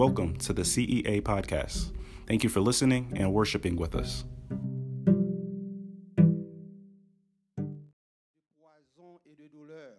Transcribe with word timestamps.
Welcome 0.00 0.38
to 0.46 0.54
the 0.54 0.62
CEA 0.62 1.20
podcast. 1.20 1.92
Thank 2.26 2.42
you 2.42 2.48
for 2.48 2.60
listening 2.60 3.12
and 3.18 3.34
worshiping 3.34 3.76
with 3.76 3.94
us. 3.94 4.24
et 9.26 9.36
de 9.36 9.46
douleur. 9.48 9.92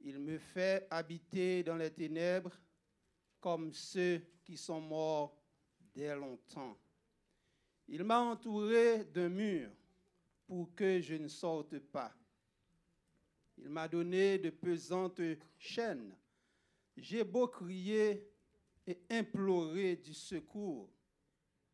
Il 0.00 0.18
me 0.18 0.38
fait 0.38 0.86
habiter 0.90 1.62
dans 1.62 1.76
les 1.76 1.90
ténèbres 1.90 2.52
comme 3.42 3.74
ceux 3.74 4.22
qui 4.42 4.56
sont 4.56 4.80
morts 4.80 5.36
dès 5.94 6.16
longtemps. 6.16 6.74
Il 7.88 8.04
m'a 8.04 8.20
entouré 8.20 9.04
d'un 9.12 9.28
mur 9.28 9.68
pour 10.46 10.74
que 10.74 10.98
je 11.02 11.16
ne 11.16 11.28
sorte 11.28 11.78
pas. 11.78 12.14
Il 13.58 13.68
m'a 13.68 13.86
donné 13.86 14.38
de 14.38 14.48
pesantes 14.48 15.20
chaînes. 15.58 16.16
J'ai 16.96 17.22
beau 17.22 17.48
crier 17.48 18.26
et 18.88 18.98
implorer 19.10 19.96
du 19.96 20.14
secours, 20.14 20.88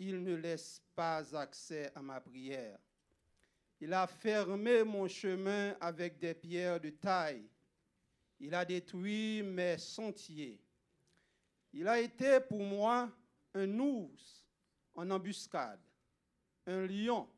il 0.01 0.21
ne 0.21 0.35
laisse 0.35 0.83
pas 0.97 1.37
accès 1.37 1.93
à 1.95 2.03
ma 2.03 2.21
prière. 2.21 2.77
Il 3.81 3.93
a 3.93 4.09
fermé 4.09 4.83
mon 4.83 5.07
chemin 5.07 5.77
avec 5.81 6.19
des 6.19 6.35
pierres 6.35 6.81
de 6.81 6.91
taille. 6.91 7.49
Il 8.41 8.53
a 8.53 8.65
détruit 8.65 9.45
mes 9.45 9.79
sentiers. 9.79 10.61
Il 11.73 11.87
a 11.87 12.01
été 12.01 12.41
pour 12.41 12.61
moi 12.61 13.09
un 13.55 13.79
ours 13.79 14.45
en 14.97 15.09
embuscade, 15.09 15.81
un 16.67 16.85
lion 16.85 17.29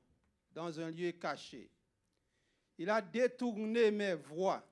dans 0.52 0.80
un 0.80 0.90
lieu 0.90 1.12
caché. 1.12 1.70
Il 2.78 2.88
a 2.88 3.02
détourné 3.02 3.90
mes 3.90 4.14
voies. 4.14 4.66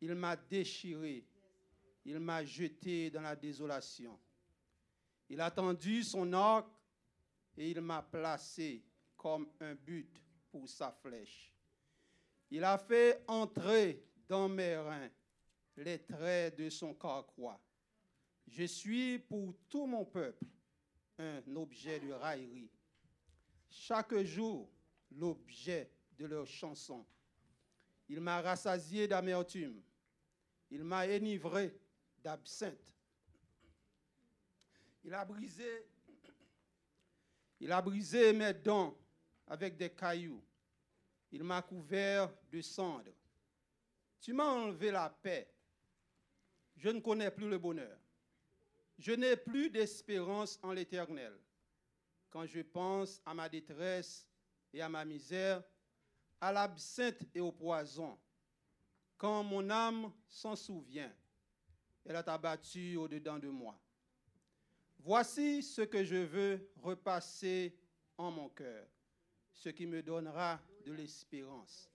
Il 0.00 0.16
m'a 0.16 0.34
déchiré. 0.34 1.24
Il 2.08 2.20
m'a 2.20 2.44
jeté 2.44 3.10
dans 3.10 3.20
la 3.20 3.34
désolation. 3.34 4.16
Il 5.28 5.40
a 5.40 5.50
tendu 5.50 6.04
son 6.04 6.32
arc 6.32 6.68
et 7.56 7.68
il 7.72 7.80
m'a 7.80 8.00
placé 8.00 8.84
comme 9.16 9.50
un 9.58 9.74
but 9.74 10.22
pour 10.52 10.68
sa 10.68 10.92
flèche. 10.92 11.52
Il 12.48 12.62
a 12.62 12.78
fait 12.78 13.24
entrer 13.26 14.04
dans 14.28 14.48
mes 14.48 14.76
reins 14.76 15.10
les 15.76 15.98
traits 15.98 16.56
de 16.56 16.70
son 16.70 16.94
carquois. 16.94 17.60
Je 18.46 18.62
suis 18.62 19.18
pour 19.18 19.52
tout 19.68 19.86
mon 19.86 20.04
peuple 20.04 20.46
un 21.18 21.56
objet 21.56 21.98
de 21.98 22.12
raillerie. 22.12 22.70
Chaque 23.68 24.16
jour, 24.22 24.70
l'objet 25.10 25.90
de 26.16 26.26
leur 26.26 26.46
chanson. 26.46 27.04
Il 28.08 28.20
m'a 28.20 28.40
rassasié 28.40 29.08
d'amertume. 29.08 29.82
Il 30.70 30.84
m'a 30.84 31.04
enivré 31.08 31.76
d'absinthe. 32.26 32.92
Il 35.04 35.14
a 35.14 35.24
brisé, 35.24 35.86
il 37.60 37.70
a 37.70 37.80
brisé 37.80 38.32
mes 38.32 38.52
dents 38.52 38.98
avec 39.46 39.76
des 39.76 39.90
cailloux. 39.90 40.42
Il 41.30 41.44
m'a 41.44 41.62
couvert 41.62 42.34
de 42.50 42.60
cendres. 42.60 43.14
Tu 44.20 44.32
m'as 44.32 44.50
enlevé 44.50 44.90
la 44.90 45.08
paix. 45.08 45.48
Je 46.74 46.88
ne 46.88 46.98
connais 46.98 47.30
plus 47.30 47.48
le 47.48 47.58
bonheur. 47.58 47.96
Je 48.98 49.12
n'ai 49.12 49.36
plus 49.36 49.70
d'espérance 49.70 50.58
en 50.64 50.72
l'éternel. 50.72 51.38
Quand 52.28 52.44
je 52.44 52.62
pense 52.62 53.22
à 53.24 53.34
ma 53.34 53.48
détresse 53.48 54.26
et 54.72 54.82
à 54.82 54.88
ma 54.88 55.04
misère, 55.04 55.62
à 56.40 56.50
l'absinthe 56.50 57.22
et 57.32 57.40
au 57.40 57.52
poison, 57.52 58.18
quand 59.16 59.44
mon 59.44 59.70
âme 59.70 60.12
s'en 60.26 60.56
souvient, 60.56 61.14
elle 62.08 62.16
est 62.16 62.28
abattue 62.28 62.96
au-dedans 62.96 63.38
de 63.38 63.48
moi. 63.48 63.78
Voici 65.00 65.62
ce 65.62 65.82
que 65.82 66.04
je 66.04 66.16
veux 66.16 66.70
repasser 66.82 67.76
en 68.16 68.30
mon 68.30 68.48
cœur, 68.48 68.86
ce 69.52 69.68
qui 69.68 69.86
me 69.86 70.02
donnera 70.02 70.60
de 70.84 70.92
l'espérance. 70.92 71.90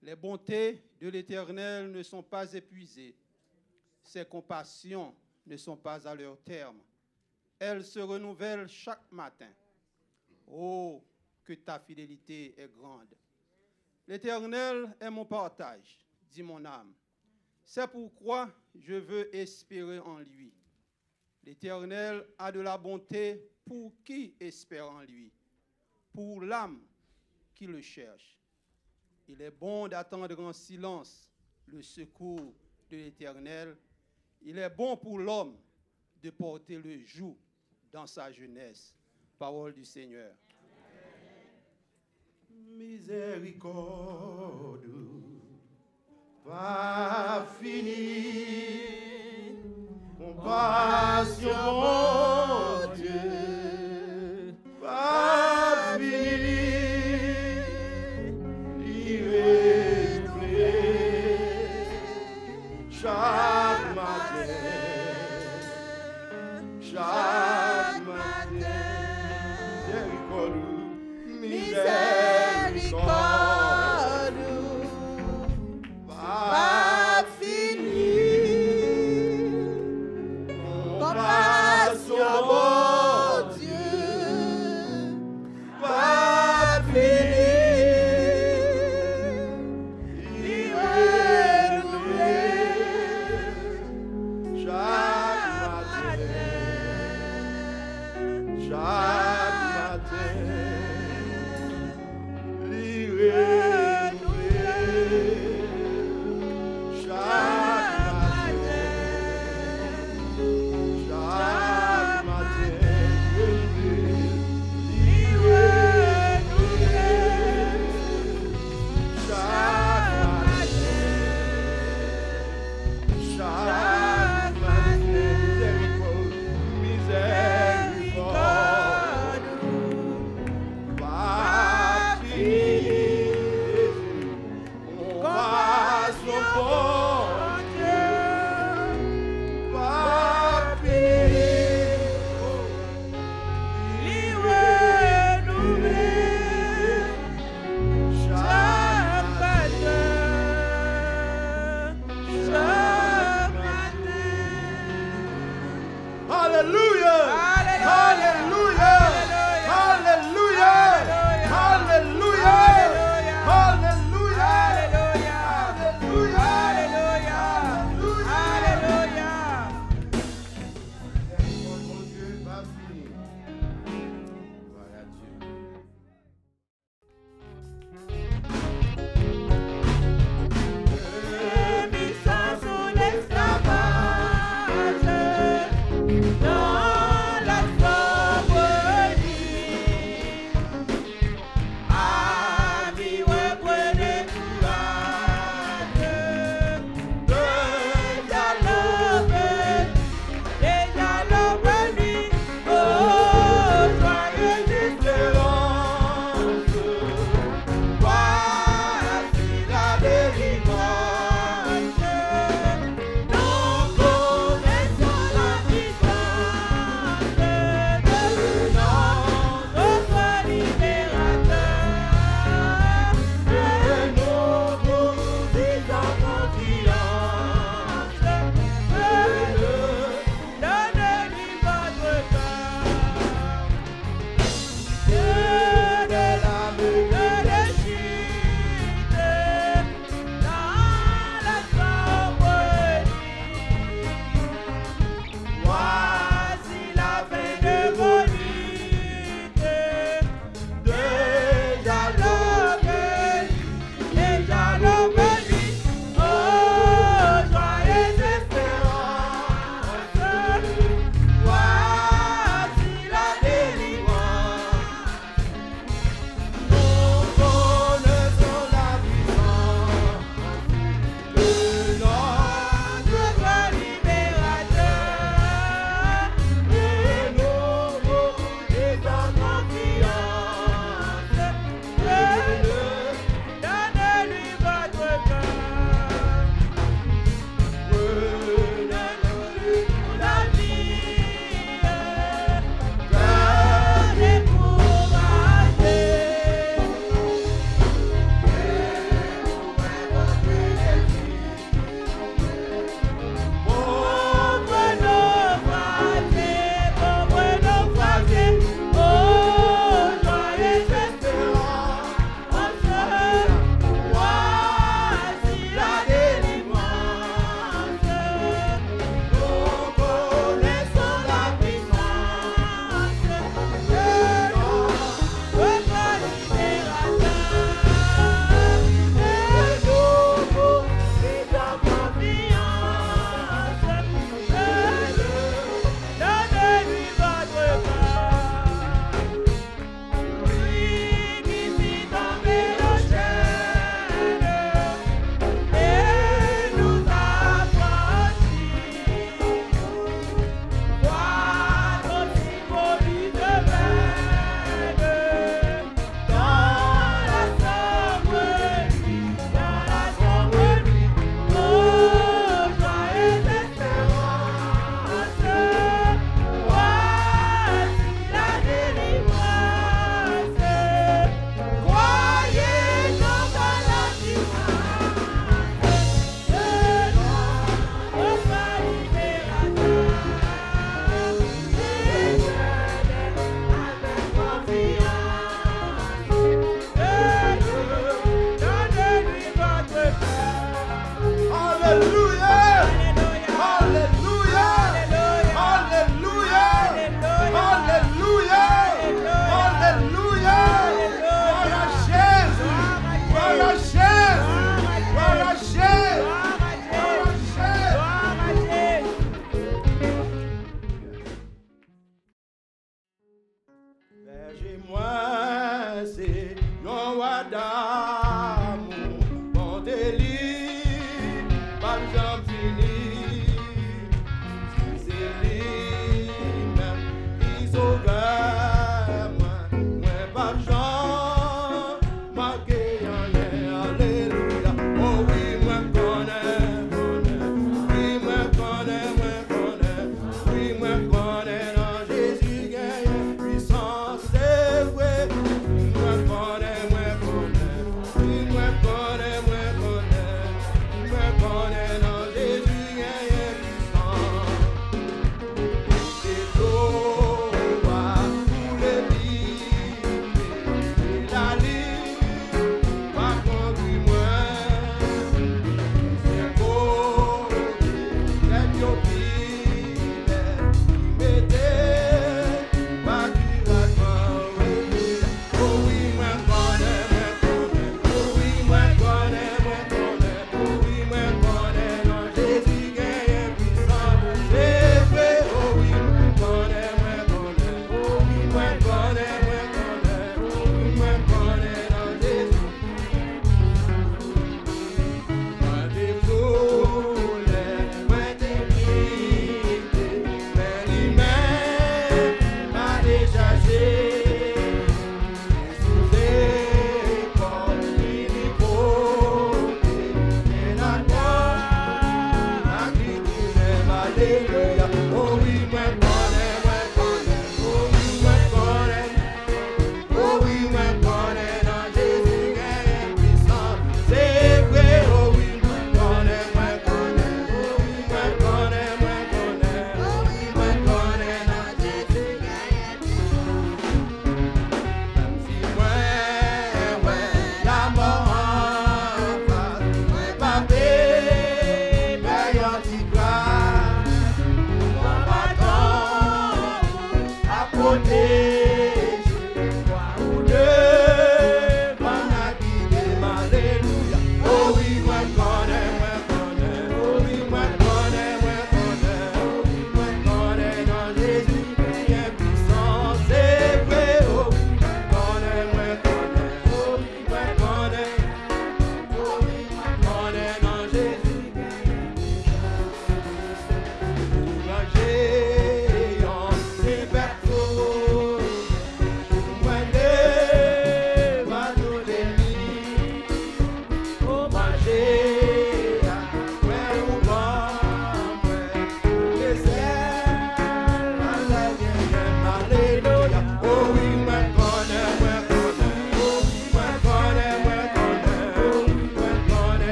Les 0.00 0.16
bontés 0.16 0.82
de 1.00 1.08
l'Éternel 1.08 1.90
ne 1.90 2.02
sont 2.02 2.22
pas 2.22 2.52
épuisées, 2.52 3.16
ses 4.02 4.24
compassions 4.24 5.14
ne 5.46 5.56
sont 5.56 5.76
pas 5.76 6.06
à 6.08 6.14
leur 6.14 6.40
terme. 6.42 6.80
Elles 7.58 7.84
se 7.84 8.00
renouvellent 8.00 8.68
chaque 8.68 9.10
matin. 9.12 9.52
Oh, 10.46 11.04
que 11.44 11.52
ta 11.52 11.78
fidélité 11.78 12.60
est 12.60 12.68
grande. 12.68 13.14
L'Éternel 14.06 14.96
est 15.00 15.10
mon 15.10 15.24
partage, 15.24 16.04
dit 16.28 16.42
mon 16.42 16.64
âme. 16.64 16.92
C'est 17.64 17.88
pourquoi 17.88 18.50
je 18.74 18.94
veux 18.94 19.34
espérer 19.34 19.98
en 20.00 20.18
lui. 20.18 20.52
L'Éternel 21.44 22.24
a 22.38 22.52
de 22.52 22.60
la 22.60 22.78
bonté 22.78 23.50
pour 23.64 23.92
qui 24.04 24.34
espère 24.38 24.88
en 24.90 25.02
lui, 25.02 25.32
pour 26.12 26.42
l'âme 26.42 26.80
qui 27.54 27.66
le 27.66 27.80
cherche. 27.80 28.38
Il 29.28 29.40
est 29.40 29.50
bon 29.50 29.88
d'attendre 29.88 30.38
en 30.40 30.52
silence 30.52 31.30
le 31.66 31.82
secours 31.82 32.54
de 32.90 32.96
l'Éternel. 32.96 33.76
Il 34.42 34.58
est 34.58 34.70
bon 34.70 34.96
pour 34.96 35.18
l'homme 35.18 35.56
de 36.22 36.30
porter 36.30 36.78
le 36.78 37.04
joug 37.04 37.36
dans 37.92 38.06
sa 38.06 38.30
jeunesse. 38.30 38.94
Parole 39.38 39.74
du 39.74 39.84
Seigneur. 39.84 40.34
Miséricorde, 42.50 44.84
pas 46.44 47.46
fini, 47.60 48.02
compassion, 50.18 51.50
Dieu, 52.96 54.54
pas 54.80 55.98
fini, 55.98 56.62
chaque 62.90 63.94
matin, 63.94 64.46
chaque 66.80 68.00
matin, 68.06 68.82
miséricorde, 71.40 72.11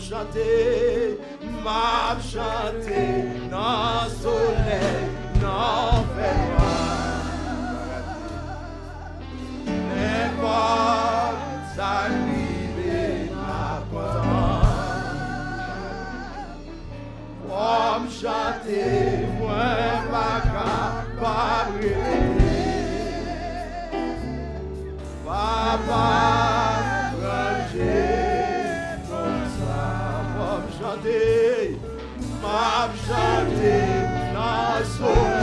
chanté, 0.00 1.18
m'a 1.62 2.16
chanté, 2.20 3.24
dans 3.50 4.08
soleil, 4.22 5.06
dans 5.34 6.04
noir. 6.20 6.90
N'importe 9.94 11.78
arrive, 11.78 13.30
ma 13.34 13.82
Pour 17.46 18.00
me 18.00 18.08
chanter, 18.10 19.26
moi, 19.38 19.70
capable 21.20 21.94
Papa, 25.24 26.19
m'a 32.80 32.88
chanter, 33.06 34.32
dans 34.32 35.39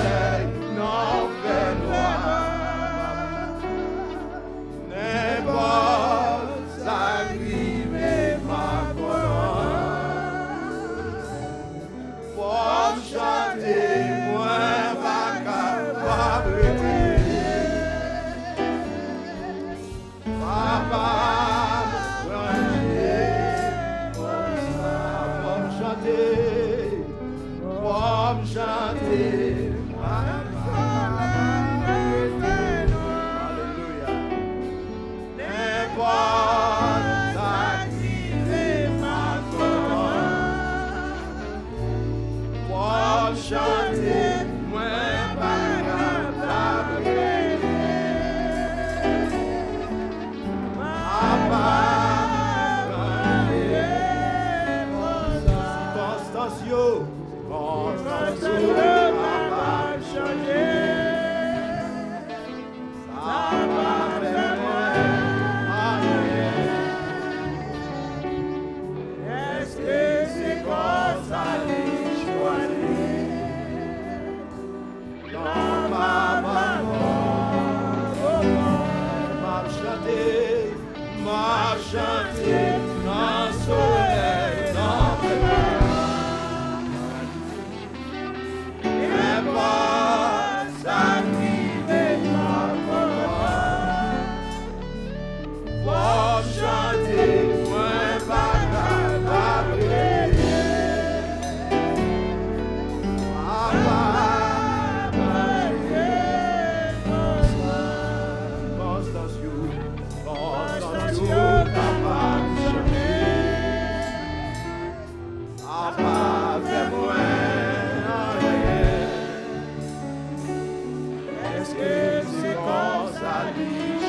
comme 123.43 124.07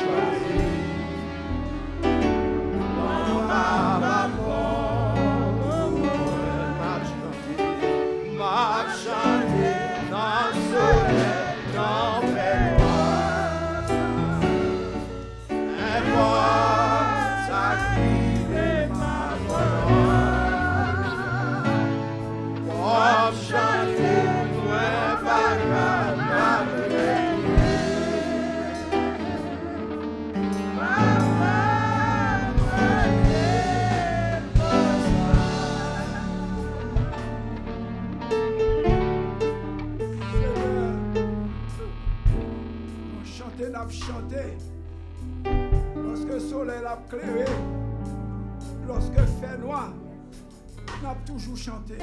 chanté. 51.69 51.97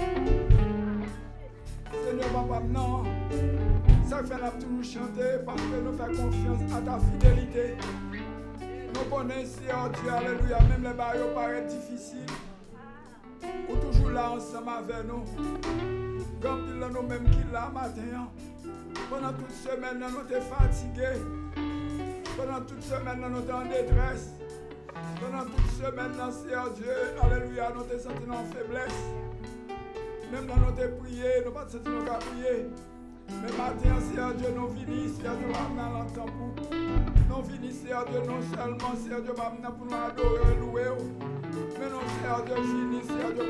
Seigneur 1.92 2.28
Papa, 2.28 2.60
non. 2.68 3.04
Ça 4.08 4.22
fait 4.22 4.40
n'a 4.40 4.50
toujours 4.50 4.84
chanté 4.84 5.22
parce 5.44 5.60
que 5.60 5.80
nous 5.84 5.92
faisons 5.92 6.30
confiance 6.30 6.72
à 6.72 6.80
ta 6.80 6.98
fidélité. 6.98 7.76
Nous 8.60 9.16
connaissons, 9.16 9.58
Seigneur 9.58 9.90
Dieu, 9.90 10.12
Alléluia, 10.12 10.58
même 10.60 10.84
les 10.84 10.96
barrières 10.96 11.34
paraissent 11.34 11.74
difficiles. 11.74 12.26
Ou 13.68 13.76
toujours 13.76 14.10
là 14.10 14.30
ensemble 14.30 14.70
avec 14.78 15.06
nous. 15.06 15.24
Quand 16.40 16.58
il 16.68 16.78
nous 16.78 17.02
même 17.02 17.24
qui 17.30 17.52
là 17.52 17.70
matin. 17.72 18.28
Pendant 19.10 19.32
toute 19.32 19.52
semaine, 19.52 19.98
nous 20.00 20.08
sommes 20.08 20.42
fatigués. 20.42 21.20
Pendant 22.36 22.60
toute 22.60 22.82
semaine, 22.82 23.20
nous 23.20 23.46
sommes 23.46 23.56
en 23.56 23.64
détresse. 23.64 24.30
Pendant 25.20 25.44
toute 25.44 25.70
semaine, 25.72 26.32
Seigneur 26.32 26.70
Dieu, 26.70 26.94
Alléluia, 27.22 27.72
nous 27.74 27.98
sommes 27.98 28.30
en 28.30 28.44
faiblesse. 28.44 29.25
Même 30.32 30.46
dans 30.46 30.56
nos 30.56 30.72
prières, 30.72 31.42
nous 31.44 31.50
ne 31.50 31.54
pas 31.54 31.68
senti 31.68 31.88
nous 31.88 32.04
prier. 32.04 32.66
Mais 33.28 33.52
matin, 33.56 34.00
Seigneur 34.00 34.34
Dieu, 34.34 34.48
nous 34.54 34.68
venons, 34.68 35.14
Seigneur 35.14 35.36
Dieu, 35.36 35.48
dans 35.76 35.90
l'entend 35.90 36.26
pour. 36.26 36.54
Nous 37.28 37.42
venons, 37.42 37.72
Seigneur 37.72 38.04
Dieu, 38.06 38.20
non 38.26 38.40
seulement, 38.54 38.96
Seigneur 38.96 39.22
Dieu, 39.22 39.32
pour 39.34 39.86
nous 39.86 39.94
adorer 39.94 40.52
et 40.52 40.60
louer. 40.60 40.90
Mais 41.78 41.90
non, 41.90 42.00
Seigneur 42.20 42.44
Dieu, 42.44 42.54
venons, 42.56 43.02
Seigneur 43.02 43.32
Dieu, 43.34 43.44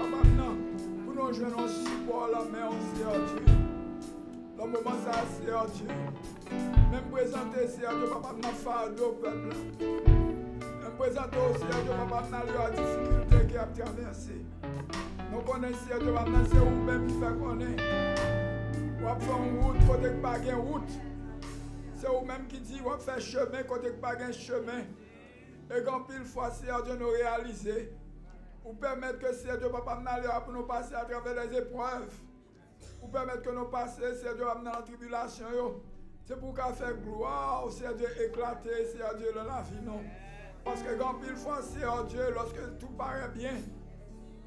pour 1.04 1.14
nous 1.14 1.32
jouer 1.32 1.46
nos 1.46 1.68
support 1.68 2.28
la 2.32 2.40
main, 2.44 2.70
Seigneur 2.94 3.16
Dieu. 3.26 3.54
Le 4.58 4.64
moment 4.64 4.96
ça, 5.04 5.24
Seigneur 5.38 5.66
Dieu. 5.66 5.86
Même 6.90 7.04
présenter, 7.10 7.68
Seigneur 7.68 7.92
Dieu, 7.96 8.08
papa, 8.08 8.34
m'a 8.42 8.48
fardeau, 8.48 9.18
peuple. 9.22 9.56
Même 9.80 10.92
présenter, 10.98 11.36
Seigneur 11.58 11.82
Dieu, 11.84 11.92
papa, 12.10 12.26
m'a 12.30 12.38
la 12.44 12.70
difficulté 12.70 13.52
qui 13.52 13.58
a 13.58 13.66
traversé. 13.66 14.42
Nous 15.30 15.40
connaissons, 15.40 15.78
Seigneur 15.78 15.98
Dieu, 16.00 16.12
papa, 16.12 16.30
c'est 16.50 16.58
vous-même 16.58 17.06
qui 17.06 17.14
fait 17.14 17.38
connaître. 17.38 17.82
Ou 19.02 19.08
a 19.08 19.16
fait 19.16 19.48
une 19.48 19.60
route, 19.60 19.86
côté 19.86 20.08
que 20.08 20.22
pas 20.22 20.38
de 20.38 20.52
route. 20.52 20.90
C'est 21.94 22.08
vous-même 22.08 22.46
qui 22.46 22.60
dit, 22.60 22.80
ou 22.84 22.90
a 22.90 22.98
fait 22.98 23.20
chemin, 23.20 23.62
côté 23.64 23.88
que 23.88 24.00
pas 24.00 24.16
de 24.16 24.32
chemin. 24.32 24.84
Et 25.70 25.82
quand 25.84 26.02
pile 26.04 26.24
fois, 26.24 26.50
Seigneur 26.50 26.82
Dieu, 26.82 26.96
nous 26.96 27.10
réaliser. 27.10 27.92
Ou 28.64 28.74
permettre 28.74 29.18
que, 29.18 29.32
Seigneur 29.34 29.58
Dieu, 29.58 29.68
papa, 29.70 29.96
m'a 29.96 30.40
pour 30.40 30.52
nous 30.52 30.64
passer 30.64 30.94
à 30.94 31.04
travers 31.04 31.44
les 31.44 31.58
épreuves 31.58 32.12
pour 33.00 33.10
permettre 33.10 33.42
que 33.42 33.50
nous 33.50 33.66
passions, 33.66 34.14
Seigneur 34.14 34.34
Dieu, 34.34 34.44
dans 34.64 34.70
la 34.70 34.82
tribulation. 34.82 35.80
C'est 36.24 36.38
pour 36.40 36.54
qu'à 36.54 36.72
faire 36.72 36.96
gloire, 36.96 37.70
Seigneur 37.70 37.94
Dieu, 37.94 38.08
éclater, 38.24 38.84
Seigneur 38.86 39.14
Dieu, 39.14 39.28
dans 39.34 39.44
la 39.44 39.62
vie. 39.62 39.78
Parce 40.64 40.82
que 40.82 40.98
quand 40.98 41.14
pile 41.14 41.36
fois, 41.36 41.62
Seigneur 41.62 42.04
Dieu, 42.04 42.32
lorsque 42.34 42.78
tout 42.78 42.88
paraît 42.88 43.28
bien, 43.32 43.54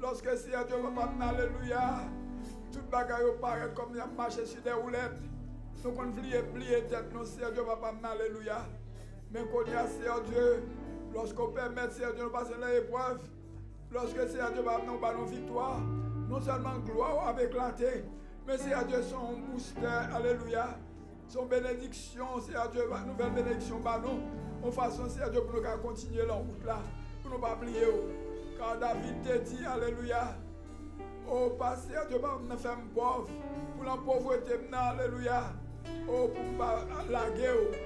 Lorsque 0.00 0.34
Seigneur 0.38 0.64
Dieu 0.64 0.76
va 0.76 1.02
pas 1.02 1.26
alléluia, 1.26 2.00
tout 2.72 2.80
bagaille 2.90 3.24
paraît 3.38 3.70
comme 3.74 3.90
il 3.94 4.00
a 4.00 4.06
marché 4.06 4.46
sur 4.46 4.62
des 4.62 4.72
roulettes. 4.72 5.20
Nous 5.84 5.92
qu'on 5.92 6.12
plier, 6.12 6.42
plier 6.42 6.84
tête, 6.84 7.12
nous 7.12 7.24
Seigneur 7.24 7.52
Dieu 7.52 7.62
va 7.62 7.78
alléluia. 8.10 8.66
Mais 9.30 9.44
qu'on 9.44 9.64
y 9.64 9.74
a 9.74 9.86
Seigneur 9.86 10.22
Dieu, 10.22 10.64
lorsqu'on 11.14 11.48
permet 11.48 11.90
Seigneur 11.90 12.14
Dieu 12.14 12.24
de 12.24 12.28
passer 12.30 12.54
l'épreuve, 12.54 13.20
lorsque 13.92 14.28
Seigneur 14.28 14.52
Dieu 14.52 14.62
va 14.62 14.78
nous 14.78 14.98
donner 14.98 15.18
nos 15.18 15.24
victoire, 15.26 15.80
non 16.28 16.40
seulement 16.40 16.78
gloire 16.78 17.28
avec 17.28 17.50
éclaté, 17.50 18.04
mais 18.46 18.56
Seigneur 18.56 18.86
Dieu 18.86 19.02
son 19.02 19.38
booster, 19.52 19.86
alléluia. 20.14 20.78
Son 21.28 21.44
bénédiction, 21.44 22.40
Seigneur 22.40 22.70
Dieu, 22.70 22.82
nouvelle 23.06 23.30
bénédiction, 23.32 23.78
bah 23.80 24.00
nous, 24.02 24.66
en 24.66 24.72
façon, 24.72 25.08
Seigneur 25.08 25.30
Dieu, 25.30 25.42
pour 25.42 25.60
nous 25.60 25.82
continuer 25.82 26.26
la 26.26 26.34
route 26.34 26.64
là, 26.64 26.78
pour 27.22 27.32
nous 27.32 27.38
pas 27.38 27.54
oublier. 27.54 27.86
Car 28.60 28.76
David 28.78 29.22
te 29.22 29.38
dit, 29.38 29.64
alléluia, 29.64 30.36
oh, 31.26 31.48
pas 31.58 31.76
Seigneur 31.76 32.06
Dieu, 32.08 32.18
nous 32.46 32.56
faire 32.58 32.76
pauvre, 32.94 33.26
pour 33.74 33.84
la 33.86 33.96
pauvreté, 33.96 34.52
alléluia, 34.70 35.54
oh, 36.06 36.28
pour 36.28 36.58
pas 36.58 36.84
laguer, 37.08 37.78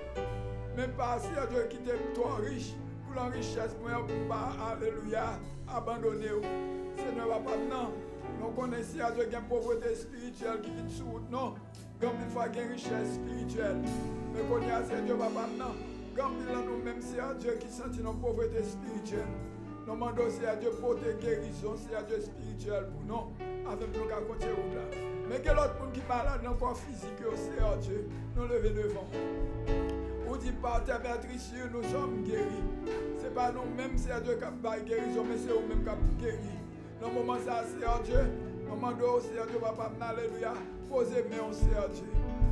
même 0.76 0.90
pas 0.94 1.20
Seigneur 1.20 1.46
Dieu, 1.46 1.68
qui 1.70 1.76
t'aime 1.78 2.12
toi 2.12 2.38
riche, 2.40 2.74
pour 3.06 3.14
la 3.14 3.30
richesse, 3.30 3.74
pour 3.74 3.88
ne 3.88 4.28
pas, 4.28 4.50
alléluia, 4.72 5.38
abandonner. 5.68 6.42
Seigneur, 6.96 7.28
va 7.28 7.38
pas 7.38 7.56
non. 7.56 7.92
Nous 8.40 8.50
connaissons 8.60 9.14
Dieu, 9.14 9.28
une 9.32 9.48
pauvreté 9.48 9.94
spirituelle 9.94 10.60
qui 10.60 10.70
vient 10.70 10.88
sur 10.88 11.20
non. 11.30 11.54
Comme 12.00 12.20
une 12.20 12.30
fois 12.30 12.48
une 12.48 12.72
richesse 12.72 13.14
spirituelle. 13.14 13.76
Mais 14.32 14.72
a, 14.72 14.82
c'est 14.82 15.04
Dieu, 15.04 15.14
papa, 15.14 15.46
non. 15.56 15.76
Comme 16.16 16.32
il 16.42 16.52
a 16.52 16.58
nous-mêmes, 16.58 17.00
c'est 17.00 17.38
Dieu 17.38 17.58
qui 17.60 17.68
sentit 17.68 18.02
nos 18.02 18.14
pauvreté 18.14 18.60
spirituelle. 18.64 19.53
Nous 19.86 19.92
demandons, 19.92 20.22
à 20.48 20.56
Dieu, 20.56 20.70
pour 20.80 20.96
tes 20.96 21.14
guérisons, 21.20 21.74
c'est 21.76 21.94
à 21.94 22.02
Dieu 22.02 22.18
spirituel 22.18 22.86
pour 22.86 23.04
nous, 23.04 23.70
avec 23.70 23.88
nous 23.94 24.08
qu'à 24.08 24.16
continuer 24.16 24.74
là. 24.74 24.98
Mais 25.28 25.40
que 25.40 25.48
l'autre 25.50 25.76
monde 25.78 25.92
qui 25.92 26.00
est 26.00 26.08
malade 26.08 26.40
dans 26.42 26.52
le 26.52 26.56
corps 26.56 26.78
physique, 26.78 27.20
à 27.20 27.76
Dieu, 27.76 28.08
nous 28.34 28.46
lever 28.46 28.70
devant. 28.70 29.06
Ou 30.26 30.36
dit 30.38 30.52
par 30.52 30.82
tes 30.84 30.92
maîtrises, 30.92 31.52
nous 31.70 31.82
sommes 31.82 32.22
guéris. 32.22 32.64
Ce 33.18 33.24
n'est 33.24 33.34
pas 33.34 33.52
nous-mêmes, 33.52 33.96
à 34.10 34.20
Dieu 34.20 34.38
qui 34.38 34.44
a 34.44 34.80
guérison, 34.80 35.24
mais 35.28 35.36
c'est 35.36 35.52
nous-mêmes 35.52 35.84
qui 35.84 35.90
a 35.90 36.28
guéri. 36.30 36.38
Dans 37.00 37.08
le 37.08 37.14
moment, 37.14 37.34
à 37.34 38.02
Dieu. 38.02 38.20
Nous 38.66 38.74
demandons, 38.74 39.18
à 39.18 39.46
Dieu, 39.46 39.58
papa, 39.60 39.90
alléluia. 40.00 40.54
Posez 40.88 41.24
main 41.24 41.52
Seigneur 41.52 41.90
Dieu. 41.90 42.06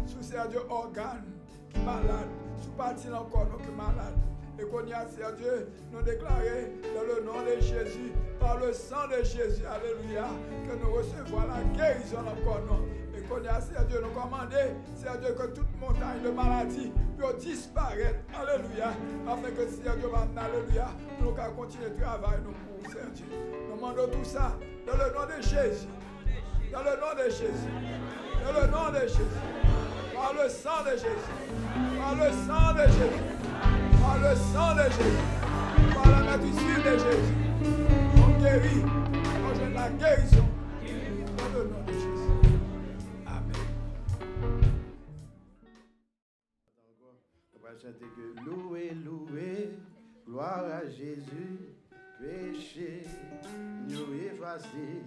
Sous 0.05 0.23
Seigneur 0.23 0.49
Dieu, 0.49 0.61
organe 0.69 1.25
qui 1.71 1.81
est 1.81 1.85
malade. 1.85 2.29
Sous 2.63 2.71
partie 2.73 3.09
encore, 3.09 3.47
nous 3.51 3.59
qui 3.59 3.71
est 3.71 3.77
malade. 3.77 4.32
Et 4.59 4.65
qu'on 4.65 4.87
y 4.87 4.93
a, 4.93 5.07
Seigneur 5.07 5.33
Dieu, 5.33 5.69
nous 5.93 6.03
déclarer 6.03 6.73
dans 6.95 7.03
le 7.03 7.25
nom 7.25 7.41
de 7.43 7.61
Jésus, 7.61 8.13
par 8.39 8.59
le 8.59 8.73
sang 8.73 9.09
de 9.09 9.25
Jésus, 9.25 9.63
alléluia, 9.67 10.27
que 10.69 10.77
nous 10.77 10.93
recevons 10.93 11.41
la 11.49 11.63
guérison 11.77 12.19
encore 12.19 12.61
nous. 12.69 13.19
Et 13.19 13.23
qu'on 13.23 13.43
y 13.43 13.49
a, 13.49 13.61
Seigneur 13.61 13.85
Dieu, 13.85 14.01
nous 14.03 14.21
commander, 14.21 14.75
Seigneur 14.95 15.19
Dieu, 15.19 15.35
que 15.35 15.47
toute 15.49 15.81
montagne 15.81 16.23
de 16.23 16.31
maladie 16.31 16.93
puisse 17.17 17.45
disparaître, 17.45 18.21
alléluia, 18.35 18.93
afin 19.27 19.51
que 19.51 19.69
Seigneur 19.69 19.97
Dieu, 19.97 20.09
alléluia, 20.37 20.89
nous 21.21 21.33
puissions 21.33 21.53
continuer 21.57 21.89
le 21.89 21.97
travail, 21.97 22.39
nous 22.45 22.53
pour 22.53 22.91
Seigneur 22.91 23.11
Dieu. 23.15 23.27
Nous 23.71 23.77
demandons 23.77 24.09
tout 24.09 24.25
ça 24.25 24.57
dans 24.87 24.93
le 24.93 25.13
nom 25.15 25.27
de 25.27 25.43
Jésus. 25.43 25.89
Dans 26.73 26.81
le 26.81 26.97
nom 27.01 27.15
de 27.17 27.31
Jésus. 27.31 27.73
Dans 28.45 28.61
le 28.61 28.67
nom 28.67 28.91
de 28.91 29.07
Jésus. 29.07 29.23
Par 30.15 30.33
le 30.33 30.49
sang 30.49 30.85
de 30.85 30.91
Jésus. 30.93 31.33
Par 31.99 32.15
le 32.15 32.31
sang 32.33 32.75
de 32.75 32.87
Jésus. 32.93 33.92
Par 34.03 34.19
le 34.19 34.35
sang 34.37 34.75
de 34.75 34.87
Jésus. 34.91 35.95
Par 35.95 36.11
la 36.11 36.37
maîtrise 36.37 36.81
de 36.85 36.95
Jésus. 36.99 37.35
On 38.17 38.41
guérit. 38.43 38.85
On 39.45 39.55
jette 39.55 39.75
la 39.75 39.89
guérison. 39.91 40.49
Dans 41.39 41.59
le 41.59 41.63
nom 41.69 41.83
de 41.87 41.93
Jésus. 41.93 42.33
Amen. 43.27 43.63
On 47.55 47.61
louer, 49.05 49.71
gloire 50.27 50.65
à 50.65 50.85
Jésus, 50.87 51.75
péché, 52.19 53.05
nous 53.89 54.13
effacer. 54.15 55.03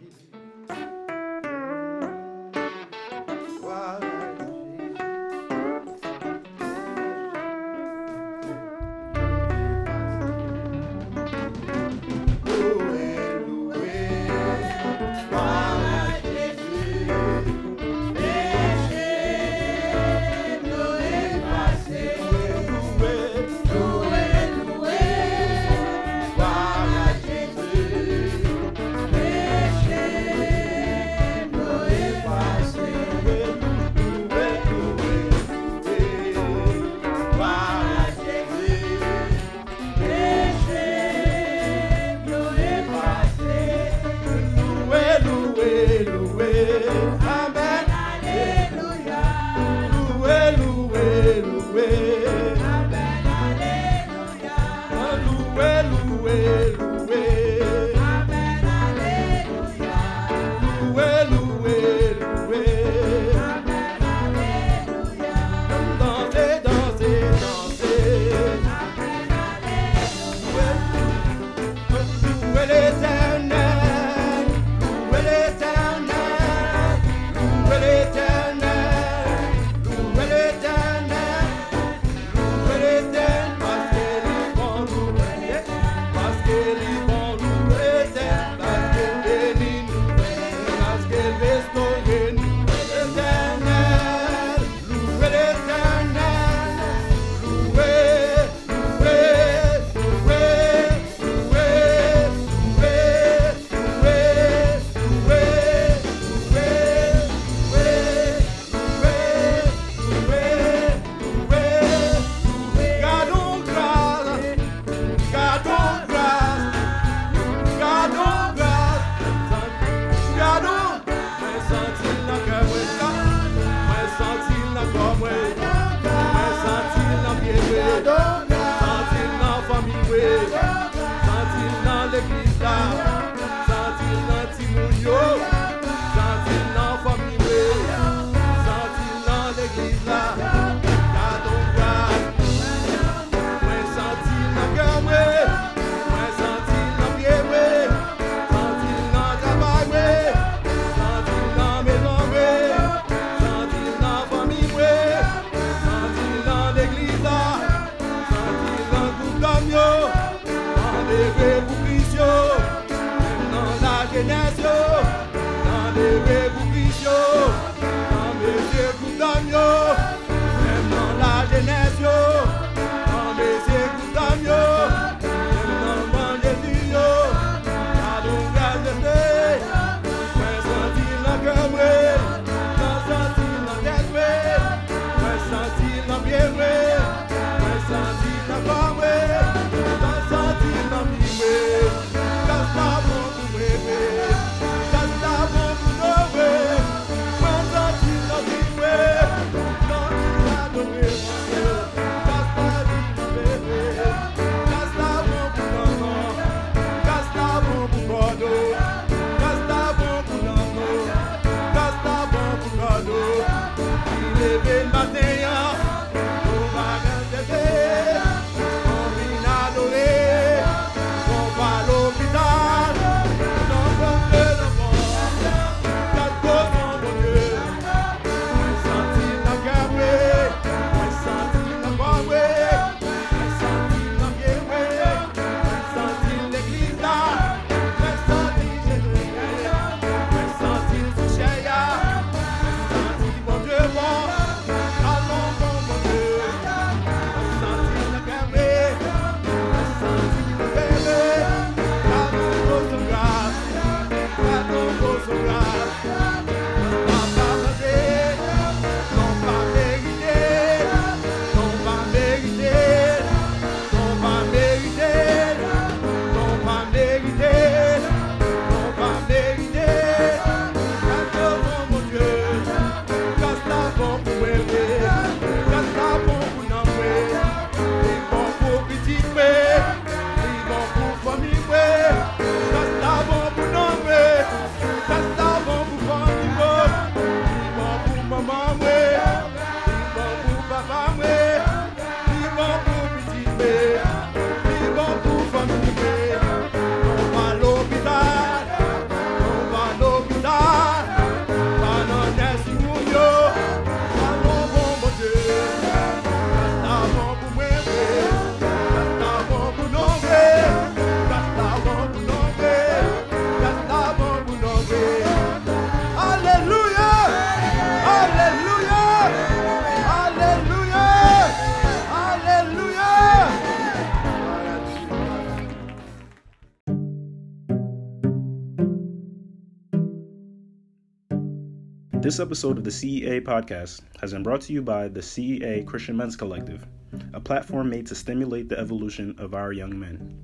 This 332.36 332.41
episode 332.41 332.77
of 332.77 332.83
the 332.83 332.89
CEA 332.89 333.39
podcast 333.45 334.01
has 334.19 334.33
been 334.33 334.43
brought 334.43 334.59
to 334.63 334.73
you 334.73 334.81
by 334.81 335.07
the 335.07 335.21
CEA 335.21 335.88
Christian 335.88 336.17
Men's 336.17 336.36
Collective, 336.36 336.86
a 337.33 337.39
platform 337.39 337.89
made 337.89 338.05
to 338.07 338.13
stimulate 338.13 338.67
the 338.67 338.77
evolution 338.77 339.33
of 339.38 339.53
our 339.55 339.71
young 339.71 339.97
men. 339.97 340.38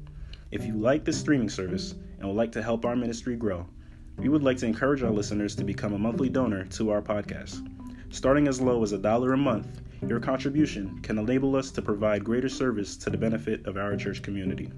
If 0.51 0.65
you 0.65 0.75
like 0.75 1.03
this 1.03 1.19
streaming 1.19 1.49
service 1.49 1.95
and 2.17 2.29
would 2.29 2.37
like 2.37 2.53
to 2.53 2.63
help 2.63 2.85
our 2.85 2.95
ministry 2.95 3.35
grow, 3.35 3.67
we 4.15 4.29
would 4.29 4.41
like 4.41 4.55
to 4.59 4.65
encourage 4.67 5.03
our 5.03 5.11
listeners 5.11 5.53
to 5.57 5.65
become 5.65 5.91
a 5.91 5.99
monthly 5.99 6.29
donor 6.29 6.63
to 6.63 6.91
our 6.91 7.01
podcast. 7.01 7.61
Starting 8.09 8.47
as 8.47 8.61
low 8.61 8.81
as 8.83 8.93
a 8.93 8.97
dollar 8.97 9.33
a 9.33 9.37
month, 9.37 9.81
your 10.07 10.19
contribution 10.19 10.99
can 10.99 11.17
enable 11.17 11.55
us 11.55 11.71
to 11.71 11.81
provide 11.81 12.23
greater 12.23 12.49
service 12.49 12.97
to 12.97 13.09
the 13.09 13.17
benefit 13.17 13.65
of 13.65 13.77
our 13.77 13.95
church 13.95 14.21
community. 14.21 14.71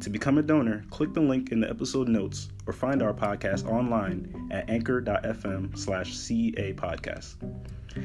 To 0.00 0.10
become 0.10 0.38
a 0.38 0.42
donor, 0.42 0.84
click 0.90 1.12
the 1.12 1.20
link 1.20 1.52
in 1.52 1.60
the 1.60 1.70
episode 1.70 2.08
notes 2.08 2.48
or 2.66 2.72
find 2.72 3.02
our 3.02 3.12
podcast 3.12 3.66
online 3.68 4.48
at 4.50 4.68
anchor.fm 4.68 5.76
slash 5.78 6.12
CEA 6.12 6.74
podcast. 6.74 7.36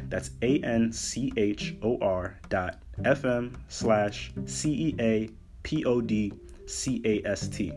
That's 0.09 0.31
A 0.41 0.59
N 0.59 0.91
C 0.91 1.31
H 1.37 1.75
O 1.81 1.97
R 1.99 2.37
dot 2.49 2.79
FM 2.99 3.55
slash 3.67 4.31
C 4.45 4.71
E 4.71 4.95
A 4.99 5.29
P 5.63 5.85
O 5.85 6.01
D 6.01 6.33
C 6.65 7.01
A 7.05 7.27
S 7.27 7.47
T. 7.47 7.71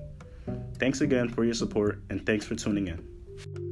Thanks 0.78 1.00
again 1.00 1.28
for 1.28 1.44
your 1.44 1.54
support 1.54 2.02
and 2.10 2.24
thanks 2.26 2.44
for 2.44 2.56
tuning 2.56 2.88
in. 2.88 3.69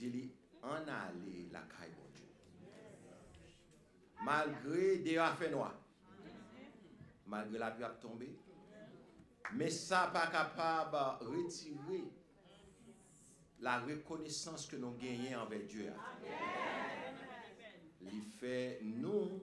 Dit 0.00 0.14
li 0.14 0.22
en 0.62 0.88
aller 0.88 1.50
la 1.52 1.60
caille 1.68 1.92
bon 1.92 2.08
Dieu. 2.14 2.24
Malgré 4.24 4.96
des 4.98 5.18
a 5.18 5.34
fait 5.34 5.50
noir. 5.50 5.74
Malgré 7.26 7.58
la 7.58 7.70
pluie 7.70 7.84
a 7.84 7.90
tombé. 7.90 8.34
Mais 9.52 9.68
ça 9.68 10.10
pas 10.10 10.28
capable 10.28 11.22
de 11.22 11.26
retirer 11.26 12.04
la 13.60 13.80
reconnaissance 13.80 14.66
que 14.66 14.76
nous 14.76 14.92
gagnons 14.92 15.40
envers 15.40 15.66
Dieu. 15.66 15.92
Il 18.00 18.22
fait 18.22 18.80
nous 18.82 19.42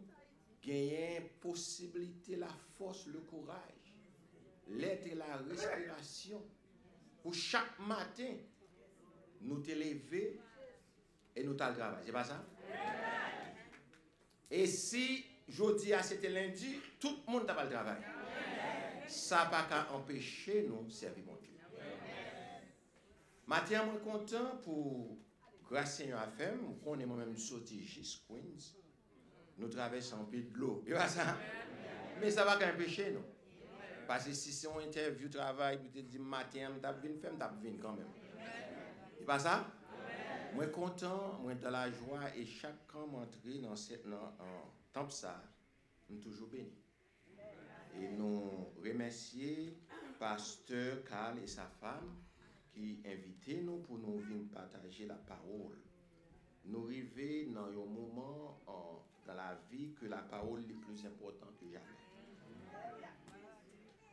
gagner 0.63 1.21
possibilité, 1.39 2.35
la 2.35 2.49
force, 2.77 3.05
le 3.05 3.19
courage, 3.19 3.93
l'aide 4.69 5.05
et 5.05 5.13
la 5.13 5.37
respiration 5.37 6.43
pour 7.21 7.35
chaque 7.35 7.77
matin 7.79 8.33
nous 9.41 9.59
te 9.59 9.71
lever 9.71 10.39
et 11.37 11.43
nous 11.43 11.53
t'al 11.53 11.75
travail. 11.75 12.01
C'est 12.03 12.11
pas 12.11 12.23
ça? 12.23 12.43
Et 14.49 14.65
si 14.65 15.23
jeudi 15.47 15.93
à 15.93 16.01
c'était 16.01 16.29
lundi, 16.29 16.79
tout 16.99 17.15
le 17.27 17.31
monde 17.31 17.45
t'a 17.45 17.53
pas 17.53 17.63
le 17.63 17.69
travail. 17.69 18.01
Ça 19.07 19.45
pas 19.45 19.63
qu'à 19.63 19.93
empêcher 19.93 20.65
nous 20.67 20.89
servir 20.89 21.25
mon 21.25 21.35
Dieu. 21.35 21.53
Matin, 23.45 23.85
je 23.85 23.91
suis 23.91 24.11
content 24.11 24.57
pour 24.63 25.17
grâce 25.69 25.97
Seigneur 25.97 26.19
à 26.19 26.27
faire, 26.27 26.53
on 26.85 26.99
est 26.99 27.05
moi-même 27.05 27.37
sorti 27.37 27.85
chez 27.85 28.01
Queens. 28.27 28.75
Nous 29.57 29.69
traversons 29.69 30.21
un 30.21 30.25
peu 30.25 30.41
de 30.41 30.57
l'eau. 30.57 30.83
Pas 30.89 31.07
ça? 31.07 31.37
Mais 32.19 32.31
ça 32.31 32.43
va 32.45 32.57
qu'à 32.57 32.73
empêcher 32.73 33.11
nous. 33.11 33.23
Parce 34.07 34.25
que 34.25 34.33
si 34.33 34.51
c'est 34.51 34.67
une 34.67 34.87
interview 34.87 35.29
travail, 35.29 35.79
puis 35.79 35.89
tu 35.91 36.01
dis 36.01 36.19
matin, 36.19 36.69
je 36.73 36.87
vais 36.87 36.91
venir 36.93 37.19
je 37.21 37.27
vais 37.27 37.69
venir 37.69 37.81
quand 37.81 37.93
même. 37.93 38.07
Et 39.19 39.23
pas 39.23 39.39
ça? 39.39 39.76
Moi 40.53 40.67
content, 40.67 41.39
moi 41.41 41.53
dans 41.55 41.69
la 41.69 41.91
joie 41.91 42.35
et 42.35 42.45
chacun 42.45 43.05
m'entrer 43.11 43.59
dans 43.59 43.75
cette 43.75 44.07
dans, 44.07 44.15
en 44.39 44.71
temple 44.91 45.11
ça, 45.11 45.43
nous 46.09 46.19
toujours 46.19 46.47
béni. 46.49 46.73
Et 47.99 48.09
nous 48.09 48.49
remercier 48.83 49.77
pasteur 50.19 51.03
Carl 51.05 51.37
et 51.39 51.47
sa 51.47 51.65
femme 51.79 52.15
qui 52.73 52.99
invité 53.05 53.61
nous 53.61 53.77
pour 53.79 53.97
nous 53.97 54.45
partager 54.53 55.05
la 55.05 55.15
parole. 55.15 55.77
Nous 56.65 56.85
arrivons 56.85 57.53
dans 57.53 57.67
un 57.67 57.85
moment 57.85 58.59
en- 58.67 59.03
dans 59.25 59.33
la 59.35 59.55
vie 59.71 59.93
que 59.93 60.05
la 60.05 60.17
parole 60.17 60.61
est 60.61 60.73
plus 60.73 61.05
importante 61.05 61.55
que 61.59 61.65
jamais. 61.69 61.85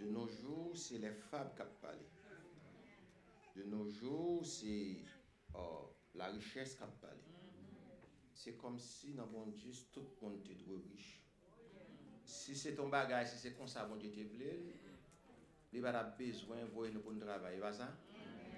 De 0.01 0.07
nos 0.07 0.26
jours, 0.28 0.72
c'est 0.76 0.99
les 0.99 1.12
femmes 1.12 1.51
qui 1.57 1.62
parlent. 1.80 1.99
De 3.57 3.62
nos 3.64 3.89
jours, 3.89 4.45
c'est 4.45 4.97
la 6.18 6.30
riches 6.32 6.76
kap 6.78 6.92
pale. 7.02 7.22
Se 8.34 8.54
kom 8.60 8.78
si 8.82 9.14
nan 9.16 9.30
bon 9.32 9.52
Diyos, 9.54 9.84
tout 9.94 10.18
moun 10.20 10.40
te 10.46 10.56
dwe 10.58 10.80
riche. 10.88 11.20
Si 12.28 12.56
se 12.58 12.74
ton 12.76 12.90
bagay, 12.92 13.26
si 13.30 13.38
se 13.40 13.54
kon 13.56 13.70
sa 13.70 13.86
bon 13.88 14.00
Diyos 14.00 14.14
te 14.16 14.26
vle, 14.34 14.54
li 15.74 15.82
ba 15.82 15.94
la 15.94 16.04
bezwen 16.18 16.68
voye 16.74 16.92
nou 16.94 17.02
pou 17.02 17.14
nou 17.14 17.24
travaye, 17.24 17.60
va 17.62 17.72
sa? 17.74 17.88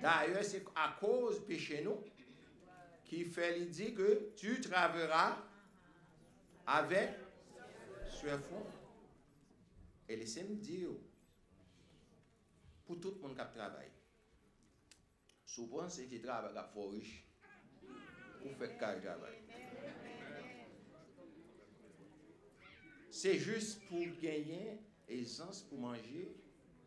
D'ayor, 0.03 0.43
se 0.45 0.61
a 0.77 0.91
koz 1.01 1.41
peche 1.49 1.81
nou, 1.85 2.05
ki 3.07 3.23
fe 3.33 3.53
li 3.55 3.69
di 3.73 3.93
ke 3.97 4.09
tu 4.41 4.57
travera 4.65 5.29
avek 6.77 7.21
sou 8.19 8.41
fon. 8.49 8.67
E 10.07 10.17
lese 10.19 10.45
m 10.47 10.57
di 10.63 10.83
yo, 10.85 10.97
pou 12.87 12.99
tout 13.03 13.17
moun 13.23 13.37
kap 13.39 13.55
travaye. 13.55 13.93
Sou 15.47 15.71
pon 15.71 15.89
se 15.93 16.09
ki 16.11 16.21
travaye 16.23 16.55
la 16.55 16.67
fo 16.75 16.91
riche, 16.93 17.26
pour 18.43 18.57
faire 18.57 18.71
qu'il 18.71 19.03
travail. 19.03 19.35
C'est 23.11 23.39
juste 23.39 23.87
pour 23.89 24.05
gagner 24.21 24.79
aisance 25.09 25.63
pour 25.63 25.79
manger, 25.79 26.37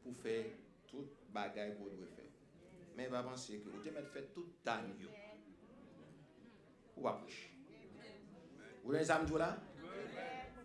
pour 0.03 0.15
faire 0.15 0.45
tout 0.87 1.07
bagaille 1.29 1.75
pour 1.75 1.89
doit 1.89 2.07
faire. 2.15 2.25
Mais 2.95 3.07
va 3.07 3.23
penser 3.23 3.59
que 3.59 3.69
vous 3.69 3.79
devez 3.79 4.03
faire 4.03 4.31
tout 4.33 4.45
yo. 4.99 5.09
Ou 6.97 7.01
pas 7.01 7.13
plus. 7.13 7.51
Vous 8.83 8.91
les 8.91 9.09
amis 9.09 9.31
là? 9.37 9.57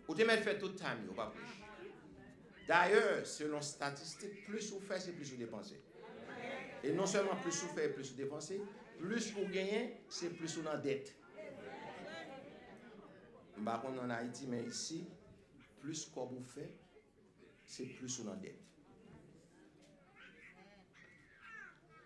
Vous 0.07 0.13
devez 0.13 0.37
faire 0.37 0.59
tout 0.59 0.73
pas 1.15 1.31
plus. 1.31 1.65
D'ailleurs, 2.67 3.25
selon 3.25 3.61
statistiques, 3.61 4.45
plus 4.45 4.71
vous 4.71 4.79
faites, 4.79 5.01
c'est 5.01 5.13
plus 5.13 5.31
vous 5.31 5.37
dépensez. 5.37 5.81
Et 6.83 6.91
non 6.91 7.05
seulement 7.05 7.35
plus 7.37 7.63
vous 7.63 7.73
faites, 7.75 7.93
plus 7.93 8.11
vous 8.11 8.17
dépensez, 8.17 8.61
plus 8.99 9.31
ou 9.37 9.45
genyen, 9.51 9.91
se 10.09 10.29
plus 10.37 10.57
ou 10.57 10.65
nan 10.65 10.81
det. 10.83 11.11
Bakon 13.65 13.95
nan 13.99 14.11
Haiti, 14.11 14.47
men 14.51 14.67
isi, 14.69 15.01
plus 15.81 16.05
kob 16.13 16.33
ou 16.35 16.43
fe, 16.55 16.67
se 17.67 17.87
plus 17.97 18.19
ou 18.21 18.27
nan 18.29 18.41
det. 18.43 18.55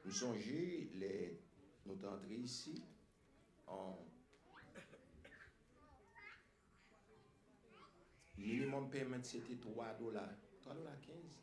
Nou 0.06 0.16
sonje, 0.16 0.62
nou 1.86 1.98
tantre 2.02 2.38
isi, 2.42 2.78
an 3.70 3.98
minimum 8.40 8.88
payment, 8.90 9.28
se 9.28 9.42
te 9.46 9.60
3 9.62 9.94
dolar. 10.00 10.32
3 10.64 10.78
dolar 10.80 10.98
15. 11.06 11.40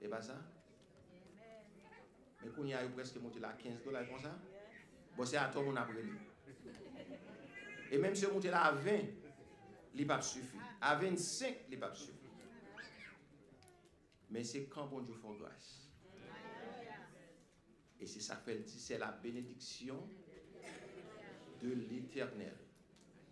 E 0.00 0.08
ba 0.08 0.22
sa? 0.22 0.38
Mais 2.42 2.50
qu'on 2.50 2.64
y 2.64 2.74
a 2.74 2.86
presque 2.88 3.16
monté 3.16 3.40
là 3.40 3.52
15 3.52 3.82
dollars 3.82 4.08
comme 4.08 4.20
ça. 4.20 4.38
Bon, 5.16 5.24
c'est 5.24 5.36
à 5.36 5.48
toi 5.48 5.62
mon 5.62 5.74
après 5.76 6.02
lui. 6.02 6.18
Et 7.90 7.98
même 7.98 8.14
si 8.14 8.26
on 8.26 8.34
monte 8.34 8.44
là 8.44 8.64
à 8.66 8.72
20, 8.72 8.90
il 9.94 10.06
pas 10.06 10.20
suffit. 10.20 10.58
À 10.80 10.94
25, 10.96 11.56
il 11.70 11.80
pas 11.80 11.94
suffit. 11.94 12.12
Mais 14.30 14.44
c'est 14.44 14.66
quand 14.66 14.86
bon 14.86 15.00
Dieu 15.00 15.14
fait 15.14 15.38
grâce. 15.38 15.90
Et 17.98 18.06
c'est 18.06 18.20
ça 18.20 18.36
fait 18.36 18.58
dit, 18.58 18.78
c'est 18.78 18.98
la 18.98 19.10
bénédiction 19.10 20.08
de 21.60 21.72
l'éternel. 21.72 22.56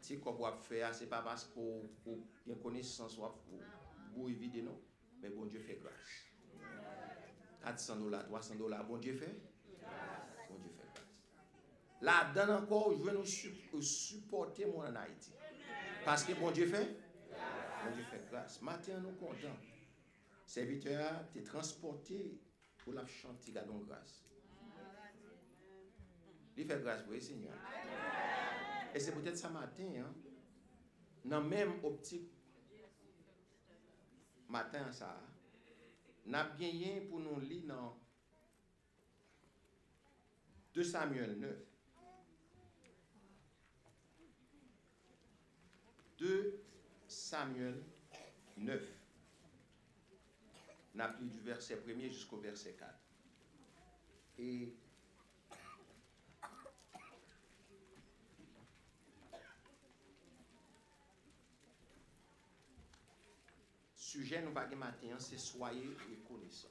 Sais, 0.00 0.18
qu'on 0.18 0.32
va 0.32 0.52
faire, 0.52 0.94
c'est 0.94 1.08
pas 1.08 1.22
parce 1.22 1.44
qu'on 1.44 1.82
a 2.06 2.10
une 2.46 2.58
connaissance 2.60 3.18
ou 3.18 3.22
pour 4.14 4.28
éviter, 4.28 4.62
non? 4.62 4.80
Mais 5.20 5.30
bon 5.30 5.46
Dieu 5.46 5.60
fait 5.60 5.76
grâce. 5.76 6.32
400 7.66 7.96
dollars, 7.96 8.24
300 8.26 8.54
dollars, 8.54 8.84
bon 8.86 8.96
Dieu 8.98 9.12
fait 9.12 9.40
Bon 10.48 10.56
Dieu 10.62 10.70
fait 10.76 10.86
grâce. 10.94 11.06
Là, 12.00 12.30
dedans 12.32 12.62
encore, 12.62 12.92
je 12.92 13.02
veux 13.02 13.12
nous 13.12 13.82
supporter 13.82 14.66
moi 14.66 14.88
en 14.88 14.94
Haïti. 14.94 15.32
Parce 16.04 16.22
que 16.22 16.32
bon 16.34 16.52
Dieu 16.52 16.66
fait 16.68 16.96
Bon 17.28 17.92
Dieu 17.92 18.04
fait 18.04 18.24
grâce. 18.30 18.62
Matin, 18.62 19.00
nous 19.00 19.12
contents. 19.14 19.56
Serviteur, 20.46 21.24
tu 21.32 21.40
es 21.40 21.42
transporté 21.42 22.40
pour 22.78 22.92
la 22.92 23.04
chanter, 23.04 23.50
gardons 23.50 23.78
grâce. 23.78 24.24
Il 26.56 26.66
fait 26.66 26.80
grâce 26.80 27.02
pour 27.02 27.20
Seigneur. 27.20 27.52
Et 28.94 29.00
c'est 29.00 29.12
peut-être 29.12 29.36
ce 29.36 29.48
matin, 29.48 29.92
hein, 29.98 30.14
dans 31.24 31.42
même 31.42 31.84
optique, 31.84 32.30
matin, 34.48 34.92
ça, 34.92 35.20
n'a 36.26 36.44
bien 36.44 37.00
pour 37.08 37.20
nous 37.20 37.40
lire 37.40 37.66
dans 37.66 37.98
2 40.74 40.82
Samuel 40.82 41.38
9. 41.38 41.56
2 46.18 46.62
Samuel 47.06 47.82
9. 48.56 48.82
N'a 50.94 51.08
du 51.20 51.40
verset 51.40 51.82
1 51.86 52.08
jusqu'au 52.08 52.38
verset 52.38 52.74
4. 52.74 52.94
Et 54.38 54.74
sujet 64.16 64.40
nous 64.40 64.52
pas 64.52 64.66
matin, 64.66 65.08
c'est 65.18 65.38
soyez 65.38 65.94
reconnaissants. 66.08 66.68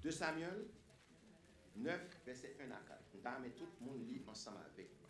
De 0.00 0.10
Samuel 0.12 0.66
9, 1.76 2.00
verset 2.24 2.56
1 2.60 2.70
à 2.70 2.80
4. 2.86 3.00
Nous 3.14 3.42
mettre 3.42 3.56
tout 3.56 3.66
le 3.80 3.86
monde 3.86 4.08
lit 4.08 4.22
ensemble 4.28 4.58
avec 4.72 4.88
nous. 4.90 5.08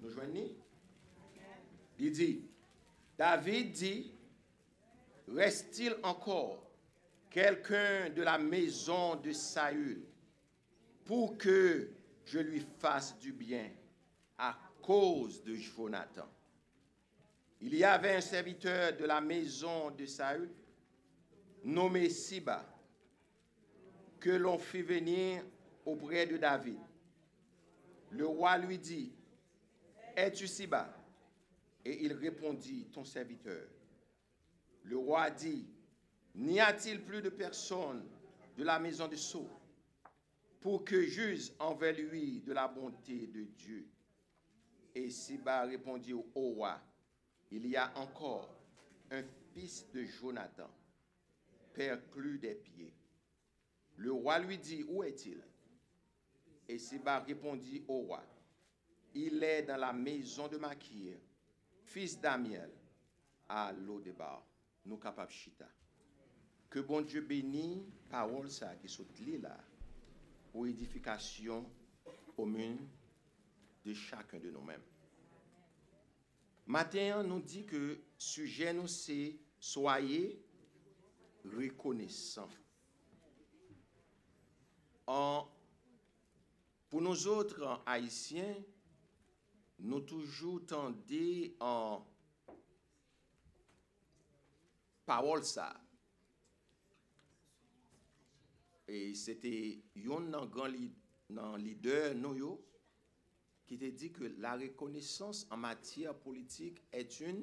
Nous 0.00 0.10
joignons 0.10 0.50
Il 1.98 2.12
dit, 2.12 2.48
David 3.18 3.72
dit, 3.72 4.12
reste-t-il 5.26 5.96
encore 6.04 6.70
quelqu'un 7.30 8.10
de 8.10 8.22
la 8.22 8.38
maison 8.38 9.16
de 9.16 9.32
Saül 9.32 10.06
pour 11.04 11.36
que 11.36 11.90
je 12.24 12.38
lui 12.38 12.60
fasse 12.78 13.18
du 13.18 13.32
bien 13.32 13.70
à 14.38 14.56
cause 14.82 15.42
de 15.42 15.54
Jonathan. 15.54 16.28
Il 17.60 17.74
y 17.74 17.84
avait 17.84 18.16
un 18.16 18.20
serviteur 18.20 18.96
de 18.96 19.04
la 19.04 19.20
maison 19.20 19.90
de 19.90 20.04
Saül, 20.06 20.50
nommé 21.62 22.10
Siba, 22.10 22.64
que 24.20 24.30
l'on 24.30 24.58
fit 24.58 24.82
venir 24.82 25.42
auprès 25.84 26.26
de 26.26 26.36
David. 26.36 26.80
Le 28.10 28.26
roi 28.26 28.58
lui 28.58 28.78
dit, 28.78 29.12
Es-tu 30.16 30.46
Siba 30.46 30.94
Et 31.84 32.04
il 32.04 32.12
répondit, 32.12 32.86
Ton 32.92 33.04
serviteur. 33.04 33.66
Le 34.84 34.96
roi 34.96 35.30
dit, 35.30 35.66
N'y 36.34 36.60
a-t-il 36.60 37.02
plus 37.02 37.22
de 37.22 37.30
personne 37.30 38.04
de 38.56 38.64
la 38.64 38.78
maison 38.78 39.08
de 39.08 39.16
Saul 39.16 39.48
pour 40.64 40.82
que 40.82 41.02
juge 41.02 41.52
envers 41.58 41.94
lui 41.94 42.40
de 42.40 42.54
la 42.54 42.66
bonté 42.66 43.26
de 43.26 43.42
Dieu. 43.42 43.86
Et 44.94 45.10
Siba 45.10 45.64
répondit 45.64 46.14
au 46.14 46.22
roi, 46.32 46.80
il 47.50 47.66
y 47.66 47.76
a 47.76 47.92
encore 47.98 48.48
un 49.10 49.22
fils 49.52 49.86
de 49.92 50.04
Jonathan, 50.04 50.70
perclus 51.74 52.38
des 52.38 52.54
pieds. 52.54 52.94
Le 53.96 54.12
roi 54.12 54.38
lui 54.38 54.56
dit, 54.56 54.82
où 54.88 55.02
est-il? 55.02 55.44
Et 56.66 56.78
Siba 56.78 57.18
répondit 57.18 57.84
au 57.86 57.98
roi, 57.98 58.24
il 59.12 59.44
est 59.44 59.64
dans 59.64 59.76
la 59.76 59.92
maison 59.92 60.48
de 60.48 60.56
Makir, 60.56 61.18
fils 61.84 62.18
d'Amiel, 62.18 62.70
à 63.50 63.70
l'Odebar, 63.70 64.42
nous 64.86 64.96
capables 64.96 65.30
chita. 65.30 65.68
Que 66.70 66.80
bon 66.80 67.02
Dieu 67.02 67.20
bénisse 67.20 67.82
parole 68.08 68.50
ça 68.50 68.74
qui 68.76 68.88
sont 68.88 69.04
là 69.42 69.62
pour 70.54 70.68
édification 70.68 71.68
commune 72.36 72.78
de 73.84 73.92
chacun 73.92 74.38
de 74.38 74.52
nous-mêmes. 74.52 74.84
Matin, 76.64 77.24
nous 77.24 77.40
dit 77.40 77.66
que 77.66 78.04
sujet 78.16 78.72
nous 78.72 78.86
c'est 78.86 79.36
soyez 79.58 80.40
reconnaissants. 81.44 82.48
Pour 85.04 85.50
nous 87.02 87.26
autres 87.26 87.82
haïtiens, 87.84 88.54
nous 89.80 90.02
toujours 90.02 90.64
tendez 90.64 91.56
en 91.58 92.06
parole 95.04 95.42
ça 95.42 95.83
e 98.90 99.14
sete 99.18 99.50
yon 99.98 100.30
nan 100.32 100.48
gran 100.52 100.72
li, 100.72 100.88
nan 101.34 101.56
lider 101.62 102.14
nou 102.18 102.36
yo, 102.38 102.54
ki 103.64 103.78
te 103.80 103.90
di 103.96 104.10
ke 104.12 104.30
la 104.44 104.54
rekonesans 104.60 105.44
an 105.54 105.62
matyar 105.64 106.16
politik 106.24 106.82
et 106.92 107.20
un, 107.24 107.40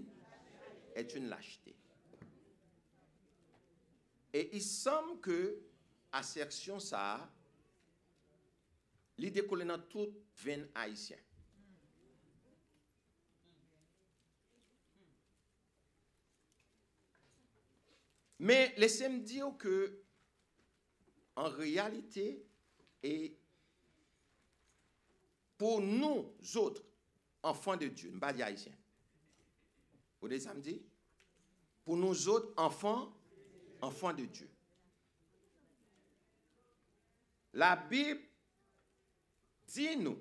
et 0.95 1.17
un 1.17 1.29
lachete. 1.31 1.73
E 4.31 4.45
y 4.55 4.61
sam 4.63 5.17
ke 5.23 5.39
asersyon 6.15 6.79
sa 6.83 7.01
a, 7.15 7.17
li 9.21 9.29
dekole 9.33 9.65
nan 9.67 9.81
tout 9.91 10.15
ven 10.41 10.63
haisyen. 10.77 11.19
Men, 18.41 18.71
lesem 18.81 19.19
diyo 19.21 19.51
ke 19.61 19.75
en 21.35 21.49
réalité, 21.49 22.43
et 23.03 23.35
pour 25.57 25.81
nous 25.81 26.33
autres, 26.55 26.83
enfants 27.43 27.77
de 27.77 27.87
Dieu, 27.87 28.11
pas 28.19 28.29
haïtiens, 28.29 28.75
vous 30.21 30.27
voyez 30.27 30.39
ça 30.39 30.53
Pour 31.83 31.97
nous 31.97 32.29
autres, 32.29 32.53
enfants, 32.57 33.11
enfants 33.81 34.13
de 34.13 34.25
Dieu. 34.25 34.49
La 37.53 37.75
Bible 37.75 38.21
dit 39.67 39.97
nous 39.97 40.17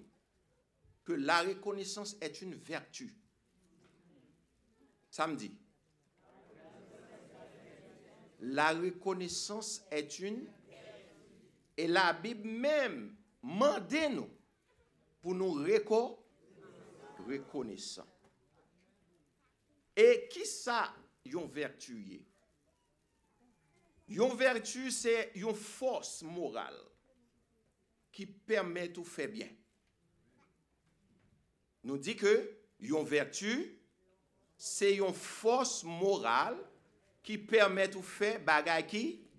que 1.04 1.12
la 1.12 1.42
reconnaissance 1.42 2.16
est 2.20 2.40
une 2.40 2.54
vertu. 2.54 3.14
Samedi. 5.10 5.52
La 8.40 8.72
reconnaissance 8.72 9.82
est 9.90 10.18
une 10.20 10.46
et 11.80 11.86
la 11.86 12.12
Bible 12.12 12.46
même 12.46 13.16
mande 13.42 13.96
nous 14.10 14.28
pour 15.22 15.34
nous 15.34 15.52
reconnaissant. 17.26 18.06
Et 19.96 20.28
qui 20.30 20.44
ça 20.44 20.94
yon 21.24 21.46
vertu 21.46 22.22
Yon 24.08 24.34
vertu 24.34 24.90
c'est 24.90 25.32
une 25.34 25.54
force 25.54 26.22
morale 26.22 26.78
qui 28.12 28.26
permet 28.26 28.88
de 28.88 29.02
faire 29.02 29.28
bien. 29.28 29.48
Nous 31.84 31.96
dit 31.96 32.16
que 32.16 32.58
yon 32.78 33.04
vertu 33.04 33.78
c'est 34.58 34.96
une 34.96 35.14
force 35.14 35.82
morale 35.82 36.58
qui 37.22 37.38
permet 37.38 37.88
de 37.88 38.00
faire 38.02 38.38
bagay 38.44 38.86
qui 38.86 39.29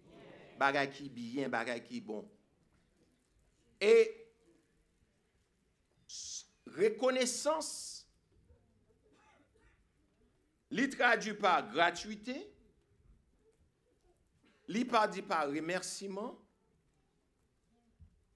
bagay 0.62 0.92
qui 0.92 1.10
bien, 1.10 1.50
bagay 1.50 1.82
qui 1.84 2.00
bon. 2.00 2.30
Et 3.80 4.28
reconnaissance, 6.68 8.08
li 10.70 10.88
traduit 10.88 11.34
par 11.34 11.68
gratuité, 11.72 12.54
li 14.68 14.86
pas 14.86 15.08
dit 15.08 15.24
par 15.24 15.48
remerciement, 15.48 16.38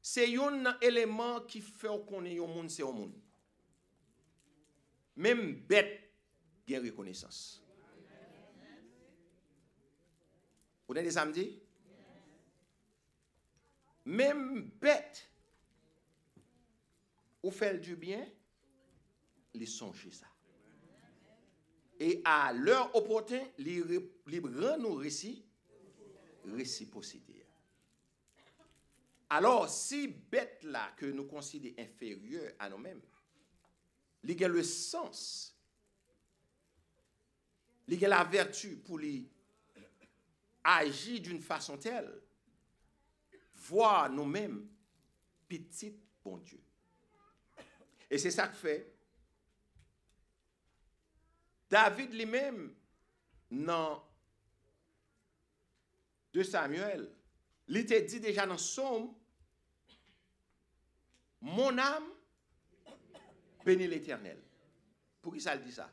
c'est 0.02 0.36
un 0.36 0.80
élément 0.82 1.42
qui 1.42 1.62
fait 1.62 1.88
qu'on 2.08 2.26
est 2.26 2.40
un 2.40 2.48
monde, 2.48 2.72
c'est 2.72 2.84
un 2.84 2.92
monde. 2.92 3.14
Même 5.16 5.62
bête 5.68 6.12
a 6.74 6.80
reconnaissance. 6.80 7.62
Vous 10.88 10.96
avez 10.96 11.04
des 11.04 11.12
samedis? 11.12 11.65
Même 14.06 14.70
bête, 14.80 15.30
ou 17.42 17.52
fait 17.52 17.80
du 17.80 17.96
bien, 17.96 18.28
les 19.54 19.66
songer 19.66 20.12
ça. 20.12 20.28
Et 22.00 22.22
à 22.26 22.52
l'heure 22.54 22.94
opportune, 22.96 23.48
les 23.58 23.82
rend 24.40 24.78
nous 24.78 24.96
récit, 24.96 25.46
réciprocité. 26.46 27.46
Alors, 29.30 29.70
si 29.70 30.08
bête 30.08 30.64
là 30.64 30.94
que 30.98 31.06
nous 31.06 31.26
considérons 31.26 31.76
inférieur 31.80 32.54
à 32.60 32.70
nous-mêmes, 32.70 33.02
il 34.24 34.44
a 34.44 34.48
le 34.48 34.64
sens, 34.64 35.56
il 37.88 38.06
a 38.06 38.08
la 38.08 38.24
vertu 38.24 38.78
pour 38.78 39.00
les 39.00 39.28
agir 40.64 41.22
d'une 41.22 41.42
façon 41.42 41.78
telle, 41.78 42.22
voir 43.68 44.10
nous-mêmes 44.10 44.68
petit 45.48 45.96
bon 46.24 46.38
Dieu. 46.38 46.62
Et 48.10 48.18
c'est 48.18 48.32
ça 48.32 48.48
que 48.48 48.56
fait 48.56 48.94
David 51.70 52.14
lui-même, 52.14 52.74
dans 53.50 54.04
de 56.34 56.44
Samuel, 56.44 57.12
il 57.68 57.78
était 57.78 58.02
dit 58.02 58.20
déjà 58.20 58.46
dans 58.46 58.58
Somme, 58.58 59.14
mon 61.42 61.78
âme 61.78 62.10
bénit 63.64 63.88
l'Éternel. 63.88 64.42
Pour 65.22 65.34
qui 65.34 65.42
ça 65.42 65.58
dit 65.58 65.72
ça? 65.72 65.92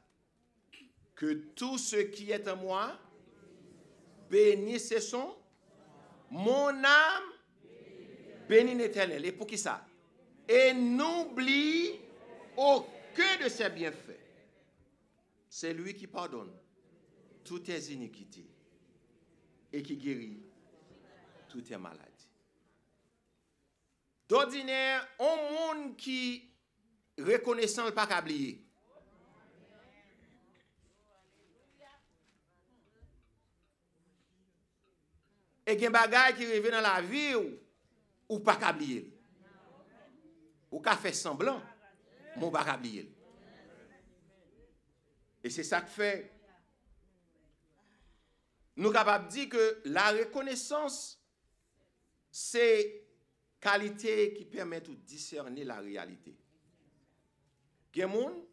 Que 1.14 1.32
tout 1.54 1.78
ce 1.78 1.96
qui 1.96 2.30
est 2.30 2.48
en 2.48 2.56
moi 2.56 2.98
bénisse 4.28 4.98
son. 4.98 5.36
Mon 6.30 6.84
âme 6.84 7.32
bénit 8.52 8.74
l'Éternel. 8.74 9.24
Et 9.24 9.32
pour 9.32 9.46
qui 9.46 9.56
ça? 9.56 9.86
Et 10.46 10.74
n'oublie 10.74 11.98
aucun 12.54 13.36
de 13.42 13.48
ses 13.48 13.70
bienfaits. 13.70 14.20
C'est 15.48 15.72
lui 15.72 15.94
qui 15.94 16.06
pardonne 16.06 16.52
toutes 17.44 17.64
tes 17.64 17.92
iniquités 17.92 18.46
et 19.72 19.82
qui 19.82 19.96
guérit 19.96 20.42
toutes 21.48 21.64
tes 21.64 21.78
maladies. 21.78 22.28
D'ordinaire, 24.28 25.08
un 25.18 25.36
monde 25.52 25.96
qui 25.96 26.50
reconnaissant 27.18 27.86
le 27.86 27.92
pas 27.92 28.08
oublier. 28.20 28.66
Et 35.64 35.74
il 35.74 35.80
y 35.80 35.86
a 35.86 36.06
des 36.06 36.36
qui 36.36 36.46
reviennent 36.46 36.72
dans 36.72 36.80
la 36.80 37.00
vie 37.00 37.34
ou, 38.32 38.40
pas 38.40 38.72
oublier. 38.72 39.12
Ou 40.70 40.80
qu'a 40.80 40.96
fait 40.96 41.12
semblant, 41.12 41.60
mon 42.36 42.50
pas. 42.50 43.12
Et 45.44 45.50
c'est 45.50 45.64
ça 45.64 45.82
que 45.82 45.90
fait. 45.90 46.32
Nous 48.76 48.90
capables 48.90 49.26
de 49.26 49.32
dire 49.32 49.48
que 49.50 49.82
la 49.84 50.12
reconnaissance, 50.12 51.22
c'est 52.30 53.04
qualité 53.60 54.32
qui 54.32 54.46
permet 54.46 54.80
de 54.80 54.94
discerner 54.94 55.64
la 55.64 55.80
réalité. 55.80 56.34
Il 57.94 57.98
y 57.98 58.02
a 58.02 58.06
des 58.06 58.12
gens, 58.14 58.46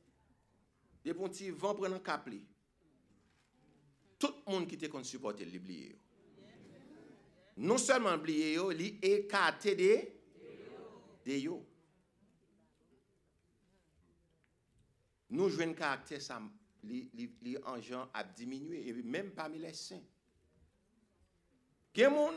des 1.05 1.13
petits. 1.13 1.51
Tout 4.19 4.34
le 4.45 4.51
monde 4.51 4.67
qui 4.67 4.77
te 4.77 5.03
supporter 5.03 5.45
l'oublier. 5.45 5.97
Non 7.60 7.78
seulement 7.78 8.14
oublier, 8.14 8.53
il 8.53 8.99
écarté 9.01 9.76
de 11.26 11.32
yo. 11.34 11.66
Nous 15.30 15.49
jouons 15.49 15.74
caractère 15.74 16.22
les 16.82 17.62
gens 17.82 18.10
a 18.14 18.24
diminué, 18.24 18.88
et 18.88 18.93
même 18.93 19.32
parmi 19.32 19.60
les 19.60 19.74
saints. 19.74 20.01
Quelqu'un, 21.91 22.32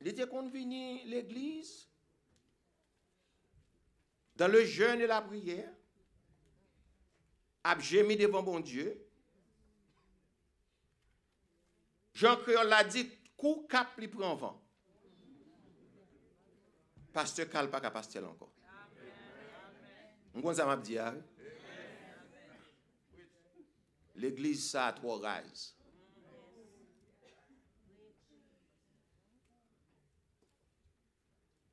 il 0.00 0.06
était 0.06 0.28
convenu 0.28 1.04
l'église, 1.06 1.88
dans 4.36 4.46
le 4.46 4.64
jeûne 4.64 5.00
et 5.00 5.08
la 5.08 5.20
prière, 5.20 5.74
a 7.64 7.76
gémi 7.80 8.16
devant 8.16 8.44
mon 8.44 8.60
Dieu. 8.60 9.04
Jean 12.14 12.36
Créole 12.36 12.68
l'a 12.68 12.84
dit, 12.84 13.10
coup 13.36 13.66
cap 13.68 13.98
li 13.98 14.06
prend 14.06 14.36
vent. 14.36 14.67
pasteur 17.18 17.48
Karl 17.50 17.68
pas 17.68 17.80
qu'à 17.80 17.90
pasteur 17.90 18.30
encore. 18.30 18.52
Mwen 20.38 20.54
sa 20.54 20.68
map 20.68 20.84
di 20.86 20.94
a. 21.02 21.08
L'eglise 24.22 24.68
sa 24.70 24.84
a 24.86 24.92
tro 24.94 25.16
raz. 25.18 25.64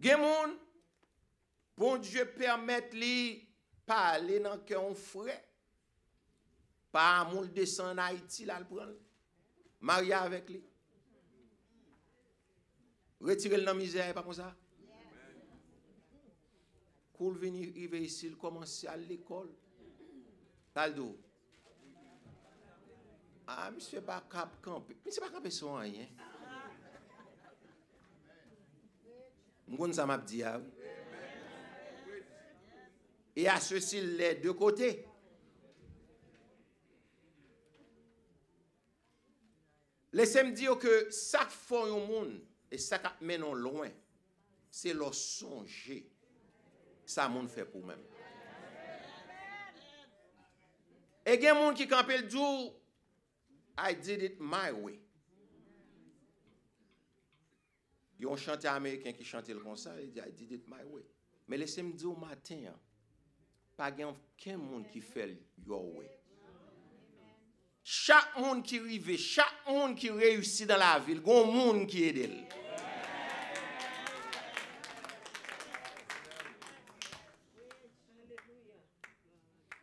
Gen 0.01 0.23
moun, 0.23 0.57
bon 1.77 2.01
Dje 2.01 2.25
permèt 2.39 2.97
li 2.97 3.13
pa 3.85 4.01
ale 4.15 4.41
nan 4.41 4.65
ke 4.65 4.81
on 4.81 4.97
fre. 4.97 5.37
Pa 6.89 7.21
moun 7.29 7.53
desan 7.53 7.93
na 8.01 8.09
iti 8.17 8.49
la 8.49 8.57
l 8.63 8.69
pran. 8.71 8.97
Marya 9.85 10.25
avèk 10.25 10.53
li. 10.57 10.65
Retire 13.29 13.61
l 13.61 13.69
nan 13.69 13.77
mizè, 13.77 14.09
pa 14.17 14.25
kon 14.25 14.41
sa. 14.41 14.55
Cool 17.17 17.37
venir 17.37 17.69
arriver 17.69 18.01
ici, 18.01 18.27
il 18.27 18.35
commence 18.35 18.85
à 18.85 18.97
l'école. 18.97 19.49
Taldo, 20.73 21.17
ah, 23.47 23.69
monsieur 23.71 24.01
pas 24.01 24.23
cap 24.29 24.61
camper. 24.61 24.97
Monsieur 25.05 25.21
pas 25.21 25.29
camper 25.29 25.51
sur 25.51 25.75
rien. 25.75 26.07
M'gon 29.67 29.93
ça 29.93 30.07
Et 33.35 33.47
à 33.47 33.59
ceci 33.59 34.01
les 34.01 34.35
deux 34.35 34.53
côtés. 34.53 35.05
Laissez-moi 40.13 40.51
dire 40.51 40.77
que 40.77 41.11
ça 41.11 41.45
fait 41.45 41.75
un 41.75 41.99
monde 42.07 42.41
et 42.71 42.77
ça 42.77 43.01
mène 43.21 43.51
loin, 43.51 43.89
c'est 44.71 44.93
le 44.93 45.11
songer. 45.11 46.09
Ça 47.05 47.27
monde 47.27 47.49
fait 47.49 47.65
pour 47.65 47.85
même. 47.85 48.01
Et 51.25 51.37
des 51.37 51.47
gens 51.47 51.73
qui 51.73 51.87
campent 51.87 52.09
le 52.09 52.29
jour 52.29 52.79
I 53.77 53.95
did 53.95 54.21
it 54.21 54.37
my 54.39 54.71
way. 54.71 54.99
Il 58.17 58.25
y 58.25 58.27
a 58.27 58.31
un 58.31 58.37
chanteur 58.37 58.73
américain 58.73 59.11
qui 59.11 59.25
chantait 59.25 59.53
comme 59.53 59.75
ça, 59.75 59.99
il 60.01 60.11
dit 60.11 60.19
I 60.19 60.31
did 60.31 60.51
it 60.51 60.67
my 60.67 60.83
way. 60.89 61.03
Mais 61.47 61.57
laissez-moi 61.57 61.93
dire 61.95 62.11
au 62.11 62.15
matin, 62.15 62.73
pas 63.75 63.91
aucun 63.91 64.57
monde 64.57 64.87
qui 64.87 65.01
fait 65.01 65.37
your 65.65 65.83
way. 65.95 66.09
Chaque 67.83 68.37
monde 68.37 68.63
qui 68.63 68.79
arrive, 68.79 69.17
chaque 69.17 69.67
monde 69.67 69.95
qui 69.95 70.09
réussit 70.09 70.65
dans 70.67 70.77
la 70.77 70.97
ville, 70.99 71.21
il 71.23 71.29
y 71.29 71.35
a 71.35 71.41
un 71.41 71.45
monde 71.45 71.87
qui 71.87 72.03
aide. 72.03 72.31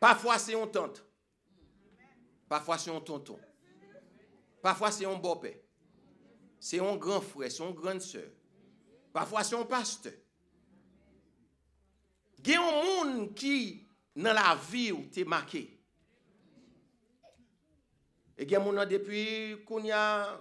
Parfois 0.03 0.37
c'est 0.37 0.53
une 0.53 0.69
tante. 0.69 1.01
Parfois 2.49 2.77
c'est 2.77 2.91
un 2.91 2.99
tonton. 2.99 3.39
Parfois, 4.61 4.91
c'est 4.91 5.05
un 5.05 5.15
beau-père. 5.15 5.55
C'est 6.59 6.79
un 6.79 6.97
grand 6.97 7.21
frère, 7.21 7.49
c'est 7.49 7.63
une 7.63 7.73
grande 7.73 8.01
soeur. 8.01 8.29
Parfois, 9.13 9.45
c'est 9.45 9.55
un 9.55 9.63
pasteur. 9.63 10.11
Il 12.39 12.49
y 12.49 12.55
a 12.55 12.61
un 12.61 13.05
monde 13.05 13.33
qui, 13.33 13.87
dans 14.13 14.33
la 14.33 14.57
vie, 14.71 14.93
t'es 15.09 15.23
marqué. 15.23 15.79
Et 18.37 18.43
il 18.43 18.51
y 18.51 18.55
a 18.55 18.61
un 18.61 18.63
monde 18.63 18.85
depuis 18.89 19.63
qu'on 19.65 19.89
a 19.89 20.37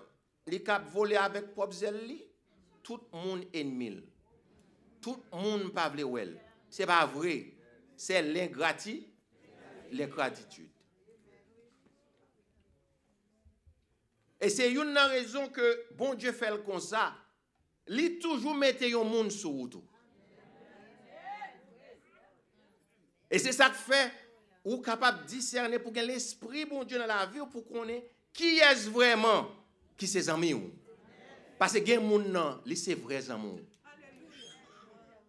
les 0.49 0.63
cap 0.63 0.89
volé 0.93 1.15
avec 1.15 1.55
Pop 1.55 1.73
tout 2.83 3.01
le 3.13 3.19
monde 3.19 3.45
ennemi. 3.53 4.03
Tout 5.01 5.23
le 5.33 5.39
monde 5.39 5.73
pas 5.73 5.93
Ce 5.97 6.37
C'est 6.69 6.87
pas 6.87 7.07
vrai. 7.07 7.55
C'est 7.97 8.23
l'ingratitude, 9.93 9.99
l'ingratitude. 9.99 10.71
Et 14.41 14.49
c'est 14.49 14.73
une 14.73 14.99
raison 14.99 15.49
que 15.49 15.87
bon 15.95 16.15
Dieu 16.15 16.33
fait 16.33 16.53
comme 16.65 16.81
ça. 16.81 17.15
Il 17.87 18.19
toujours 18.19 18.55
mette 18.55 18.83
un 18.83 19.05
monde 19.05 19.31
sur 19.31 19.69
tout. 19.71 19.85
Et 23.31 23.39
c'est 23.39 23.53
ça 23.53 23.71
que 23.71 23.77
fait 23.77 24.13
ou 24.65 24.79
capable 24.79 25.23
de 25.23 25.27
discerner 25.29 25.79
pour 25.79 25.93
que 25.93 26.01
l'esprit 26.01 26.65
bon 26.65 26.85
Dieu 26.85 26.99
dans 26.99 27.07
la 27.07 27.27
vie 27.27 27.41
ou 27.41 27.47
pour 27.47 27.67
qu'on 27.67 27.89
ait 27.89 28.11
qui 28.33 28.59
est 28.59 28.89
vraiment 28.89 29.49
qui 29.97 30.07
ses 30.07 30.29
amis 30.29 30.55
ou. 30.55 30.73
Parce 31.63 31.75
que 31.75 31.87
gen 31.87 32.03
moun 32.03 32.25
nan, 32.35 32.57
li 32.67 32.75
c'est 32.77 32.97
vrais 32.99 33.31
amour. 33.31 33.61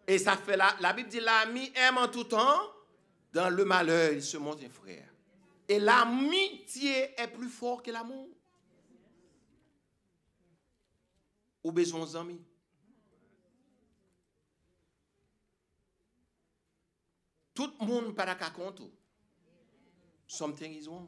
Et 0.07 0.17
ça 0.17 0.35
fait 0.35 0.57
la, 0.57 0.75
la 0.79 0.91
Bible 0.91 1.07
dit 1.07 1.19
l'ami 1.19 1.71
aime 1.75 1.99
en 1.99 2.07
tout 2.07 2.23
temps, 2.23 2.59
dans 3.33 3.49
le 3.49 3.65
malheur 3.65 4.13
il 4.13 4.23
se 4.23 4.37
montre 4.37 4.63
un 4.63 4.69
frère. 4.69 5.09
Et 5.67 5.79
l'amitié 5.79 7.19
est 7.19 7.27
plus 7.27 7.49
fort 7.49 7.81
que 7.81 7.89
l'amour. 7.89 8.29
Ou 11.63 11.71
besoin 11.71 12.05
d'amis. 12.05 12.41
Tout 17.53 17.71
le 17.79 17.85
monde 17.85 18.15
pas 18.15 18.25
d'accord 18.25 18.53
compte. 18.53 18.81
Something 20.27 20.73
is 20.73 20.87
wrong. 20.87 21.07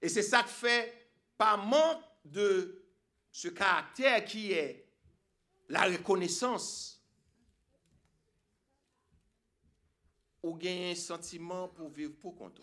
Et 0.00 0.08
c'est 0.08 0.22
ça 0.22 0.42
que 0.42 0.50
fait, 0.50 1.10
par 1.36 1.58
manque 1.58 2.02
de 2.24 2.84
ce 3.32 3.48
caractère 3.48 4.24
qui 4.24 4.52
est 4.52 4.86
la 5.68 5.84
reconnaissance, 5.84 6.93
ou 10.44 10.54
gagne 10.58 10.92
un 10.92 10.94
sentiment 10.94 11.68
pour 11.68 11.88
vivre 11.88 12.12
pour 12.16 12.36
compte. 12.36 12.60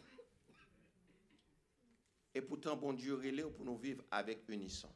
Et 2.31 2.39
pourtant, 2.39 2.77
bon 2.77 2.93
Dieu 2.93 3.15
relève 3.15 3.49
pour 3.49 3.65
nous 3.65 3.75
vivre 3.75 4.03
avec 4.11 4.47
unisson. 4.49 4.87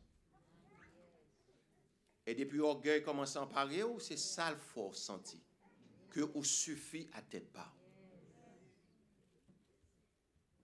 Et 2.28 2.36
depuis 2.36 2.60
orgueil 2.60 3.02
commence 3.02 3.36
à 3.36 3.42
emparer, 3.42 3.82
c'est 4.00 4.20
ça 4.20 4.52
le 4.52 4.58
fort 4.58 4.96
senti? 4.96 5.42
Que 6.12 6.22
vous 6.22 6.44
suffit 6.44 7.10
à 7.14 7.24
tête 7.24 7.52
pas. 7.52 7.74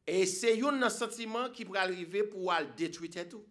Et 0.06 0.28
c'est 0.28 0.62
un 0.62 0.90
sentiment 0.92 1.50
qui 1.50 1.66
pourrait 1.66 1.80
arriver 1.80 2.24
pour 2.24 2.54
détruire 2.78 3.28
tout. 3.28 3.44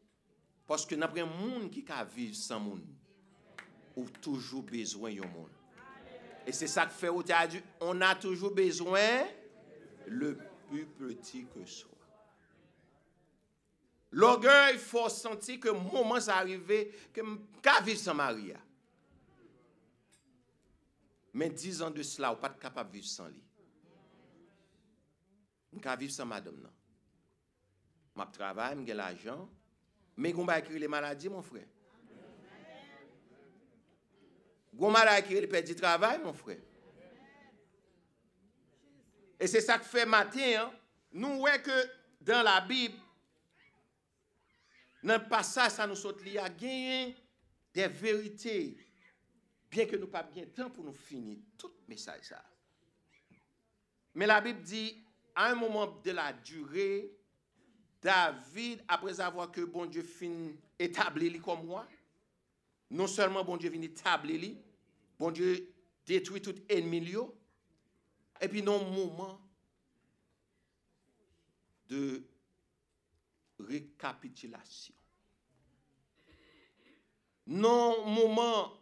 Parce 0.68 0.86
que 0.86 0.94
un 0.94 1.26
monde 1.26 1.72
qui 1.72 1.82
peut 1.82 1.92
vivre 2.14 2.36
sans 2.36 2.60
monde. 2.60 2.86
Ou 3.96 4.08
toujours 4.22 4.62
besoin 4.62 5.12
de 5.12 5.22
monde. 5.22 5.59
Et 6.46 6.52
c'est 6.52 6.66
ça 6.66 6.86
que 6.86 6.92
fait 6.92 7.08
au 7.08 7.22
théâtre. 7.22 7.56
On 7.80 8.00
a 8.00 8.14
toujours 8.14 8.52
besoin 8.52 9.26
le 10.06 10.36
plus 10.68 10.86
petit 10.86 11.46
que 11.46 11.64
soi. 11.64 11.90
L'orgueil, 14.12 14.74
il 14.74 14.80
faut 14.80 15.08
sentir 15.08 15.60
que 15.60 15.68
moment 15.68 16.18
c'est 16.20 16.32
arrivé, 16.32 16.92
que 17.12 17.20
qu'à 17.62 17.80
vivre 17.80 18.00
sans 18.00 18.14
Maria. 18.14 18.58
Mais 21.32 21.48
dix 21.48 21.80
ans 21.80 21.90
de 21.90 22.02
cela, 22.02 22.32
on 22.32 22.34
n'est 22.34 22.40
pas 22.40 22.48
capable 22.48 22.90
de 22.90 22.96
vivre 22.96 23.06
sans 23.06 23.28
lui. 23.28 23.42
On 25.72 25.76
ne 25.76 25.96
vivre 25.96 26.12
sans 26.12 26.26
madame. 26.26 26.56
Non. 26.56 26.70
Je 28.16 28.32
travaille, 28.32 28.84
je 28.86 28.92
l'argent. 28.92 29.48
Mais 30.16 30.34
on 30.34 30.44
va 30.44 30.58
écrire 30.58 30.80
les 30.80 30.88
maladies, 30.88 31.28
mon 31.28 31.42
frère. 31.42 31.66
Je 34.80 34.86
vais 34.86 35.18
écrire 35.20 35.40
les 35.42 35.46
pertes 35.46 35.76
travail, 35.76 36.20
mon 36.24 36.32
frère. 36.32 36.56
Et 39.38 39.46
c'est 39.46 39.60
ça 39.60 39.78
que 39.78 39.84
fait 39.84 40.06
matin. 40.06 40.40
Hein. 40.58 40.72
Nous 41.12 41.38
voyons 41.38 41.62
que 41.62 41.90
dans 42.20 42.42
la 42.42 42.62
Bible, 42.62 42.96
dans 45.02 45.20
le 45.20 45.28
passage, 45.28 45.72
ça 45.72 45.86
nous 45.86 45.94
saute, 45.94 46.20
il 46.24 46.32
y 46.32 46.38
a 46.38 46.48
des 46.48 47.88
vérités, 47.88 48.76
bien 49.70 49.86
que 49.86 49.96
nous 49.96 50.06
pas 50.06 50.22
bien 50.22 50.46
temps 50.46 50.70
pour 50.70 50.84
nous 50.84 50.92
finir 50.92 51.38
tout 51.58 51.72
message. 51.86 52.24
Ça. 52.24 52.42
Mais 54.14 54.26
la 54.26 54.40
Bible 54.40 54.62
dit, 54.62 55.02
à 55.34 55.50
un 55.50 55.54
moment 55.54 55.86
de 55.86 56.10
la 56.10 56.32
durée, 56.32 57.10
David, 58.00 58.82
après 58.88 59.20
avoir 59.20 59.50
que 59.50 59.60
bon 59.60 59.84
Dieu 59.84 60.02
fin 60.02 60.52
établi 60.78 61.38
comme 61.38 61.66
moi, 61.66 61.86
non 62.90 63.06
seulement 63.06 63.44
bon 63.44 63.56
Dieu 63.56 63.70
vient 63.70 63.82
établir, 63.82 64.56
bon 65.20 65.30
Dieu 65.30 65.74
détruit 66.06 66.40
tout 66.40 66.54
ennemi, 66.66 67.14
et 68.40 68.48
puis 68.48 68.62
non 68.62 68.82
moment 68.90 69.38
de 71.86 72.24
récapitulation. 73.58 74.94
Non 77.46 78.06
moment 78.06 78.72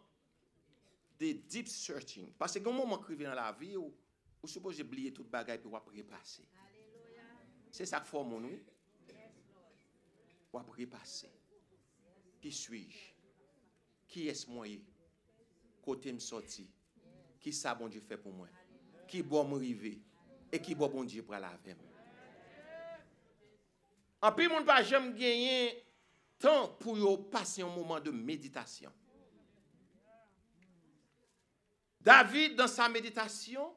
de 1.19 1.33
deep 1.33 1.67
searching. 1.67 2.31
Parce 2.37 2.53
que 2.53 2.59
quand 2.59 2.71
moment 2.71 2.99
qui 2.99 3.17
dans 3.17 3.33
la 3.33 3.51
vie, 3.51 3.75
où 3.75 3.93
vous 4.41 4.47
supposez 4.47 4.83
oublier 4.83 5.11
toute 5.11 5.29
bagaille 5.29 5.59
pour 5.59 5.73
repasser. 5.73 6.47
C'est 7.69 7.85
ça 7.85 7.99
que 7.99 8.07
fait 8.07 8.23
mon 8.23 8.41
oui. 8.45 8.63
Pour 10.49 10.73
repasser. 10.73 11.31
Qui 12.39 12.51
suis-je? 12.51 13.13
Qui 14.07 14.29
est-ce 14.29 14.49
moi? 14.49 14.65
Me 15.95 16.19
sorti. 16.19 16.69
Qui 17.39 17.53
ça 17.53 17.73
bon 17.73 17.87
Dieu 17.87 18.01
fait 18.01 18.17
pour 18.17 18.33
moi? 18.33 18.47
Qui 19.07 19.23
bon 19.23 19.47
me 19.47 19.57
river? 19.57 20.01
Et 20.51 20.61
qui 20.61 20.75
bon 20.75 21.03
Dieu 21.03 21.23
pour 21.23 21.35
la 21.35 21.57
vie? 21.65 21.73
En 24.21 24.31
plus, 24.31 24.49
mon 24.49 24.63
pas 24.65 24.83
jamais 24.83 25.13
gagner 25.13 25.85
temps 26.37 26.69
pour 26.79 27.29
passer 27.29 27.61
un 27.61 27.73
moment 27.73 27.99
de 27.99 28.11
méditation. 28.11 28.91
David, 32.01 32.55
dans 32.55 32.67
sa 32.67 32.89
méditation, 32.89 33.75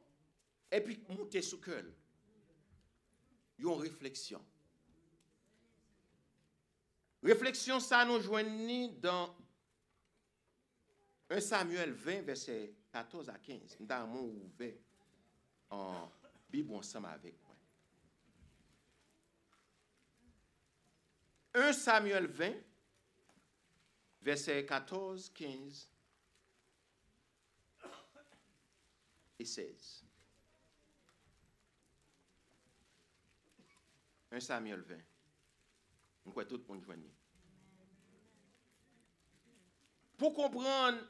et 0.70 0.80
puis 0.80 1.00
monter 1.08 1.42
sous 1.42 1.60
cœur. 1.60 1.84
Une 3.58 3.68
réflexion. 3.68 4.44
Réflexion, 7.22 7.78
ça 7.78 8.04
nous 8.04 8.20
joignit 8.20 8.98
dans 9.00 9.32
1 11.33 11.41
Samuel 11.41 11.93
20, 11.93 12.22
verset 12.26 12.74
14 12.93 13.30
à 13.30 13.39
15. 13.39 13.78
Nous 13.80 13.91
avons 13.91 14.20
ouvert 14.20 14.74
en 15.70 16.12
Bible 16.51 16.74
ensemble 16.74 17.07
avec 17.07 17.35
moi. 17.43 17.57
1 21.55 21.72
Samuel 21.72 22.26
20, 22.26 22.53
verset 24.20 24.66
14, 24.66 25.30
15 25.30 25.89
et 29.39 29.45
16. 29.47 30.05
1 34.33 34.41
Samuel 34.41 34.80
20. 34.83 34.97
On 36.26 36.30
croit 36.30 36.45
tout 36.45 36.59
le 36.59 36.74
monde. 36.74 37.11
Pour 40.18 40.35
comprendre 40.35 41.01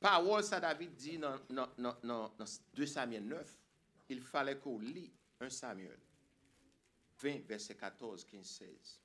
parole 0.00 0.42
ça 0.42 0.60
David 0.60 0.94
dit 0.94 1.18
dans, 1.18 1.38
dans, 1.48 1.68
dans, 1.78 1.96
dans 2.02 2.44
2 2.74 2.86
Samuel 2.86 3.26
9, 3.26 3.58
il 4.10 4.22
fallait 4.22 4.58
qu'on 4.58 4.78
lit 4.78 5.12
1 5.40 5.50
Samuel 5.50 5.98
20, 7.20 7.46
verset 7.46 7.74
14, 7.74 8.24
15, 8.24 8.46
16. 8.46 9.00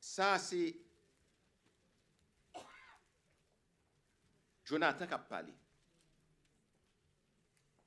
Ça, 0.00 0.38
c'est 0.38 0.74
Jonathan 4.64 5.06
qui 5.06 5.12
a 5.12 5.18
parlé. 5.18 5.52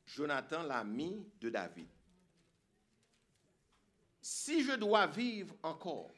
Jonathan, 0.06 0.64
l'ami 0.64 1.28
de 1.40 1.50
David. 1.50 1.90
Si 4.22 4.64
je 4.64 4.74
dois 4.74 5.08
vivre 5.08 5.56
encore, 5.64 6.12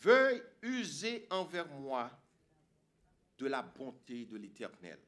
veuille 0.00 0.42
user 0.62 1.26
envers 1.30 1.68
moi 1.68 2.10
de 3.38 3.46
la 3.46 3.62
bonté 3.62 4.24
de 4.26 4.36
l'Éternel. 4.36 4.98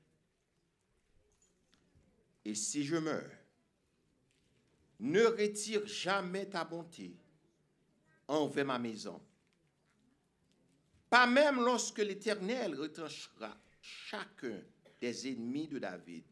Et 2.45 2.55
si 2.55 2.85
je 2.85 2.97
meurs, 2.97 3.31
ne 5.01 5.25
retire 5.25 5.87
jamais 5.87 6.49
ta 6.49 6.65
bonté 6.65 7.17
envers 8.29 8.65
ma 8.65 8.79
maison. 8.79 9.21
Pas 11.11 11.27
même 11.27 11.63
lorsque 11.63 11.99
l'Éternel 11.99 12.75
retranchera 12.75 13.57
chacun 13.81 14.63
des 15.01 15.29
ennemis 15.29 15.69
de 15.69 15.79
David 15.79 16.25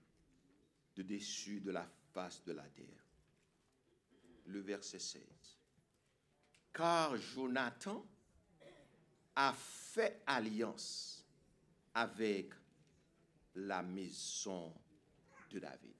de 0.96 1.02
dessus 1.02 1.60
de 1.60 1.70
la 1.70 1.86
face 2.12 2.42
de 2.44 2.52
la 2.52 2.66
terre. 2.68 2.86
Le 4.46 4.60
verset 4.60 4.98
16. 4.98 5.22
Car 6.72 7.16
Jonathan 7.16 8.06
a 9.34 9.52
fait 9.52 10.22
alliance 10.26 11.24
avec 11.94 12.52
la 13.54 13.82
maison 13.82 14.72
de 15.50 15.58
David. 15.58 15.94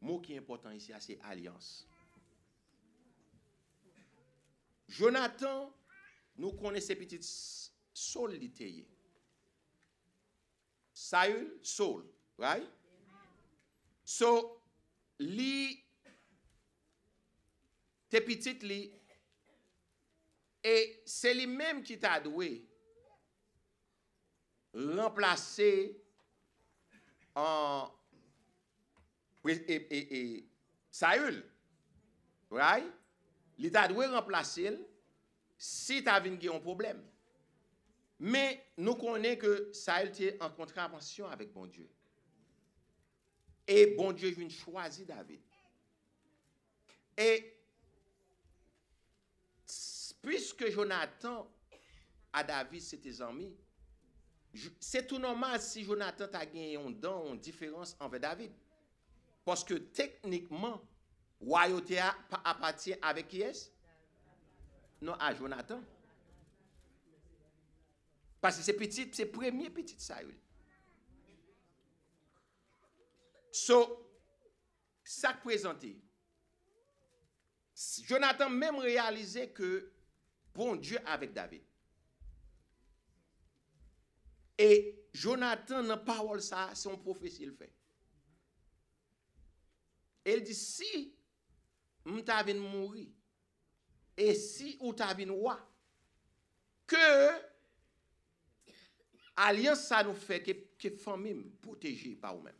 Mot 0.00 0.20
qui 0.20 0.34
est 0.34 0.38
important 0.38 0.70
ici, 0.70 0.92
c'est 0.98 1.20
alliance. 1.22 1.86
Jonathan, 4.88 5.72
nous 6.36 6.52
connaissons 6.52 6.88
ces 6.88 6.96
petites 6.96 7.26
solidités. 7.92 8.86
Saül, 10.92 11.58
Saul, 11.62 12.04
right? 12.38 12.68
So, 14.04 14.60
li, 15.18 15.78
te 18.10 18.20
petit 18.20 18.58
li, 18.66 18.80
E 20.62 21.02
se 21.10 21.32
li 21.34 21.48
menm 21.50 21.82
ki 21.86 21.98
ta 22.00 22.18
dwe 22.22 22.52
remplase 24.72 25.72
an 27.34 27.90
e, 29.44 29.76
e, 29.76 30.00
e, 30.00 30.22
Saül. 30.92 31.42
Right? 32.52 32.88
Li 33.58 33.70
ta 33.72 33.86
dwe 33.90 34.06
remplase 34.12 34.68
el 34.70 34.78
si 35.62 36.02
ta 36.04 36.18
vin 36.22 36.38
gen 36.38 36.52
yon 36.52 36.62
probleme. 36.64 37.02
Men 38.22 38.60
nou 38.78 38.94
konen 39.00 39.38
ke 39.40 39.50
Saül 39.74 40.12
te 40.14 40.30
en 40.36 40.52
kontravansyon 40.54 41.32
avèk 41.32 41.50
bon 41.54 41.70
Diyo. 41.70 41.88
E 43.66 43.96
bon 43.96 44.14
Diyo 44.14 44.30
vin 44.36 44.52
chwazi 44.52 45.06
David. 45.08 45.42
E 47.18 47.28
Puiske 50.22 50.70
Jonathan 50.70 51.46
a 52.32 52.42
David 52.46 52.80
se 52.80 52.96
te 53.02 53.10
zanmi, 53.12 53.50
se 54.80 55.02
tou 55.08 55.18
normal 55.18 55.58
si 55.64 55.82
Jonathan 55.82 56.30
ta 56.30 56.44
gen 56.46 56.76
yon 56.76 56.92
dan, 57.02 57.24
yon 57.26 57.40
diferans 57.42 57.96
anve 58.02 58.20
David. 58.22 58.52
Poske 59.42 59.80
teknikman, 59.96 60.78
wayote 61.42 61.98
a 61.98 62.12
apatye 62.52 62.98
avek 63.02 63.32
ki 63.32 63.42
es? 63.48 63.64
Non, 65.02 65.18
a 65.18 65.32
Jonathan. 65.34 65.82
Paske 68.42 68.62
se 68.62 68.76
petit, 68.78 69.10
se 69.18 69.26
premye 69.26 69.72
petit 69.74 69.98
sa 70.02 70.20
yon. 70.22 70.38
So, 73.52 73.82
sak 75.04 75.42
prezante. 75.42 75.90
Jonathan 78.06 78.54
menm 78.54 78.78
realize 78.80 79.50
ke 79.56 79.72
bon 80.54 80.76
Dieu 80.76 80.98
avec 81.06 81.32
David. 81.32 81.62
Et 84.58 85.08
Jonathan, 85.12 85.82
dans 85.82 85.98
parole 85.98 86.40
ça, 86.40 86.70
c'est 86.74 86.90
un 86.90 86.96
prophétie 86.96 87.44
il 87.44 87.52
fait. 87.52 87.72
Il 90.24 90.42
dit, 90.42 90.54
si 90.54 91.16
m'tavin 92.04 92.54
mourir, 92.54 93.08
et 94.16 94.34
si 94.34 94.76
ou 94.80 94.92
t'avin 94.92 95.30
roi, 95.32 95.58
que 96.86 97.52
alliance 99.36 99.86
ça 99.86 100.04
nous 100.04 100.14
fait 100.14 100.42
que, 100.42 100.52
que 100.78 100.96
famille 100.96 101.50
protégée 101.60 102.14
par 102.14 102.36
vous-même. 102.36 102.54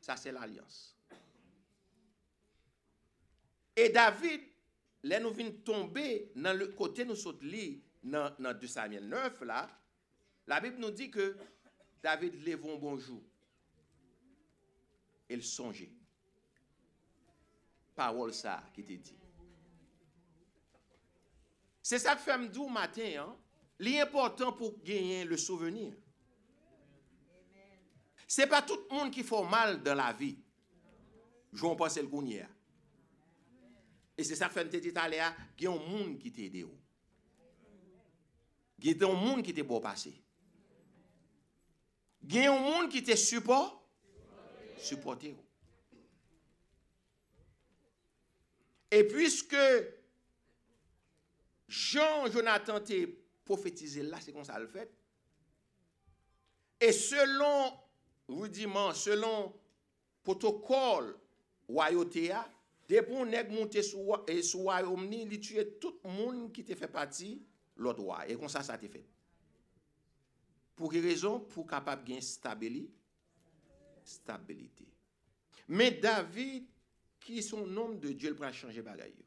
Ça, 0.00 0.16
c'est 0.16 0.32
l'alliance. 0.32 0.96
Et 3.74 3.90
David, 3.90 4.40
là, 5.08 5.20
nous 5.20 5.32
venons 5.32 5.52
tomber 5.64 6.32
dans 6.34 6.56
le 6.56 6.68
côté 6.68 7.04
nous 7.04 7.14
sommes 7.14 7.38
dans, 8.02 8.34
dans 8.38 8.58
2 8.58 8.66
Samuel 8.66 9.08
9, 9.08 9.40
là. 9.42 9.68
La 10.46 10.60
Bible 10.60 10.76
nous 10.78 10.90
dit 10.90 11.10
que 11.10 11.36
David 12.02 12.34
lève 12.44 12.64
un 12.66 12.76
bonjour. 12.76 13.22
Il 15.28 15.42
songeait. 15.42 15.90
Parole 17.94 18.32
ça 18.32 18.62
qui 18.72 18.84
te 18.84 18.92
dit. 18.92 19.18
C'est 21.82 21.98
ça 21.98 22.14
que 22.14 22.20
fait 22.20 22.38
me 22.38 22.68
matin, 22.68 23.26
hein? 23.26 23.36
L'important 23.78 24.52
pour 24.52 24.82
gagner 24.82 25.24
le 25.24 25.36
souvenir. 25.36 25.94
Ce 28.26 28.40
n'est 28.40 28.46
pas 28.46 28.62
tout 28.62 28.78
le 28.90 28.96
monde 28.96 29.10
qui 29.10 29.22
fait 29.22 29.42
mal 29.44 29.82
dans 29.82 29.94
la 29.94 30.12
vie. 30.12 30.38
Je 31.52 31.64
vais 31.64 31.76
penser 31.76 32.02
le 32.02 32.08
gounier. 32.08 32.44
Et 34.18 34.24
c'est 34.24 34.36
ça 34.36 34.48
que 34.48 34.60
je 34.60 34.78
dit 34.78 34.92
tout 34.92 34.98
à 34.98 35.08
il 35.08 35.14
y 35.64 35.66
a 35.66 35.70
un 35.70 35.76
monde 35.76 36.18
qui 36.18 36.32
t'aide. 36.32 36.66
Il 38.78 38.96
y 38.98 39.04
a 39.04 39.08
un 39.08 39.12
monde 39.12 39.42
qui 39.42 39.52
te 39.52 39.60
beau 39.62 39.80
passé. 39.80 40.14
Il 42.22 42.34
y 42.34 42.46
a 42.46 42.52
un 42.52 42.58
monde 42.58 42.90
qui 42.90 43.02
te 43.02 43.14
supporte. 43.14 43.76
Supporter. 44.78 45.34
Et 48.90 49.04
puisque 49.04 49.56
Jean 51.68 52.30
Jonathan 52.30 52.80
t'a 52.80 52.94
prophétisé 53.44 54.02
là, 54.02 54.18
c'est 54.20 54.32
comme 54.32 54.44
ça 54.44 54.58
le 54.58 54.66
fait. 54.66 54.90
Et 56.80 56.92
selon 56.92 57.72
rudiment, 58.28 58.92
selon 58.92 59.54
protocole 60.22 61.18
royauté, 61.68 62.32
Depon 62.86 63.26
neg 63.32 63.50
monte 63.50 63.82
sou, 63.82 64.14
e 64.30 64.38
sou 64.46 64.68
wayom 64.68 65.08
ni, 65.10 65.24
li 65.26 65.40
tue 65.42 65.64
tout 65.82 66.04
moun 66.06 66.46
ki 66.54 66.62
te 66.66 66.76
fe 66.78 66.86
pati 66.90 67.34
lot 67.82 67.98
way. 67.98 68.30
E 68.30 68.38
kon 68.38 68.52
sa 68.52 68.62
sa 68.66 68.78
te 68.78 68.90
fet. 68.90 69.06
Pou 70.76 70.92
ki 70.92 71.00
rezon? 71.02 71.40
Pou 71.50 71.66
kapap 71.68 72.04
gen 72.06 72.22
stabili. 72.22 72.84
Stabilite. 74.06 74.86
Men 75.66 75.96
David 75.98 76.68
ki 77.26 77.42
son 77.42 77.66
nom 77.74 77.96
de 77.98 78.12
Diyo 78.14 78.30
l 78.30 78.38
pral 78.38 78.54
chanje 78.54 78.84
bagay 78.86 79.10
yo. 79.10 79.24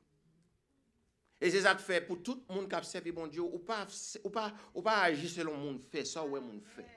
E 1.40 1.50
se 1.52 1.64
sa 1.64 1.74
te 1.76 1.84
fe 1.84 2.00
pou 2.06 2.20
tout 2.24 2.46
moun 2.52 2.68
kap 2.72 2.88
sepi 2.88 3.12
bon 3.16 3.28
Diyo 3.32 3.50
ou 3.50 3.60
pa, 3.66 3.82
ou 4.24 4.32
pa, 4.32 4.48
ou 4.72 4.84
pa 4.86 5.02
aji 5.10 5.32
selon 5.34 5.60
moun 5.60 5.80
fe, 5.92 6.06
sa 6.08 6.24
ou 6.24 6.40
e 6.40 6.44
moun 6.44 6.64
fe. 6.76 6.88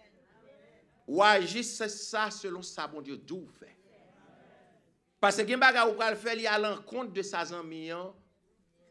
Ou 1.08 1.24
aji 1.26 1.64
se 1.66 1.88
sa 1.90 2.28
selon 2.34 2.62
sa 2.66 2.86
bon 2.90 3.02
Diyo 3.02 3.18
dou 3.18 3.50
fe. 3.58 3.72
Parce 5.22 5.36
que 5.36 5.54
baga 5.54 5.86
ou 5.86 5.94
pral 5.94 6.16
faire, 6.16 6.52
à 6.52 6.58
l'encontre 6.58 7.12
de 7.12 7.22
sa 7.22 7.42
amis, 7.56 7.90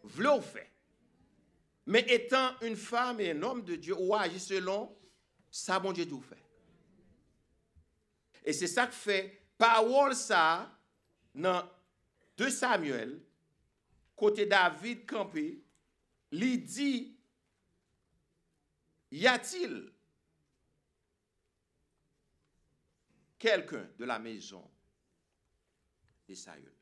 vle 0.02 0.28
ou 0.28 0.40
fait. 0.40 0.72
Mais 1.88 2.06
étant 2.08 2.58
une 2.62 2.78
femme 2.78 3.20
et 3.20 3.32
un 3.32 3.44
homme 3.44 3.66
de 3.66 3.76
Dieu, 3.76 3.94
ou 4.00 4.16
agit 4.16 4.40
selon 4.40 4.98
ça, 5.50 5.78
bon 5.78 5.92
Dieu, 5.92 6.06
d'où 6.06 6.22
fait. 6.22 6.42
Et 8.46 8.54
c'est 8.54 8.68
ça 8.68 8.88
que 8.88 8.94
fait, 8.94 9.44
parole 9.58 10.16
ça, 10.16 10.74
dans 11.36 11.70
2 12.38 12.50
Samuel, 12.50 13.22
côté 14.16 14.46
David 14.46 15.06
campé, 15.06 15.62
lui 16.32 16.60
dit, 16.60 17.14
y 19.12 19.28
a-t-il 19.28 19.92
quelqu'un 23.38 23.86
de 24.00 24.06
la 24.06 24.18
maison 24.18 24.71
de 26.32 26.36
Saül. 26.36 26.74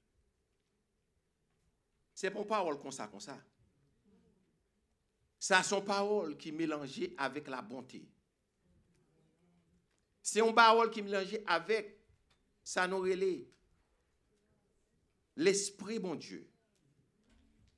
C'est 2.13 2.31
pour 2.31 2.45
parole 2.45 2.79
comme 2.79 2.91
ça, 2.91 3.07
comme 3.07 3.19
ça. 3.19 3.37
Ça 5.39 5.63
son 5.63 5.81
parole 5.81 6.37
qui 6.37 6.51
mélangeait 6.51 7.13
avec 7.17 7.47
la 7.47 7.61
bonté. 7.61 8.07
C'est 10.21 10.41
une 10.41 10.53
parole 10.53 10.91
qui 10.91 11.01
mélangeait 11.01 11.43
avec 11.47 11.97
ça 12.63 12.87
nous 12.87 13.03
l'esprit 15.35 15.99
bon 15.99 16.15
Dieu. 16.15 16.47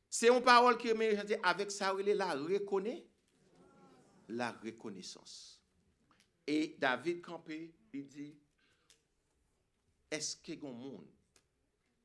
C'est 0.09 0.29
une 0.29 0.43
parole 0.43 0.77
qui 0.77 0.93
mélangeait 0.93 1.39
avec 1.43 1.71
ça 1.71 1.93
la 1.93 2.33
reconnaît 2.33 3.05
la 4.27 4.51
reconnaissance. 4.51 5.61
Et 6.47 6.75
David 6.79 7.21
Campé, 7.21 7.73
il 7.93 8.07
dit 8.07 8.35
est-ce 10.09 10.35
que 10.35 10.51
y 10.51 10.59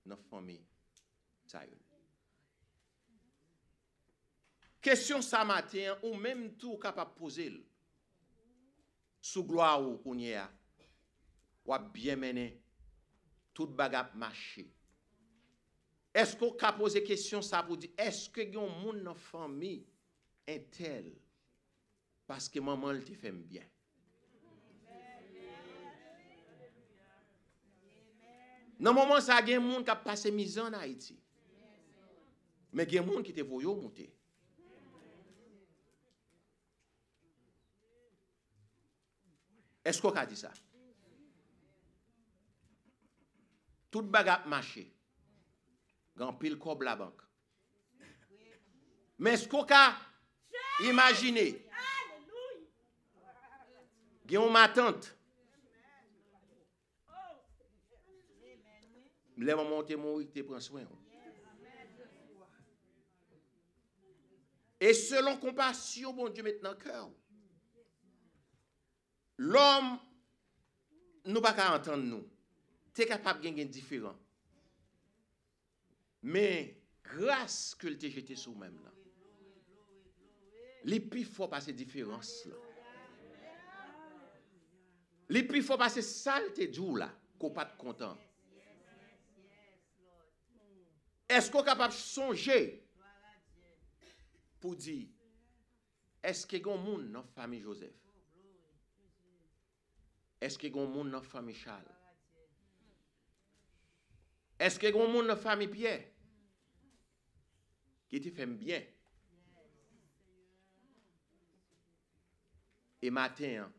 nan 0.08 0.20
fome 0.30 0.58
sa 1.48 1.64
yon. 1.66 1.82
Kesyon 4.86 5.24
sa 5.26 5.42
maten, 5.46 5.96
ou 6.04 6.14
menm 6.14 6.46
tou 6.60 6.78
kapap 6.78 7.16
pose 7.18 7.48
l. 7.50 7.58
Sou 9.18 9.42
gloa 9.48 9.72
ou 9.80 9.98
konye 10.04 10.36
a, 10.38 10.46
wap 11.66 11.88
bien 11.94 12.20
mene, 12.22 12.52
tout 13.56 13.72
bagap 13.74 14.14
mache. 14.14 14.68
Esko 16.16 16.52
ka 16.56 16.70
pose 16.76 17.02
kesyon 17.04 17.42
sa 17.44 17.64
pou 17.66 17.74
di, 17.80 17.90
eske 17.98 18.46
yon 18.54 18.70
moun 18.78 19.02
nan 19.04 19.18
fome 19.26 19.80
entel, 20.48 21.10
paske 22.30 22.62
maman 22.62 22.94
l 22.94 23.02
te 23.04 23.18
fem 23.18 23.42
bien. 23.42 23.66
Nan 28.78 28.92
mouman 28.92 29.22
sa 29.24 29.40
gen 29.44 29.64
moun 29.64 29.84
kap 29.84 30.02
pase 30.04 30.30
mizan 30.32 30.70
na 30.74 30.82
Haiti. 30.84 31.16
Men 32.76 32.88
gen 32.90 33.06
moun 33.08 33.24
ki 33.24 33.32
te 33.32 33.44
voyo 33.46 33.72
mouti. 33.78 34.04
Esko 39.86 40.12
ka 40.12 40.26
di 40.28 40.36
sa? 40.36 40.50
Tout 43.88 44.04
bagap 44.12 44.44
mache. 44.50 44.84
Gan 46.18 46.36
pil 46.40 46.58
kob 46.60 46.84
la 46.84 46.98
bank. 47.00 47.22
Men 49.16 49.38
esko 49.38 49.64
ka 49.64 49.94
imagine. 50.84 51.48
Gen 54.26 54.42
ou 54.42 54.52
ma 54.52 54.66
tante 54.68 55.15
Mle 59.36 59.56
maman 59.58 59.84
te 59.84 59.98
mouri, 60.00 60.28
te 60.32 60.44
pren 60.46 60.62
soin. 60.64 60.86
Et 64.80 64.92
selon 64.92 65.36
compassion, 65.40 66.12
bon 66.12 66.28
Dieu, 66.28 66.44
met 66.44 66.60
nan 66.64 66.76
kèw. 66.80 67.08
L'homme, 69.40 69.96
nou 71.28 71.44
baka 71.44 71.70
antan 71.76 72.04
nou. 72.08 72.24
Te 72.96 73.04
kapap 73.08 73.40
gen 73.44 73.56
gen 73.56 73.72
diferan. 73.72 74.16
Men, 76.24 76.72
grâs 77.06 77.74
ke 77.80 77.92
lte 77.92 78.10
jete 78.12 78.36
sou 78.40 78.56
mèm 78.58 78.76
la. 78.84 78.92
Li 80.86 81.00
pi 81.02 81.24
fò 81.26 81.48
pa 81.50 81.60
se 81.64 81.74
diferans 81.76 82.30
la. 82.50 82.60
Li 85.34 85.42
pi 85.48 85.60
fò 85.66 85.76
pa 85.80 85.88
se 85.92 86.04
salte 86.06 86.68
djou 86.70 86.96
la, 87.00 87.08
ko 87.40 87.50
pat 87.54 87.74
kontan. 87.80 88.14
Est-ce 91.28 91.50
qu'on 91.50 91.62
est 91.62 91.64
capable 91.64 91.92
de 91.92 91.98
songer 91.98 92.86
pour 94.60 94.76
dire 94.76 95.08
est-ce 96.22 96.44
qu'il 96.44 96.60
y 96.60 96.68
a 96.68 96.72
un 96.72 96.76
monde 96.76 97.12
dans 97.12 97.20
la 97.20 97.26
famille 97.26 97.60
Joseph? 97.60 97.94
Est-ce 100.40 100.58
qu'il 100.58 100.74
y 100.74 100.78
a 100.78 100.82
un 100.82 100.86
monde 100.86 101.10
dans 101.10 101.18
la 101.18 101.22
famille 101.22 101.54
Charles? 101.54 101.84
Est-ce 104.58 104.78
qu'il 104.78 104.88
y 104.88 104.92
a 104.92 105.04
un 105.04 105.06
monde 105.06 105.26
dans 105.26 105.34
la 105.34 105.36
famille 105.36 105.68
Pierre? 105.68 106.04
Qui 108.08 108.20
te 108.20 108.30
fait 108.30 108.46
bien? 108.46 108.82
Et 113.02 113.10
matin, 113.10 113.72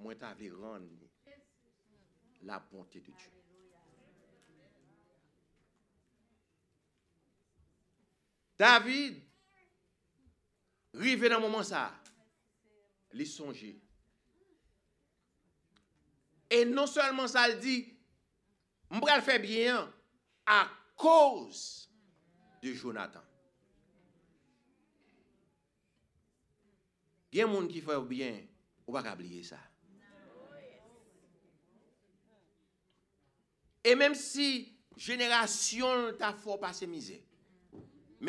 moi, 0.00 0.16
t'avais 0.16 0.50
rendre 0.50 0.88
la 2.42 2.58
bonté 2.58 3.00
de 3.00 3.12
Dieu. 3.12 3.35
David, 8.56 9.18
rive 10.96 11.28
nan 11.28 11.42
mouman 11.44 11.64
sa, 11.66 11.90
li 13.12 13.26
sonje. 13.28 13.74
E 16.48 16.64
non 16.64 16.88
seulement 16.88 17.28
sa 17.28 17.44
l 17.50 17.58
di, 17.60 17.82
mbral 18.96 19.20
fe 19.26 19.36
bien, 19.42 19.84
a 20.48 20.62
koz 20.96 21.90
de 22.62 22.72
Jonathan. 22.72 23.24
Gen 27.34 27.50
moun 27.52 27.68
ki 27.68 27.82
fe 27.84 27.98
ou 27.98 28.08
bien, 28.08 28.40
ou 28.86 28.94
bak 28.96 29.10
abliye 29.10 29.42
sa. 29.44 29.60
E 33.86 33.92
menm 33.98 34.16
si 34.18 34.64
jenerasyon 34.96 36.14
ta 36.18 36.32
fò 36.34 36.56
pa 36.62 36.72
se 36.74 36.88
mize, 36.90 37.20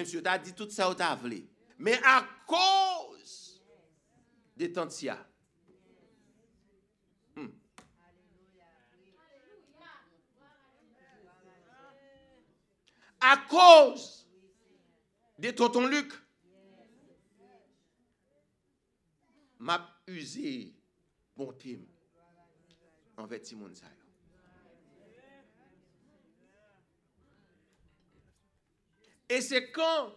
si 0.05 0.21
tu 0.21 0.27
as 0.27 0.37
dit 0.37 0.53
tout 0.53 0.69
ça, 0.69 0.87
as 0.87 1.15
voulu, 1.15 1.47
mais 1.79 1.99
à 2.03 2.25
cause 2.45 3.61
de 4.55 4.67
Tantia, 4.67 5.17
hmm. 7.35 7.47
à 13.21 13.37
cause 13.49 14.27
de 15.37 15.51
tonton 15.51 15.85
Luc, 15.87 16.11
m'a 19.59 20.01
usé 20.07 20.73
bonté 21.35 21.87
envers 23.17 23.41
Timon 23.41 23.71
Et 29.29 29.41
c'est 29.41 29.71
quand 29.71 30.13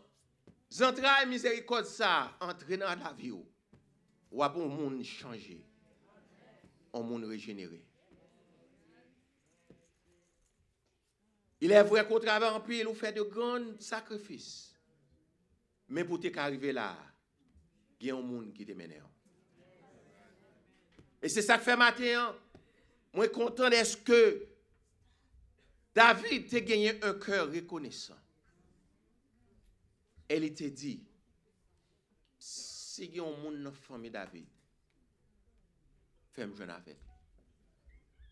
j'entre 0.70 1.26
miséricorde 1.26 1.84
ça 1.84 2.36
entre 2.40 2.66
dans 2.76 2.86
la 2.86 3.12
vie 3.12 3.32
ou 4.30 4.42
un 4.42 4.48
monde 4.48 5.02
changé, 5.02 5.64
un 6.94 7.00
monde 7.00 7.24
régénéré. 7.24 7.84
Il 11.60 11.72
est 11.72 11.82
vrai 11.82 12.06
qu'au 12.06 12.18
travail 12.18 12.48
en 12.48 12.60
pile, 12.60 12.88
on 12.88 12.94
fait 12.94 13.12
de 13.12 13.22
grands 13.22 13.78
sacrifices. 13.78 14.74
Mais 15.88 16.04
pour 16.04 16.20
t'arriver 16.20 16.72
là, 16.72 16.96
il 18.00 18.06
y 18.06 18.10
a 18.10 18.16
un 18.16 18.22
monde 18.22 18.52
qui 18.54 18.64
te 18.64 18.72
mène. 18.72 18.94
Et 21.20 21.28
c'est 21.28 21.42
ça 21.42 21.58
que 21.58 21.64
fait 21.64 21.76
matin. 21.76 22.04
Hein. 22.16 22.36
Moi, 23.12 23.28
content 23.28 23.70
est-ce 23.70 23.96
que 23.96 24.46
David 25.94 26.48
t'a 26.48 26.60
gagné 26.60 27.02
un 27.04 27.14
cœur 27.14 27.50
reconnaissant. 27.52 28.16
El 30.30 30.46
ite 30.46 30.68
di, 30.70 30.92
se 32.38 33.08
gen 33.10 33.24
yon 33.24 33.38
moun 33.42 33.56
nan 33.64 33.74
fami 33.74 34.12
David, 34.14 34.46
fem 36.36 36.52
jwen 36.54 36.70
avek. 36.70 37.06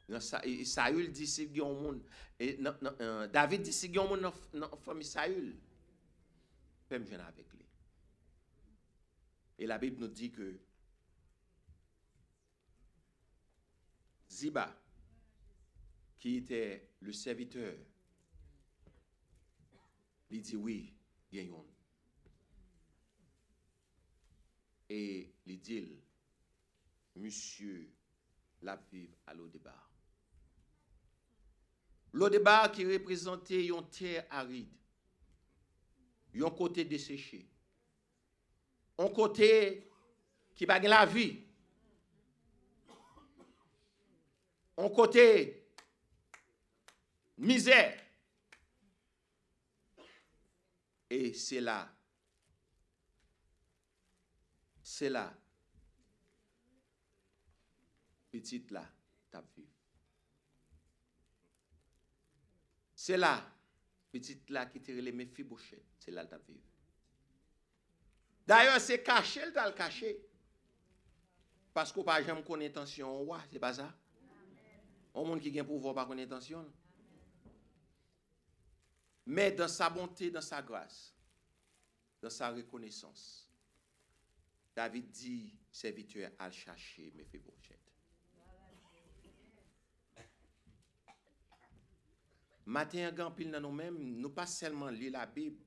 Non, 0.09 0.23
Sa, 0.25 0.39
Saül 0.65 1.11
di 1.13 1.27
se 1.27 1.49
gen 1.49 1.59
yon 1.59 1.81
moun, 1.83 1.99
e, 2.39 2.53
nan, 2.63 2.79
nan, 2.87 2.95
uh, 3.03 3.25
David 3.35 3.67
di 3.67 3.75
se 3.75 3.91
gen 3.91 3.99
yon 3.99 4.13
moun 4.13 4.23
nan, 4.23 4.37
nan 4.55 4.77
fami 4.85 5.07
Saül, 5.09 5.51
fem 6.87 7.07
jwen 7.09 7.25
avek 7.25 7.57
li. 7.59 7.67
E 9.59 9.67
la 9.67 9.81
Bib 9.83 9.99
nou 9.99 10.15
di 10.15 10.31
ke, 10.35 10.53
Ziba, 14.39 14.69
ki 16.23 16.37
ite 16.45 16.63
le 17.03 17.17
serviteur, 17.17 17.75
li 20.31 20.45
di, 20.47 20.55
oui, 20.55 20.79
gen 21.35 21.51
yon. 21.51 21.67
E 24.89 25.01
li 25.45 25.57
dil, 25.61 25.91
Monsie 27.19 27.91
la 28.63 28.77
viv 28.91 29.11
al 29.27 29.41
Odebar. 29.45 29.83
L'Odebar 32.17 32.71
ki 32.73 32.87
reprezentè 32.89 33.61
yon 33.67 33.85
tèr 33.93 34.25
arid, 34.41 34.71
yon 36.39 36.55
kote 36.57 36.87
desèche, 36.89 37.43
yon 38.97 39.13
kote 39.15 39.51
ki 40.57 40.69
bagen 40.71 40.95
la 40.95 41.05
vi, 41.11 41.29
yon 44.79 44.91
kote 44.97 45.27
mizè, 47.45 47.83
e 51.13 51.21
se 51.37 51.61
la 51.61 51.83
c'est 54.99 55.11
là, 55.11 55.33
petite 58.33 58.69
là, 58.73 58.85
t'as 59.31 59.43
vu. 59.57 59.65
C'est 62.97 63.17
là, 63.17 63.49
petite 64.11 64.51
là 64.51 64.67
qui 64.67 64.83
tire 64.83 65.01
les 65.01 65.13
bouchées, 65.45 65.85
c'est 66.01 66.11
là 66.11 66.27
t'as 66.27 66.39
vu. 66.39 66.61
D'ailleurs, 68.45 68.81
c'est 68.81 69.01
caché, 69.01 69.39
elle 69.39 69.53
le 69.55 69.73
caché. 69.73 70.21
Parce 71.73 71.93
qu'on 71.93 72.03
pas 72.03 72.21
jamais 72.21 72.43
connaître 72.43 72.81
intention, 72.81 73.23
ouais, 73.23 73.39
c'est 73.53 73.61
pas 73.61 73.75
ça. 73.75 73.97
Un 75.15 75.23
monde 75.23 75.41
qui 75.41 75.61
a 75.61 75.63
pouvoir 75.63 75.95
par 75.95 76.09
connaître 76.09 76.33
intention. 76.35 76.69
Mais 79.27 79.53
dans 79.53 79.69
sa 79.69 79.89
bonté, 79.91 80.33
dans 80.33 80.41
sa 80.41 80.61
grâce, 80.61 81.15
dans 82.21 82.31
sa 82.31 82.51
reconnaissance, 82.51 83.48
David 84.79 85.11
dit, 85.11 85.53
serviteur 85.73 86.31
al 86.39 86.53
chercher 86.53 87.11
Mephibosheth. 87.17 87.81
Matin 92.65 93.11
grand 93.11 93.33
pile 93.33 93.51
dans 93.51 93.61
nous-mêmes, 93.61 93.99
nous 93.99 94.31
pas 94.31 94.47
seulement 94.47 94.89
lire 94.89 95.11
la 95.11 95.27
Bible 95.27 95.65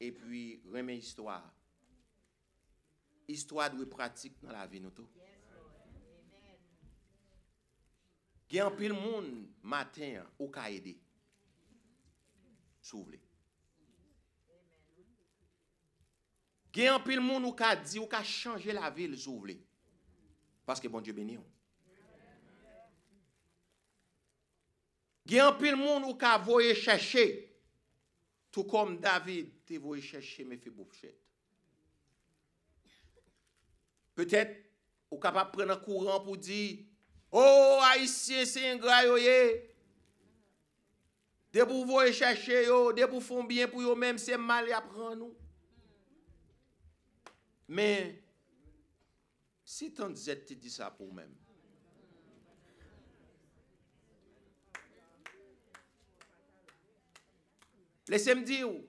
et 0.00 0.12
puis 0.12 0.62
remettre 0.64 1.04
histoire. 1.04 1.54
Histoire 3.28 3.70
doit 3.70 3.90
pratique 3.90 4.40
dans 4.40 4.52
la 4.52 4.66
vie 4.66 4.80
nous 4.80 4.92
tout. 4.92 5.10
Gen 8.48 8.74
pile 8.76 8.94
monde 8.94 9.46
matin 9.62 10.24
au 10.38 10.48
ka 10.48 10.70
aider. 10.70 10.98
S'ouvre. 12.80 13.25
Il 16.76 16.82
y 16.82 16.86
a 16.88 16.94
un 16.94 17.00
peu 17.00 17.14
de 17.14 17.20
monde 17.20 17.56
qui 17.56 17.62
a 17.62 17.74
dit 17.74 17.98
ou 17.98 18.06
qui 18.06 18.22
changer 18.22 18.70
la 18.70 18.90
ville 18.90 19.18
s'ouvre. 19.18 19.48
Parce 20.66 20.78
que 20.78 20.88
bon 20.88 21.00
Dieu 21.00 21.14
béni. 21.14 21.38
Il 25.24 25.32
y 25.32 25.38
a 25.38 25.48
un 25.48 25.52
peu 25.52 25.70
de 25.70 25.74
monde 25.74 26.18
qui 26.18 26.24
a 26.26 26.36
voulu 26.36 26.74
chercher 26.74 27.56
tout 28.52 28.64
comme 28.64 28.98
David 28.98 29.64
te 29.64 29.78
voulu 29.78 30.02
chercher 30.02 30.44
Mephibosheth. 30.44 31.16
Peut-être 34.14 34.66
ou 35.10 35.18
capable 35.18 35.52
prendre 35.52 35.72
un 35.72 35.76
courant 35.76 36.20
pour 36.20 36.36
dire 36.36 36.84
Oh, 37.32 37.80
haïtien, 37.84 38.44
c'est 38.44 38.68
un 38.68 38.76
gars, 38.76 39.02
De 41.52 41.64
pour 41.64 41.86
vous 41.86 42.12
chercher 42.12 42.66
yo, 42.66 42.92
de 42.92 43.20
font 43.20 43.44
bien 43.44 43.66
pour 43.66 43.80
eux 43.80 43.96
même 43.96 44.18
c'est 44.18 44.36
mal 44.36 44.70
à 44.70 44.82
prendre 44.82 45.16
nous. 45.16 45.45
Men, 47.66 48.12
si 49.66 49.90
ton 49.94 50.14
zet 50.14 50.44
te 50.46 50.54
di 50.54 50.70
sa 50.70 50.92
pou 50.94 51.10
mèm, 51.14 51.32
lesè 58.06 58.36
m 58.38 58.44
di 58.46 58.60
ou, 58.62 58.84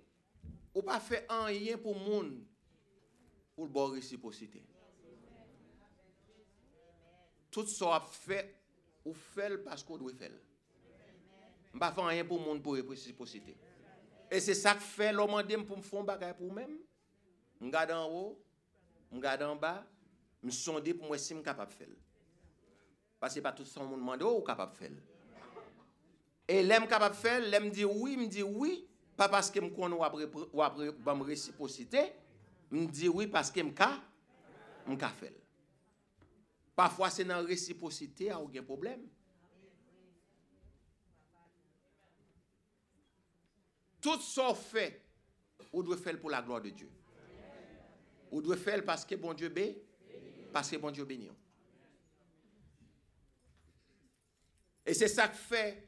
ou 0.77 0.85
pa 0.85 0.99
fè 1.01 1.23
an 1.33 1.49
yen 1.55 1.81
pou 1.81 1.97
moun, 1.97 2.35
pou 3.57 3.65
l 3.65 3.73
bo 3.73 3.87
resiposite. 3.95 4.61
Tout 7.49 7.65
so 7.73 7.89
ap 7.89 8.05
fè, 8.13 8.43
ou 9.01 9.17
fèl 9.33 9.57
paskou 9.65 9.97
dwe 9.97 10.13
fèl. 10.13 10.37
M 11.73 11.81
pa 11.81 11.89
fè 11.89 12.05
an 12.05 12.13
yen 12.13 12.29
pou 12.29 12.37
moun 12.37 12.61
pou 12.61 12.77
resiposite. 12.77 13.57
E 14.29 14.37
se 14.43 14.53
sak 14.53 14.85
fè 14.85 15.09
l 15.09 15.25
oman 15.25 15.49
dem 15.49 15.65
pou 15.65 15.81
m 15.81 15.81
fon 15.81 16.05
bagay 16.05 16.37
pou 16.37 16.53
mèm, 16.53 16.77
m 17.57 17.73
gade 17.73 17.97
an 17.97 18.05
ou, 18.05 18.35
je 19.11 19.17
regarde 19.17 19.41
en 19.43 19.55
bas, 19.55 19.85
je 20.43 20.49
sonde 20.49 20.93
pour 20.93 21.07
moi 21.07 21.17
si 21.17 21.29
je 21.29 21.35
suis 21.35 21.43
capable 21.43 21.71
de 21.71 21.77
faire. 21.77 21.87
Parce 23.19 23.33
que 23.33 23.39
pas 23.39 23.51
tout 23.51 23.63
le 23.75 23.85
monde 23.85 23.99
demande 23.99 24.21
ou 24.23 24.41
capable 24.41 24.73
de 24.73 24.77
faire. 24.77 24.91
Et 26.47 26.63
l'aime 26.63 26.87
capable 26.87 27.15
de 27.15 27.19
faire, 27.19 27.41
l'aime 27.41 27.69
dit 27.69 27.85
oui, 27.85 28.15
me 28.15 28.27
dit 28.27 28.43
oui, 28.43 28.87
pas 29.15 29.27
parce 29.27 29.49
que 29.49 29.59
je 29.59 29.69
connais 29.69 30.01
après 30.01 30.25
après 30.61 31.15
me 31.15 31.23
réciprocité, 31.23 32.13
me 32.71 32.85
dit 32.85 33.09
oui 33.09 33.27
parce 33.27 33.51
que 33.51 33.59
je 33.59 33.65
me 33.65 34.97
faire. 34.97 35.31
Parfois 36.75 37.09
c'est 37.09 37.23
dans 37.23 37.37
la 37.37 37.47
réciprocité, 37.47 38.29
a 38.31 38.39
aucun 38.39 38.63
problème. 38.63 39.01
Tout 43.99 44.21
ça 44.21 44.53
fait, 44.53 45.01
on 45.73 45.81
doit 45.81 45.97
faire 45.97 46.19
pour 46.19 46.29
la 46.29 46.41
gloire 46.41 46.61
de 46.61 46.69
Dieu. 46.69 46.89
On 48.31 48.41
doit 48.41 48.57
faire 48.57 48.83
parce 48.83 49.05
que 49.05 49.15
bon 49.15 49.33
Dieu 49.33 49.49
bénit, 49.49 49.77
parce 50.51 50.69
que 50.69 50.77
bon 50.77 50.91
Dieu 50.91 51.05
bénit. 51.05 51.29
Et 54.85 54.93
c'est 54.93 55.07
ça 55.07 55.27
que 55.27 55.35
fait 55.35 55.87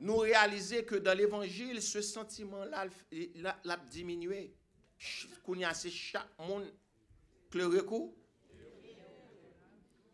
nous 0.00 0.16
réaliser 0.16 0.84
que 0.84 0.96
dans 0.96 1.16
l'évangile, 1.16 1.82
ce 1.82 2.00
sentiment-là 2.02 2.86
l'a 3.64 3.76
diminué. 3.90 4.54
Qu'on 5.44 5.54
y 5.54 5.64
a 5.64 5.72
chaque 5.72 6.38
monde 6.38 6.72
qui 7.50 7.58
le 7.58 7.66
recours. 7.66 8.14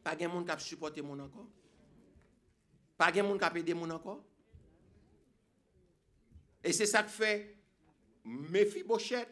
Pas 0.02 0.14
de 0.14 0.26
monde 0.26 0.44
qui 0.44 0.52
a 0.52 0.58
supporté 0.58 1.00
mon 1.00 1.18
encore. 1.18 1.48
Pas 2.96 3.10
de 3.10 3.22
monde 3.22 3.38
qui 3.38 3.44
a 3.44 3.56
aidé 3.56 3.72
mon 3.72 3.88
encore. 3.90 4.22
Et 6.62 6.72
c'est 6.72 6.86
ça 6.86 7.02
que 7.02 7.10
fait 7.10 7.56
Mephibosheth. 8.24 9.28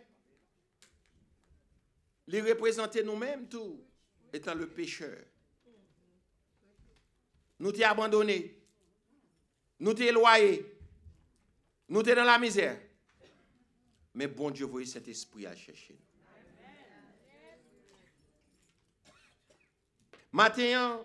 Les 2.27 2.41
représenter 2.41 3.03
nous-mêmes 3.03 3.49
tout, 3.49 3.85
étant 4.33 4.55
le 4.55 4.69
pécheur. 4.69 5.19
Nous 7.59 7.73
t'y 7.73 7.85
abandonné. 7.85 8.59
Nous 9.81 9.95
t'y 9.95 10.05
éloigné. 10.05 10.65
Nous 11.89 12.03
t'y 12.03 12.15
dans 12.15 12.25
la 12.25 12.39
misère. 12.39 12.81
Mais 14.15 14.27
bon 14.27 14.51
Dieu, 14.51 14.67
voyez 14.67 14.87
cet 14.87 15.09
esprit 15.09 15.47
à 15.47 15.55
chercher. 15.55 15.99
Maintenant, 20.33 21.05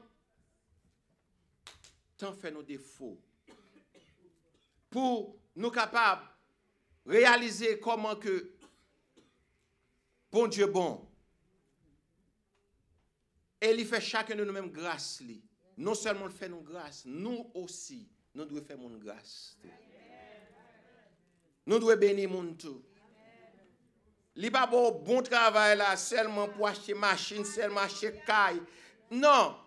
tant 2.18 2.34
fait 2.34 2.51
nos 2.51 2.63
défauts 2.63 3.20
pour 4.89 5.38
nous 5.55 5.70
capables 5.70 6.26
de 7.05 7.11
réaliser 7.11 7.80
comment 7.80 8.15
que 8.15 8.53
bon 10.32 10.47
Dieu 10.47 10.68
bon. 10.68 11.07
Et 13.62 13.72
il 13.72 13.86
fait 13.86 14.01
chacun 14.01 14.36
de 14.36 14.43
nous-mêmes 14.43 14.72
grâce. 14.72 15.22
Non 15.78 15.93
seulement 15.93 16.28
il 16.28 16.32
fait 16.32 16.49
nous 16.49 16.62
grâce, 16.62 17.03
nous 17.05 17.49
aussi, 17.53 18.08
nous 18.34 18.45
devons 18.45 18.64
faire 18.64 18.78
mon 18.78 18.97
grâce. 18.97 19.58
Nous 21.66 21.80
devons 21.80 21.97
bénir 21.97 22.30
mon 22.30 22.53
tout. 22.53 22.84
Il 24.36 24.51
pas 24.51 24.68
bon, 24.68 24.91
bon 24.91 25.24
travail 25.24 25.78
là, 25.78 25.97
seulement 25.97 26.47
pour 26.47 26.68
acheter 26.68 26.93
machine, 26.93 27.43
seulement 27.43 27.82
acheter 27.82 28.22
caille. 28.26 28.62
Non. 29.10 29.58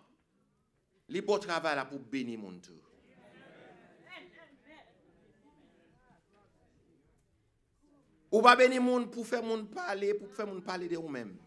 Il 1.09 1.21
bon 1.21 1.37
travail 1.37 1.75
là 1.75 1.85
pour 1.85 1.99
bénir 1.99 2.39
mon 2.39 2.57
tout. 2.59 2.81
Ou 8.31 8.41
pas 8.41 8.55
bénir 8.55 8.81
monde 8.81 9.11
pour 9.11 9.27
faire 9.27 9.43
parler, 9.75 10.13
pour 10.13 10.31
faire 10.33 10.47
parler 10.63 10.87
de 10.87 10.95
vous-même. 10.95 11.37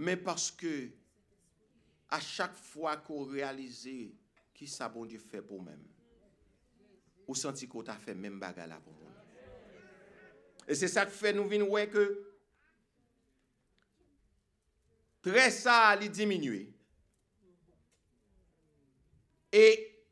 Mais 0.00 0.16
parce 0.16 0.50
que 0.50 0.88
à 2.08 2.18
chaque 2.20 2.54
fois 2.54 2.96
qu'on 2.96 3.22
réalise 3.24 3.86
qui 4.54 4.66
ça 4.66 4.88
bon 4.88 5.04
Dieu 5.04 5.18
fait 5.18 5.42
pour 5.42 5.62
même, 5.62 5.84
ou 7.28 7.34
senti 7.34 7.68
qu'on 7.68 7.82
t'a 7.82 7.98
fait 7.98 8.14
même 8.14 8.40
bagarre 8.40 8.66
là 8.66 8.80
pour 8.80 8.94
nous. 8.94 9.10
Et 10.66 10.74
c'est 10.74 10.88
ça 10.88 11.04
qui 11.04 11.12
fait 11.12 11.34
nous 11.34 11.46
venir 11.46 11.70
ouais 11.70 11.86
que 11.86 12.32
très 15.20 15.50
ça 15.50 15.94
il 16.00 16.10
diminue. 16.10 16.72
Et 19.52 20.02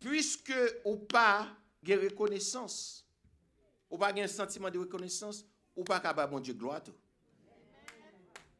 puisque 0.00 0.54
ou 0.86 0.96
pas 0.96 1.54
de 1.82 1.94
reconnaissance, 1.94 3.06
ou 3.90 3.98
pas 3.98 4.14
un 4.14 4.26
sentiment 4.26 4.70
de 4.70 4.78
reconnaissance, 4.78 5.44
ou 5.76 5.84
pas 5.84 6.00
capable 6.00 6.32
bon 6.32 6.40
Dieu 6.40 6.54
gloire 6.54 6.82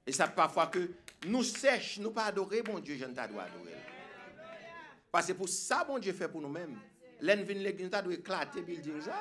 Et 0.08 0.12
ça 0.12 0.26
parfois 0.26 0.68
que 0.68 0.88
nous 1.26 1.42
sèche, 1.42 1.98
nous 1.98 2.10
pas 2.10 2.24
adorer 2.24 2.62
bon 2.62 2.78
Dieu, 2.78 2.96
je 2.96 3.04
ne 3.04 3.12
dois 3.12 3.24
adorer. 3.24 3.76
Parce 5.12 5.26
que 5.26 5.34
pour 5.34 5.50
ça 5.50 5.84
bon 5.84 5.98
Dieu 5.98 6.14
fait 6.14 6.28
pour 6.28 6.40
nous-mêmes. 6.40 6.80
L'en 7.20 7.36
vient 7.36 7.54
l'église, 7.54 7.90
nous 7.92 8.02
doit 8.02 8.14
éclater 8.14 8.62
puis 8.62 8.78
dire 8.78 9.02
ça. 9.02 9.20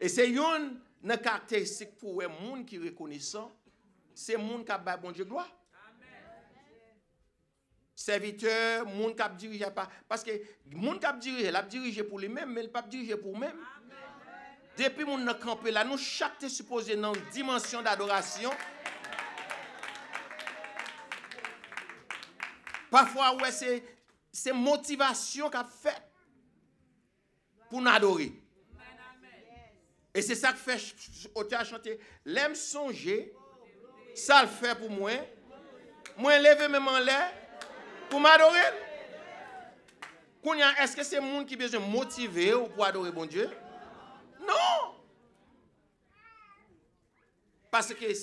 Et 0.00 0.08
c'est 0.08 0.30
une 0.30 0.78
caractéristique 1.18 1.98
pour 1.98 2.22
les 2.22 2.28
gens 2.28 2.62
qui 2.62 2.78
reconnaissant, 2.78 3.50
c'est 4.14 4.36
les 4.36 4.42
gens 4.44 4.62
qui 4.62 4.70
ont 4.70 4.98
bon 5.02 5.10
Dieu 5.10 5.24
gloire 5.24 5.50
serviteur, 8.02 8.86
moun 8.86 9.14
kap 9.14 9.36
dirige 9.36 9.68
pas. 9.70 9.88
Parce 10.08 10.24
que 10.24 10.32
moun 10.66 10.98
kap 10.98 11.18
dirige, 11.18 11.50
l'a 11.50 11.62
dirige 11.62 12.02
pour 12.02 12.18
lui-même, 12.18 12.52
mais 12.52 12.64
il 12.64 12.70
pas 12.70 12.82
dirige 12.82 13.16
pour 13.16 13.32
lui-même. 13.32 13.56
Depuis 14.76 15.04
nan 15.04 15.38
campé 15.38 15.70
là, 15.70 15.84
nous 15.84 15.98
chaque 15.98 16.38
te 16.38 16.48
supposé 16.48 16.96
dans 16.96 17.12
une 17.12 17.24
dimension 17.30 17.82
d'adoration. 17.82 18.50
Parfois, 22.90 23.34
ouais, 23.36 23.52
c'est, 23.52 23.82
c'est 24.32 24.52
motivation 24.52 25.50
qu'a 25.50 25.64
fait 25.64 26.02
pour 27.68 27.80
nous 27.80 27.90
adorer. 27.90 28.32
Et 30.14 30.20
c'est 30.20 30.34
ça 30.34 30.52
que 30.52 30.58
fait 30.58 30.78
au 31.34 31.44
théâtre 31.44 31.70
chanter. 31.70 31.98
L'aime 32.24 32.54
songer, 32.54 33.32
ça 34.14 34.42
le 34.42 34.48
fait 34.48 34.74
pour 34.74 34.90
moi. 34.90 35.12
Moi, 36.18 36.38
lever 36.38 36.68
même 36.68 36.86
en 36.86 36.98
l'air 36.98 37.32
pour 38.10 38.20
m'adorer. 38.20 38.60
Est-ce 40.78 40.96
que 40.96 41.02
c'est 41.02 41.20
monde 41.20 41.46
qui 41.46 41.56
besoin 41.56 41.80
motiver 41.80 42.52
pour 42.74 42.84
adorer 42.84 43.10
bon 43.10 43.24
Dieu? 43.24 43.48
Non. 44.46 45.02
Parce 47.70 47.94
que 47.94 48.14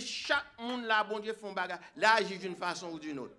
chaque 0.00 0.58
monde 0.58 0.84
là, 0.84 1.04
bon 1.04 1.20
Dieu, 1.20 1.32
fait 1.32 1.46
un 1.46 1.52
bagage, 1.52 1.78
l'agit 1.94 2.38
d'une 2.38 2.56
façon 2.56 2.90
ou 2.90 2.98
d'une 2.98 3.20
autre. 3.20 3.36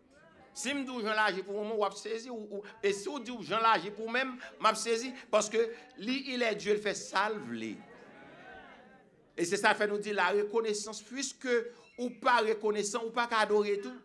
Si 0.54 0.70
je 0.70 0.76
dis 0.78 0.86
que 0.86 1.06
l'agis 1.06 1.44
pour 1.44 1.64
moi, 1.64 1.90
je 1.92 1.98
saisi. 1.98 2.30
Et 2.82 2.94
si 2.94 3.04
je 3.04 3.22
dis 3.22 3.48
que 3.48 3.52
l'agis 3.52 3.92
pour 3.92 4.10
même, 4.10 4.40
je 4.60 4.76
saisi. 4.76 5.14
Parce 5.30 5.50
que 5.50 5.72
lui, 5.98 6.34
il 6.34 6.42
est 6.42 6.56
Dieu, 6.56 6.74
il 6.76 6.82
fait 6.82 6.96
salve. 6.96 7.54
Et 9.40 9.46
c'est 9.46 9.58
ça 9.58 9.74
qui 9.74 9.78
fait 9.78 9.88
nous 9.88 10.00
dire 10.00 10.16
la 10.16 10.30
reconnaissance, 10.30 11.02
puisque 11.02 11.50
ou 11.98 12.10
pas 12.10 12.38
reconnaissant, 12.38 13.04
ou 13.06 13.12
pas 13.12 13.28
adorer 13.32 13.80
tout. 13.80 14.02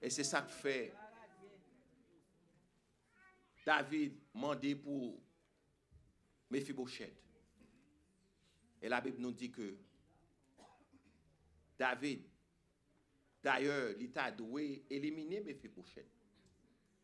Et 0.00 0.10
c'est 0.10 0.22
ça 0.22 0.42
que 0.42 0.52
fait 0.52 0.92
David 3.66 4.16
mandé 4.32 4.76
pour 4.76 5.20
Mephibosheth. 6.48 7.20
Et 8.80 8.88
la 8.88 9.00
Bible 9.00 9.16
nous 9.18 9.32
dit 9.32 9.50
que 9.50 9.76
David, 11.76 12.22
d'ailleurs, 13.42 13.96
l'État 13.98 14.30
doué 14.30 14.84
éliminer 14.88 15.40
Mephibosheth. 15.40 16.06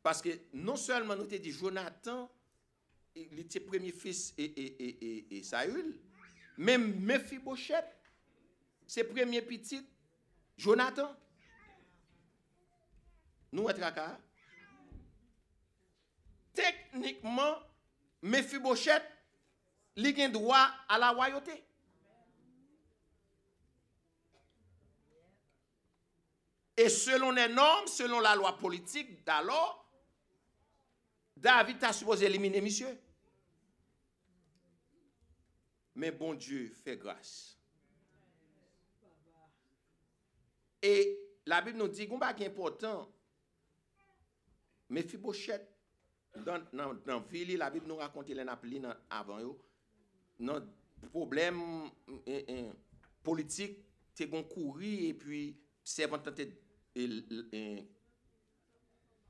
Parce 0.04 0.22
que 0.22 0.30
non 0.52 0.76
seulement 0.76 1.16
nous 1.16 1.26
te 1.26 1.34
dit 1.34 1.50
Jonathan, 1.50 2.30
il 3.16 3.40
était 3.40 3.60
premier 3.60 3.90
fils 3.90 4.32
et, 4.38 4.44
et, 4.44 4.84
et, 4.84 5.38
et 5.38 5.42
Saül, 5.42 5.98
mais 6.56 6.78
Mephibosheth, 6.78 7.84
c'est 8.86 9.04
premier 9.04 9.42
petit 9.42 9.84
Jonathan. 10.56 11.12
Nous, 13.50 13.68
à 13.68 13.74
Tracas, 13.74 14.18
Techniquement, 16.54 17.56
Mephibosheth, 18.22 19.02
il 19.96 20.20
a 20.20 20.28
droit 20.28 20.70
à 20.88 20.98
la 20.98 21.10
royauté. 21.10 21.64
Et 26.76 26.88
selon 26.88 27.30
les 27.30 27.48
normes, 27.48 27.86
selon 27.86 28.20
la 28.20 28.34
loi 28.34 28.56
politique 28.56 29.24
d'alors, 29.24 29.82
David 31.36 31.82
a 31.84 31.92
supposé 31.92 32.26
éliminer 32.26 32.60
monsieur. 32.60 32.98
Mais 35.94 36.10
bon 36.10 36.34
Dieu 36.34 36.72
fait 36.82 36.96
grâce. 36.96 37.58
Et 40.80 41.18
la 41.46 41.60
Bible 41.60 41.78
nous 41.78 41.88
dit 41.88 42.08
qu'on 42.08 42.18
pas 42.18 42.34
important. 42.40 43.08
Mais 44.88 45.06
Don, 46.40 46.64
nan, 46.72 46.96
nan 47.04 47.24
vili, 47.28 47.58
la 47.60 47.68
bib 47.70 47.84
nou 47.88 48.00
rakonte 48.00 48.34
lè 48.34 48.44
nap 48.48 48.62
li 48.64 48.80
nan 48.80 48.96
avan 49.12 49.42
yo, 49.44 49.52
nan 50.48 50.64
problem 51.12 51.60
eh, 52.24 52.40
eh, 52.40 52.70
politik 53.26 53.76
te 54.16 54.26
gon 54.30 54.46
kouri 54.48 54.94
e 55.10 55.10
pi 55.18 55.42
servan 55.84 56.22
tante 56.24 56.46
eh, 56.96 57.82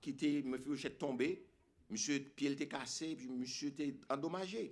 ki 0.02 0.14
te 0.18 0.30
me 0.46 0.60
fi 0.62 0.70
ou 0.70 0.78
chet 0.78 0.94
tombe, 1.00 1.28
msye 1.92 2.20
piel 2.38 2.54
te 2.60 2.70
kase, 2.70 3.12
pi 3.18 3.26
msye 3.30 3.72
te 3.76 3.90
endomaje. 4.14 4.68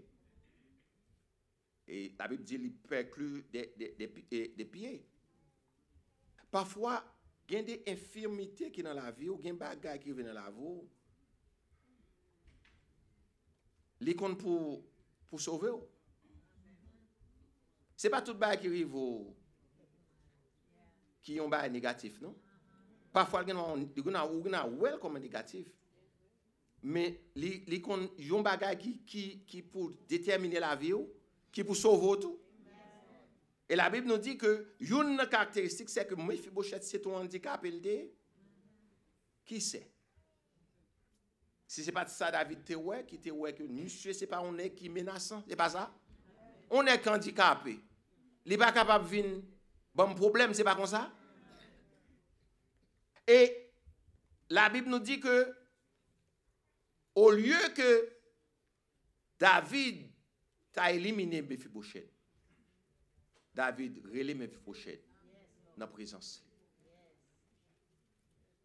E 1.91 2.05
la 2.15 2.31
bib 2.31 2.47
di 2.47 2.63
li 2.63 2.71
peklu 2.87 3.43
de, 3.51 3.67
de, 3.75 3.91
de, 3.99 4.45
de 4.55 4.69
piye. 4.71 4.95
Pafwa, 6.55 6.95
gen 7.51 7.67
de 7.67 7.81
infirmite 7.91 8.71
ki 8.71 8.87
nan 8.87 8.95
la 8.99 9.11
vi 9.11 9.29
ou 9.31 9.43
gen 9.43 9.59
bagay 9.59 9.99
ki 10.03 10.15
ven 10.15 10.31
nan 10.31 10.39
la 10.39 10.47
vi 10.55 10.63
ou, 10.71 10.87
comptes 14.15 14.39
pour, 14.39 14.83
pour 15.29 15.41
sauver. 15.41 15.71
Ce 17.97 18.07
n'est 18.07 18.11
pas 18.11 18.23
tout 18.23 18.33
le 18.33 18.39
qui 18.57 18.67
arrive 18.67 18.97
qui 21.21 21.39
ont 21.41 21.53
un 21.53 21.69
négatif, 21.69 22.21
non? 22.21 22.35
Parfois, 23.13 23.43
il 23.43 23.49
y 23.49 23.53
a 23.53 23.59
un 23.59 24.99
comme 24.99 25.19
négatif. 25.19 25.67
Mais 26.83 27.21
a 27.37 28.39
un 28.39 28.43
bagage 28.43 28.79
qui, 28.79 29.45
qui, 29.45 29.63
pour 29.63 29.91
déterminer 30.09 30.61
la 30.61 30.75
vie 30.77 30.95
qui 31.53 31.63
pour 31.63 31.77
sauver 31.77 32.21
tout. 32.21 32.41
Et 33.69 33.77
la 33.77 33.91
Bible 33.91 34.09
nous 34.09 34.19
dit 34.19 34.37
que 34.37 34.75
une 34.81 35.17
caractéristique, 35.31 35.91
c'est 35.91 36.07
que 36.07 36.15
Mephibosheth, 36.15 36.83
c'est 36.83 37.01
ton 37.01 37.17
handicap, 37.17 37.61
il 37.65 37.81
dit, 37.81 38.11
qui 39.45 39.61
c'est? 39.61 39.93
Si 41.71 41.83
ce 41.85 41.87
n'est 41.87 41.93
pas 41.93 42.05
ça, 42.07 42.33
David, 42.33 42.65
te 42.65 42.73
ouais, 42.73 43.07
qui 43.07 43.17
te 43.21 43.31
ouais, 43.31 43.55
que 43.55 43.63
monsieur, 43.63 44.13
ce 44.13 44.23
n'est 44.23 44.27
pas 44.27 44.41
on 44.41 44.59
est 44.59 44.73
qui 44.73 44.89
menaçant, 44.89 45.45
c'est 45.49 45.55
pas 45.55 45.69
ça? 45.69 45.95
On 46.69 46.85
est 46.85 47.07
handicapé. 47.07 47.79
Il 48.45 48.59
pas 48.59 48.73
capable 48.73 49.05
de 49.05 49.09
venir. 49.09 49.43
Bon 49.95 50.13
problème, 50.17 50.53
c'est 50.53 50.65
pas 50.65 50.75
comme 50.75 50.89
ça? 50.89 51.13
Et 53.25 53.71
la 54.49 54.69
Bible 54.69 54.89
nous 54.89 54.99
dit 54.99 55.21
que, 55.21 55.55
au 57.15 57.31
lieu 57.31 57.61
que 57.77 58.17
David 59.39 60.11
t'a 60.73 60.91
éliminé 60.91 61.41
Mephibosheth. 61.41 62.13
David 63.55 64.05
relève 64.07 64.39
Mephibosheth 64.39 65.05
dans 65.77 65.87
la 65.87 65.87
présence. 65.87 66.45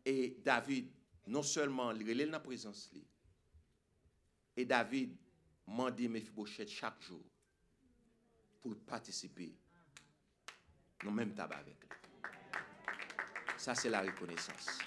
Et 0.04 0.40
David, 0.44 0.90
non 1.28 1.44
seulement 1.44 1.92
il 1.92 2.08
relève 2.08 2.30
la 2.30 2.40
présence, 2.40 2.92
et 4.58 4.66
David 4.66 5.16
demande 5.68 6.00
Mephibosheth 6.00 6.70
chaque 6.70 7.02
jour 7.02 7.24
pour 8.62 8.76
participer 8.86 9.56
le 11.04 11.12
même 11.12 11.34
tabac 11.34 11.58
avec 11.58 11.80
lui. 11.82 11.90
Ça, 13.58 13.74
c'est 13.76 13.90
la 13.90 14.02
reconnaissance. 14.02 14.80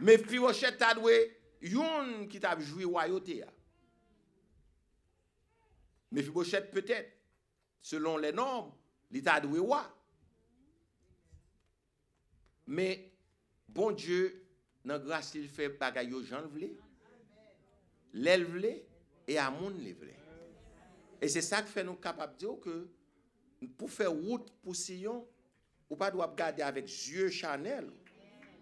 Mephibosheth 0.00 0.80
a 0.82 0.94
doué, 0.94 1.40
yon 1.62 2.26
qui 2.28 2.40
t'a 2.40 2.58
joué 2.58 2.84
royauté. 2.84 3.44
Mais 6.10 6.22
Fibochette 6.22 6.70
peut-être, 6.70 7.12
selon 7.82 8.16
les 8.16 8.32
normes, 8.32 8.72
l'état 9.10 9.40
de 9.40 9.58
roi. 9.58 9.84
Mais 12.66 13.12
bon 13.68 13.92
Dieu, 13.92 14.47
nan 14.86 15.00
grase 15.02 15.38
il 15.40 15.48
fè 15.50 15.68
bagay 15.80 16.12
yo 16.12 16.22
jan 16.26 16.46
vle, 16.52 16.70
lèl 18.14 18.46
vle, 18.48 18.74
e 19.28 19.36
a 19.40 19.48
moun 19.52 19.76
lè 19.82 19.94
vle. 19.98 20.14
E 21.18 21.28
se 21.32 21.42
sa 21.44 21.62
k 21.64 21.70
fè 21.72 21.84
nou 21.86 21.98
kapap 22.00 22.36
diyo 22.38 22.56
ke 22.62 22.76
pou 23.78 23.90
fè 23.90 24.06
wout 24.06 24.52
pou 24.62 24.76
siyon, 24.78 25.24
ou 25.88 25.96
pa 25.98 26.10
dwap 26.14 26.36
gade 26.38 26.62
avèk 26.64 26.88
zye 26.92 27.28
chanel, 27.34 27.88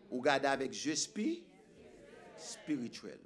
ou 0.08 0.22
gade 0.24 0.48
avèk 0.48 0.74
zye 0.74 0.94
spi, 0.98 1.28
spirituel. 2.40 3.20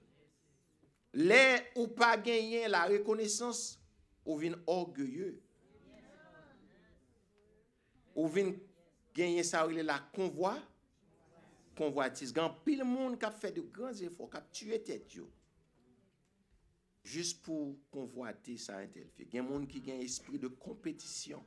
Lè 1.14 1.72
ou 1.74 1.88
pa 1.94 2.14
genyen 2.22 2.70
la 2.70 2.86
rekonesans, 2.90 3.80
ou 4.24 4.38
vin 4.38 4.54
orgyeye. 4.70 5.32
Ou 8.14 8.28
vin 8.30 8.52
genyen 9.16 9.46
sa 9.46 9.64
ou 9.66 9.74
lè 9.74 9.84
la 9.86 9.98
konvoi, 10.14 10.54
konvoitis, 11.80 12.32
gan 12.36 12.52
pil 12.64 12.84
moun 12.86 13.16
kap 13.20 13.36
fè 13.40 13.50
de 13.56 13.64
gran 13.74 13.94
zèfò, 13.96 14.28
kap 14.30 14.50
tue 14.54 14.78
tèt 14.84 15.16
yo. 15.16 15.26
Jus 17.06 17.32
pou 17.46 17.74
konvoiti 17.94 18.58
sa 18.60 18.82
entel 18.84 19.08
fè. 19.16 19.26
Gen 19.32 19.46
moun 19.48 19.64
ki 19.68 19.80
gen 19.84 20.02
espri 20.04 20.38
de 20.40 20.50
kompetisyon. 20.60 21.42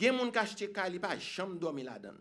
Gen 0.00 0.16
moun 0.16 0.32
kache 0.34 0.56
te 0.58 0.70
kali 0.72 1.00
pa, 1.02 1.12
chanm 1.20 1.58
do 1.60 1.70
mi 1.76 1.84
la 1.86 1.98
dan. 2.02 2.16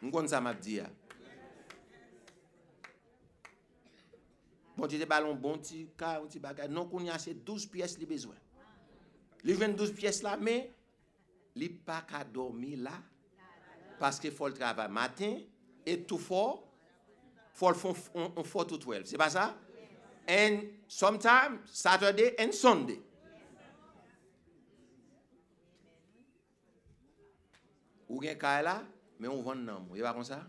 Mwen 0.00 0.12
kon 0.14 0.30
sa 0.30 0.40
map 0.44 0.58
di 0.64 0.78
ya. 0.80 0.88
Bon 4.76 4.90
ti 4.92 4.98
te 5.00 5.06
balon 5.08 5.36
bon 5.40 5.60
ti 5.64 5.86
ka, 6.00 6.16
bon 6.20 6.32
ti 6.32 6.40
bagay. 6.42 6.68
Non 6.72 6.88
kon 6.90 7.06
yase 7.08 7.36
12 7.36 7.68
piyes 7.72 7.96
li 8.00 8.08
bezwen. 8.08 8.40
Li 9.44 9.54
jwen 9.56 9.76
12 9.76 9.94
piyes 9.96 10.24
la, 10.24 10.34
men... 10.40 10.72
il 11.56 11.78
pas 11.78 12.02
qu'à 12.02 12.22
dormir 12.22 12.78
là. 12.78 13.02
Parce 13.98 14.20
qu'il 14.20 14.30
faut 14.30 14.46
le 14.46 14.54
travail 14.54 14.90
matin 14.90 15.38
et 15.84 16.02
tout 16.02 16.18
fort. 16.18 16.70
Faut 17.54 17.70
le 17.70 17.74
faire 17.74 17.94
faut 18.44 18.64
tout 18.64 18.76
12. 18.76 19.04
C'est 19.04 19.16
pas 19.16 19.30
ça? 19.30 19.56
And 20.28 20.60
sometimes 20.86 21.60
Saturday 21.64 22.34
and 22.38 22.52
Sunday. 22.52 23.00
Ou 28.08 28.22
gen 28.22 28.36
ka 28.38 28.60
là, 28.62 28.84
mais 29.18 29.28
on 29.28 29.42
vend 29.42 29.54
non. 29.56 29.88
Il 29.94 30.02
pas 30.02 30.12
comme 30.12 30.24
ça? 30.24 30.46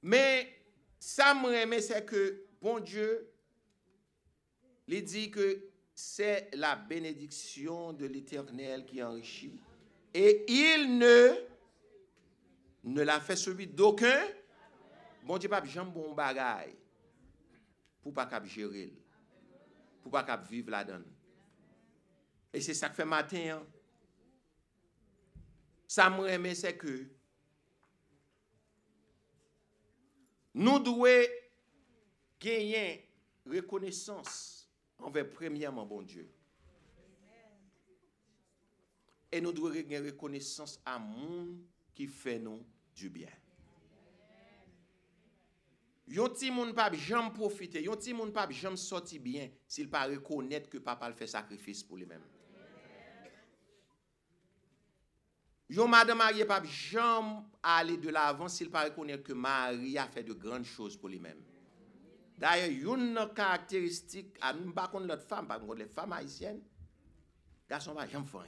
Mais 0.00 0.62
ça 0.98 1.34
me 1.34 1.80
c'est 1.80 2.06
que 2.06 2.46
bon 2.60 2.80
Dieu, 2.80 3.32
il 4.86 5.04
dit 5.04 5.30
que 5.30 5.71
c'est 6.04 6.50
la 6.54 6.74
bénédiction 6.74 7.92
de 7.92 8.06
l'Éternel 8.06 8.84
qui 8.84 9.00
enrichit. 9.00 9.60
Et 10.12 10.44
il 10.48 10.98
ne, 10.98 11.36
l'a 13.02 13.20
fait 13.20 13.36
celui 13.36 13.68
d'aucun. 13.68 14.26
Bon 15.22 15.38
Dieu, 15.38 15.48
pas 15.48 15.64
jamais 15.64 15.92
bon 15.92 16.12
bagaille 16.12 16.74
pour 18.02 18.12
pas 18.12 18.26
cap 18.26 18.44
gérer, 18.44 18.92
pour 20.02 20.10
pas 20.10 20.36
vivre 20.38 20.72
là-dedans. 20.72 21.04
Et 22.52 22.60
c'est 22.60 22.74
ça 22.74 22.88
que 22.88 22.96
fait 22.96 23.04
matin. 23.04 23.60
Hein. 23.60 23.64
Ça 25.86 26.10
me 26.10 26.54
c'est 26.54 26.76
que 26.76 27.06
nous 30.52 30.80
devons 30.80 31.28
gagner 32.40 33.08
reconnaissance 33.46 34.61
envers 35.02 35.28
premièrement 35.28 35.86
bon 35.86 36.02
Dieu. 36.02 36.28
Et 39.30 39.40
nous 39.40 39.52
devons 39.52 39.70
gagner 39.70 39.98
reconnaissance 39.98 40.80
à 40.84 40.98
monde 40.98 41.58
qui 41.94 42.06
fait 42.06 42.38
nous 42.38 42.64
du 42.94 43.08
bien. 43.08 43.30
Yon 46.12 46.28
ti 46.28 46.50
moun 46.50 46.74
pas 46.74 46.92
jamais 46.92 47.30
profiter, 47.30 47.80
yon 47.82 47.96
ti 47.96 48.12
moun 48.12 48.32
pas 48.32 48.50
jamais 48.50 48.76
sorti 48.76 49.18
bien 49.18 49.48
s'il 49.66 49.88
pas 49.88 50.04
reconnaître 50.04 50.68
que 50.68 50.78
papa 50.78 51.10
fait 51.12 51.26
sacrifice 51.26 51.82
pour 51.82 51.96
lui-même. 51.96 52.24
Yon 55.70 55.88
madame 55.88 56.18
mariée 56.18 56.44
pas 56.44 56.62
jamais 56.64 57.40
aller 57.62 57.96
de 57.96 58.10
l'avant 58.10 58.48
s'il 58.48 58.68
pas 58.68 58.84
reconnaître 58.84 59.22
que 59.22 59.32
Marie 59.32 59.96
a 59.96 60.06
fait 60.06 60.22
de 60.22 60.34
grandes 60.34 60.64
choses 60.64 60.98
pour 60.98 61.08
lui-même. 61.08 61.40
D'ailleurs, 62.38 62.96
une 62.96 63.28
caractéristique, 63.34 64.36
à 64.40 64.52
nous, 64.52 64.72
pas 64.72 64.88
contre 64.88 65.06
l'autre 65.06 65.22
femme, 65.22 65.46
par 65.46 65.60
contre, 65.60 65.74
les 65.74 65.86
femmes 65.86 66.12
haïtiennes, 66.12 66.60
garçon 67.68 67.94
va 67.94 68.06
jamais 68.06 68.26
rien. 68.32 68.42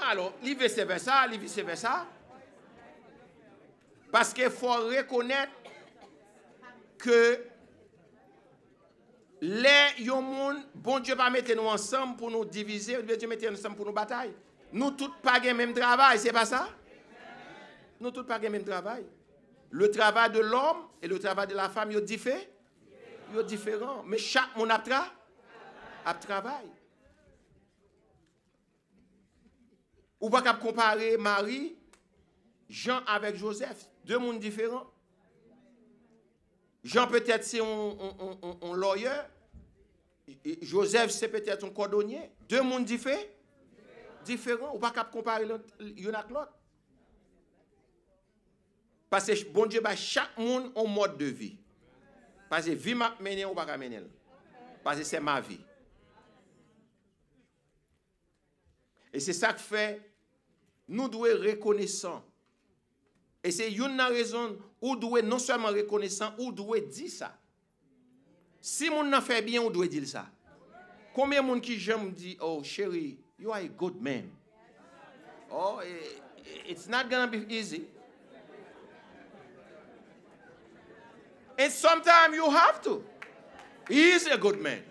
Alors, 0.00 0.32
li 0.42 0.54
vice 0.54 0.78
versa, 0.86 1.26
li 1.26 1.38
vice 1.38 1.58
versa. 1.58 2.06
Parce 4.10 4.32
qu'il 4.32 4.50
faut 4.50 4.68
reconnaître 4.68 5.52
que 6.96 7.44
les 9.40 10.04
moun, 10.06 10.64
bon 10.74 10.98
Dieu 11.00 11.14
pas 11.14 11.30
mettre 11.30 11.54
nous 11.54 11.62
ensemble 11.62 12.16
pour 12.16 12.30
nous 12.30 12.44
diviser, 12.44 13.02
Dieu 13.02 13.28
mettre 13.28 13.50
nous 13.50 13.58
ensemble 13.58 13.76
pour 13.76 13.86
nous 13.86 13.92
batailler. 13.92 14.34
Nous 14.72 14.90
tous 14.92 15.10
pas 15.22 15.38
le 15.38 15.54
même 15.54 15.72
travail, 15.72 16.18
c'est 16.18 16.32
pas 16.32 16.44
ça? 16.44 16.68
Nous 18.00 18.10
tous 18.10 18.24
pas 18.24 18.38
le 18.38 18.50
même 18.50 18.64
travail. 18.64 19.04
Le 19.70 19.90
travail 19.90 20.30
de 20.32 20.40
l'homme 20.40 20.88
et 21.02 21.08
le 21.08 21.18
travail 21.18 21.46
de 21.46 21.54
la 21.54 21.68
femme, 21.68 21.90
ils 21.90 22.00
différent. 22.00 22.38
Ils 23.34 23.42
différents. 23.44 24.02
Mais 24.04 24.18
chaque 24.18 24.56
monde 24.56 24.70
a, 24.70 24.78
tra 24.78 25.06
a 26.04 26.14
travail. 26.14 26.66
Ou 30.20 30.30
pas 30.30 30.42
comparer 30.54 31.16
Marie, 31.16 31.76
Jean 32.68 33.00
avec 33.06 33.36
Joseph, 33.36 33.88
deux 34.04 34.18
mondes 34.18 34.40
différents. 34.40 34.90
Jean 36.82 37.06
peut-être 37.06 37.44
c'est 37.44 37.60
un, 37.60 38.74
lawyer, 38.74 39.10
Joseph 40.62 41.10
c'est 41.10 41.28
peut-être 41.28 41.64
un 41.64 41.70
cordonnier, 41.70 42.30
deux 42.48 42.62
mondes 42.62 42.84
différents. 42.84 43.22
Différents, 44.28 44.74
ou 44.74 44.78
pas 44.78 44.90
comparer 44.90 45.46
l'un 45.46 45.54
avec 45.54 46.30
l'autre. 46.30 46.52
Parce 49.08 49.26
que 49.26 49.48
bon 49.48 49.64
Dieu, 49.64 49.80
chaque 49.96 50.36
monde 50.36 50.70
a 50.76 50.80
un 50.80 50.84
mode 50.84 51.16
de 51.16 51.24
vie. 51.24 51.56
Parce 52.50 52.66
que 52.66 52.72
vie 52.72 52.94
m'a 52.94 53.16
mené 53.20 53.46
ou 53.46 53.54
pas 53.54 53.78
mener. 53.78 54.02
Parce 54.84 54.98
que 54.98 55.04
c'est 55.04 55.18
ma 55.20 55.40
vie. 55.40 55.60
Et 59.14 59.18
c'est 59.18 59.32
ça 59.32 59.54
que 59.54 59.60
fait 59.60 60.02
nous 60.86 61.08
devons 61.08 61.24
être 61.24 61.42
reconnaissants. 61.42 62.22
Et 63.42 63.50
c'est 63.50 63.72
une 63.72 63.98
raison 63.98 64.58
où 64.82 64.94
devons 64.94 65.22
non 65.22 65.38
seulement 65.38 65.68
reconnaissants, 65.68 66.34
où 66.38 66.46
nous 66.46 66.52
devons 66.52 66.86
dire 66.86 67.10
ça. 67.10 67.34
Si 68.60 68.90
mon 68.90 69.04
n'a 69.04 69.22
fait 69.22 69.40
bien, 69.40 69.62
on 69.62 69.70
doit 69.70 69.86
dire 69.86 70.06
ça? 70.06 70.26
Combien 71.14 71.42
de 71.42 71.48
gens 71.48 71.60
qui 71.60 71.78
j'aime 71.78 72.12
dit, 72.12 72.36
oh 72.40 72.62
chérie, 72.62 73.18
you 73.38 73.52
are 73.52 73.60
a 73.60 73.68
good 73.68 74.00
man. 74.00 74.30
Oh, 75.50 75.82
it's 76.66 76.88
not 76.88 77.08
going 77.08 77.30
to 77.30 77.38
be 77.38 77.54
easy. 77.54 77.84
And 81.56 81.72
sometimes 81.72 82.34
you 82.34 82.50
have 82.50 82.82
to. 82.82 83.04
He 83.88 84.10
is 84.10 84.26
a 84.26 84.36
good 84.36 84.60
man. 84.60 84.82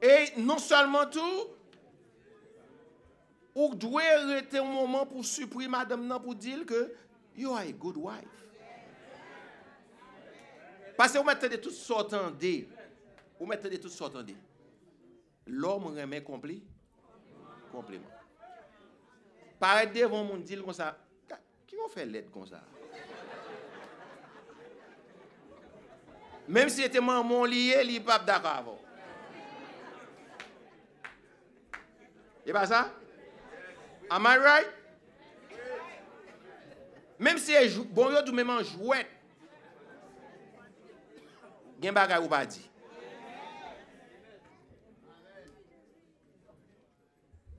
Et 0.00 0.32
non 0.36 0.58
seulement 0.58 1.06
tout, 1.06 1.48
ou 3.54 3.74
doit 3.74 4.02
arrêter 4.02 4.58
un 4.58 4.64
moment 4.64 5.04
pour 5.04 5.24
supprimer 5.24 5.68
madame 5.68 6.06
nan 6.06 6.20
pour 6.20 6.36
dire 6.36 6.64
que 6.64 6.94
you 7.36 7.52
are 7.52 7.62
a 7.62 7.72
good 7.72 7.96
wife. 7.96 8.37
Parce 10.98 11.12
que 11.12 11.18
vous 11.18 11.24
mettez 11.24 11.48
de 11.48 11.56
toutes 11.58 11.74
sortes 11.74 12.10
de 12.10 12.66
vous 13.38 13.46
mettez 13.46 13.70
de 13.70 13.76
toutes 13.76 13.92
sortes 13.92 14.16
de 14.16 14.34
L'homme 15.46 15.96
remet 15.96 16.24
complet, 16.24 16.60
compliment. 17.70 18.10
Paraître 19.60 19.92
devant 19.92 20.24
mon 20.24 20.38
dire 20.38 20.60
comme 20.64 20.72
ça, 20.74 20.98
qui 21.68 21.76
va 21.76 21.82
faire 21.88 22.04
l'aide 22.04 22.28
comme 22.32 22.48
ça? 22.48 22.60
Même 26.48 26.68
si 26.68 26.82
c'était 26.82 27.00
maman 27.00 27.44
lié, 27.44 27.80
il 27.84 27.92
n'est 27.92 28.00
pas 28.00 28.18
d'accord 28.18 28.82
Et 32.44 32.52
pas 32.52 32.66
ça? 32.66 32.90
Am 34.10 34.24
I 34.24 34.36
right? 34.36 34.66
Même 37.20 37.38
si 37.38 37.52
bon 37.84 38.10
yo 38.10 38.20
tout 38.22 38.32
même 38.32 38.50
en 38.50 38.64
jouet. 38.64 39.06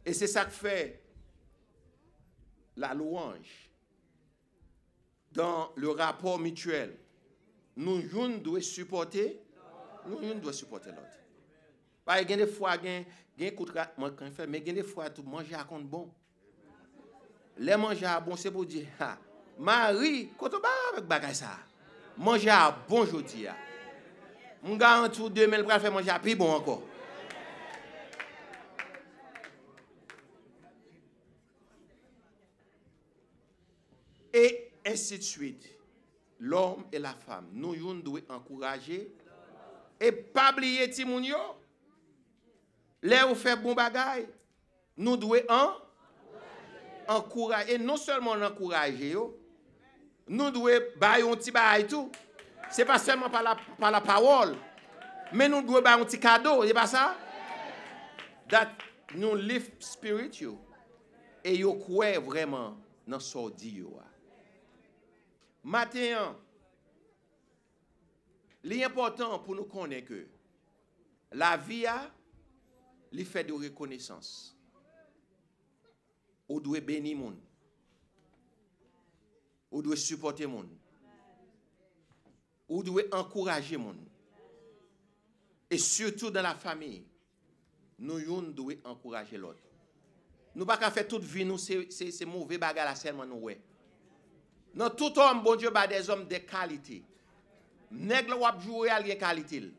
Et 0.05 0.13
c'est 0.13 0.27
ça 0.27 0.45
que 0.45 0.51
fait 0.51 1.01
la 2.75 2.93
louange 2.93 3.69
dans 5.31 5.71
le 5.75 5.89
rapport 5.89 6.39
mutuel. 6.39 6.95
Nous 7.75 7.99
une 7.99 8.41
devons 8.41 8.59
supporter, 8.61 9.39
nous 10.07 10.19
une 10.21 10.39
devons 10.39 10.51
supporter 10.51 10.89
l'autre. 10.89 11.03
Par 12.03 12.17
exemple, 12.17 12.39
des 12.39 12.47
fois, 12.47 12.75
gen 13.39 13.51
koutra 13.55 13.87
moi 13.97 14.11
quand 14.11 14.29
fait 14.31 14.47
mais 14.47 14.63
gen 14.65 14.75
des 14.75 14.83
fois 14.83 15.09
tout 15.09 15.23
manger 15.23 15.55
à 15.55 15.63
bon 15.63 16.09
les 17.57 17.77
manger 17.77 18.05
à 18.05 18.19
bon 18.19 18.35
c'est 18.35 18.51
pour 18.51 18.65
dire 18.65 18.85
Marie 19.57 20.29
quand 20.37 20.49
on 20.53 20.93
avec 20.93 21.05
bagay 21.07 21.33
ça 21.33 21.57
manger 22.17 22.49
à 22.49 22.71
bon 22.87 23.05
jodi 23.05 23.47
a 23.47 23.55
mon 24.64 24.76
garanti 24.76 25.22
2000 25.30 25.64
pour 25.64 25.72
faire 25.72 25.91
manger 25.91 26.11
plus 26.22 26.36
bon 26.36 26.52
encore 26.52 26.84
et 34.34 34.72
ainsi 34.86 35.18
de 35.18 35.23
suite 35.23 35.69
l'homme 36.40 36.86
et 36.91 36.99
la 36.99 37.14
femme 37.14 37.48
nous 37.53 37.76
devons 37.76 38.22
encourager 38.30 39.14
et 39.99 40.11
pas 40.11 40.52
oublier 40.53 40.90
Timounio 40.90 41.38
Là 43.02 43.27
où 43.27 43.36
fait 43.36 43.56
bon 43.56 43.73
bagay, 43.73 44.27
nous 44.98 45.15
devons 45.15 45.36
encourager. 47.07 47.73
Et 47.76 47.77
non 47.77 47.98
seulement 47.98 48.31
encourager, 48.31 49.15
nous 50.27 50.52
devons 50.52 50.68
faire 50.68 51.27
un 51.27 51.36
petit 51.36 51.52
bagay 51.52 51.88
tout. 51.88 52.11
Ce 52.71 52.81
n'est 52.81 52.85
pas 52.85 52.99
seulement 52.99 53.29
par 53.29 53.43
la, 53.43 53.57
par 53.77 53.91
la 53.91 54.01
parole, 54.01 54.55
mais 55.33 55.49
nous 55.49 55.61
devons 55.61 55.81
faire 55.81 55.99
un 55.99 56.05
petit 56.05 56.19
cadeau. 56.19 56.65
C'est 56.65 56.73
pas 56.73 56.87
ça? 56.87 57.15
That 58.49 58.69
nous 59.15 59.35
live 59.35 59.71
spiritual. 59.79 60.55
Et 61.43 61.57
nous 61.57 61.73
croyons 61.75 62.21
vraiment 62.21 62.77
dans 63.07 63.19
ce 63.19 63.51
dit. 63.51 63.83
Maintenant, 65.63 66.35
l'important 68.63 69.39
pour 69.39 69.55
nous 69.55 69.65
connaître 69.65 70.07
que 70.07 70.27
la 71.31 71.57
vie 71.57 71.85
a 71.85 72.11
li 73.11 73.25
fait 73.25 73.43
de 73.43 73.53
reconnaissance. 73.53 74.55
Ou 76.47 76.59
doit 76.59 76.79
bénir 76.79 77.17
moun. 77.17 77.37
Ou 79.71 79.81
doit 79.81 79.95
supporter 79.95 80.47
moun. 80.47 80.67
Ou 82.69 82.83
doit 82.83 83.03
encourager 83.11 83.77
moun. 83.77 83.97
Et 85.69 85.77
surtout 85.77 86.29
dans 86.29 86.41
la 86.41 86.55
famille, 86.55 87.03
nous 87.97 88.19
devons 88.19 88.77
encourager 88.85 89.37
l'autre. 89.37 89.59
Nous 90.55 90.61
ne 90.61 90.65
pouvons 90.65 90.79
pas 90.79 90.91
faire 90.91 91.07
toute 91.07 91.23
vie, 91.23 91.45
nous, 91.45 91.57
c'est 91.57 92.25
mauvais 92.25 92.57
bagarre 92.57 92.85
la 92.85 92.95
seulement 92.95 93.25
nous. 93.25 93.35
Ouais. 93.37 93.59
Non, 94.73 94.89
tout 94.89 95.17
homme, 95.17 95.43
bon 95.43 95.55
Dieu, 95.55 95.69
bah, 95.69 95.87
des 95.87 96.09
hommes 96.09 96.27
de 96.27 96.37
qualité. 96.37 97.03
Nègre 97.91 98.39
wap 98.39 98.61
jouer 98.61 98.89
à 98.89 99.01
qualité. 99.15 99.71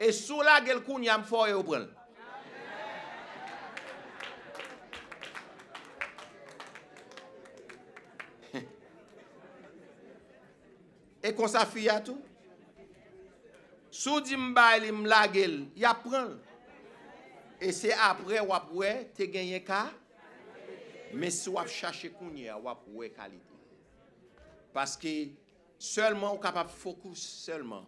Et 0.00 0.12
sous 0.12 0.40
la 0.42 0.60
gueule, 0.60 0.82
qu'on 0.82 1.00
y 1.02 1.08
a 1.08 1.22
fort 1.22 1.48
et 1.48 1.52
au 1.52 1.62
E 11.26 11.32
kon 11.34 11.50
sa 11.50 11.64
fiya 11.66 11.98
tou. 12.06 12.20
Sou 13.90 14.20
di 14.22 14.36
mbay 14.38 14.84
li 14.84 14.92
mlagel, 14.94 15.64
ya 15.78 15.94
pran. 15.96 16.36
E 17.58 17.72
se 17.74 17.90
apre 17.90 18.42
wap 18.46 18.68
we, 18.76 18.92
te 19.16 19.26
genye 19.32 19.58
ka. 19.64 19.86
Men 21.16 21.32
si 21.34 21.50
wap 21.50 21.70
chache 21.72 22.12
kounye, 22.14 22.52
wap 22.62 22.84
we 22.94 23.08
kalite. 23.10 23.58
Paske, 24.76 25.32
selman 25.80 26.34
ou 26.34 26.40
kapap 26.40 26.70
fokus 26.72 27.22
selman 27.44 27.84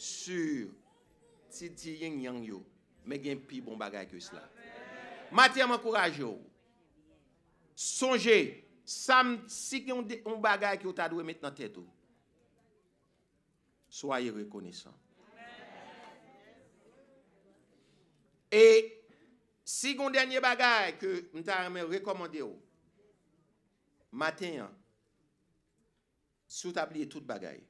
sur 0.00 0.70
ti 1.52 1.68
ti 1.76 1.96
yin 2.00 2.20
yang 2.22 2.40
yo, 2.46 2.60
men 3.04 3.20
gen 3.22 3.40
pi 3.42 3.60
bon 3.64 3.78
bagay 3.78 4.06
ke 4.08 4.20
sla. 4.22 4.42
Matye 5.34 5.66
mwakouraj 5.66 6.22
yo. 6.22 6.36
Sonje, 7.74 8.62
sam 8.86 9.40
si 9.50 9.82
ki 9.84 9.92
yon 9.92 10.38
bagay 10.42 10.78
ki 10.78 10.88
yo 10.88 10.94
ta 10.94 11.10
dwe 11.10 11.26
met 11.26 11.42
nan 11.42 11.54
tetou. 11.56 11.88
Soyez 13.90 14.30
reconnaissants. 14.30 14.94
Et 18.52 19.04
si 19.64 19.96
dernier 20.10 20.40
bagage 20.40 20.98
que 20.98 21.28
je 21.34 21.40
t'ai 21.40 21.82
recommandé, 21.82 22.44
matin, 24.12 24.70
as 26.76 26.86
oublié 26.86 27.08
tout 27.08 27.20
bagage, 27.20 27.60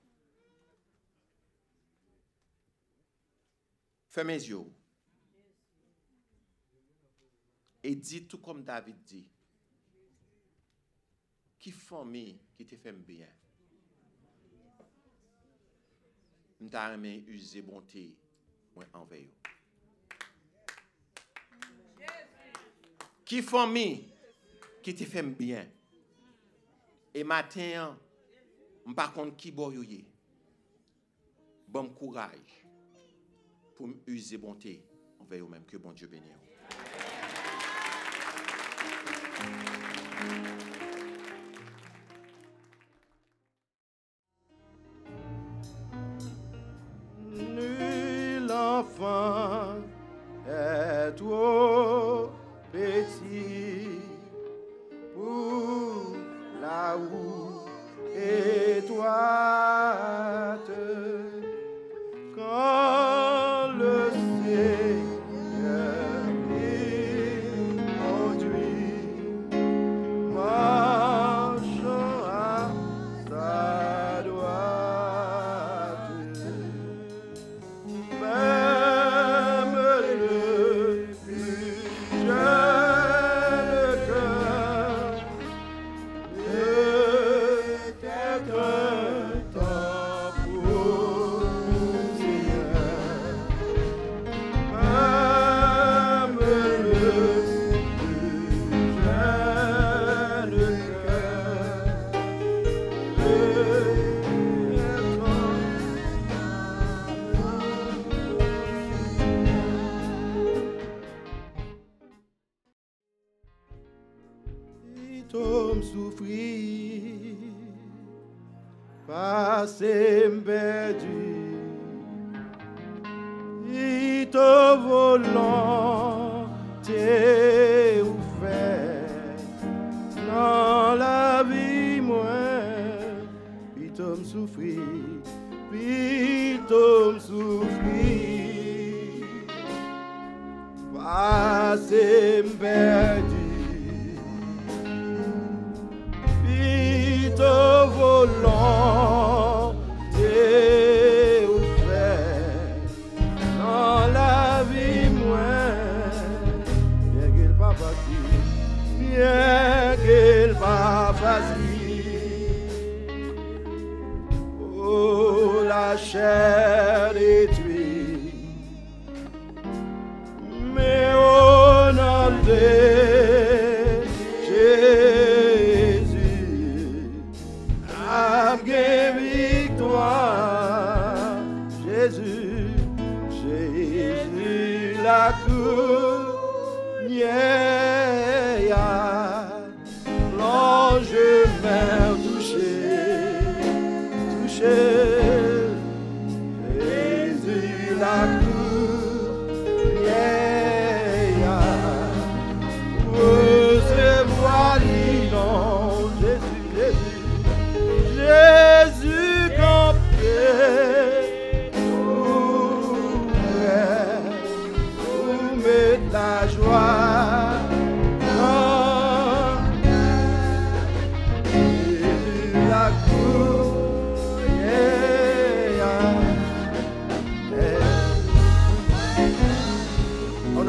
fermez 4.09 4.39
les 4.39 4.49
yeux. 4.51 4.65
Et 7.83 7.97
dis 7.97 8.27
tout 8.27 8.39
comme 8.39 8.63
David 8.63 9.03
dit. 9.03 9.27
Qui 11.59 11.71
famille 11.71 12.39
qui 12.57 12.67
te 12.67 12.77
fait 12.77 12.93
bien? 12.93 13.29
M'ta 16.61 16.93
aimé 16.93 17.25
user 17.27 17.63
bonté 17.63 18.15
envers 18.93 19.23
vous. 19.23 19.27
Qui 23.25 23.43
famille 23.43 24.09
qui 24.83 24.95
te 24.95 25.05
fait 25.05 25.23
bien? 25.23 25.67
Et 27.15 27.25
matin, 27.25 27.99
par 28.95 29.13
contre 29.13 29.37
qui 29.37 29.51
boyoye. 29.51 30.05
Bon 31.67 31.89
courage 31.89 32.67
pour 33.75 33.89
user 34.07 34.37
bonté 34.37 34.85
envers 35.19 35.45
vous-même. 35.45 35.65
Que 35.65 35.77
bon 35.77 35.93
Dieu 35.93 36.09
bénisse. 36.09 36.50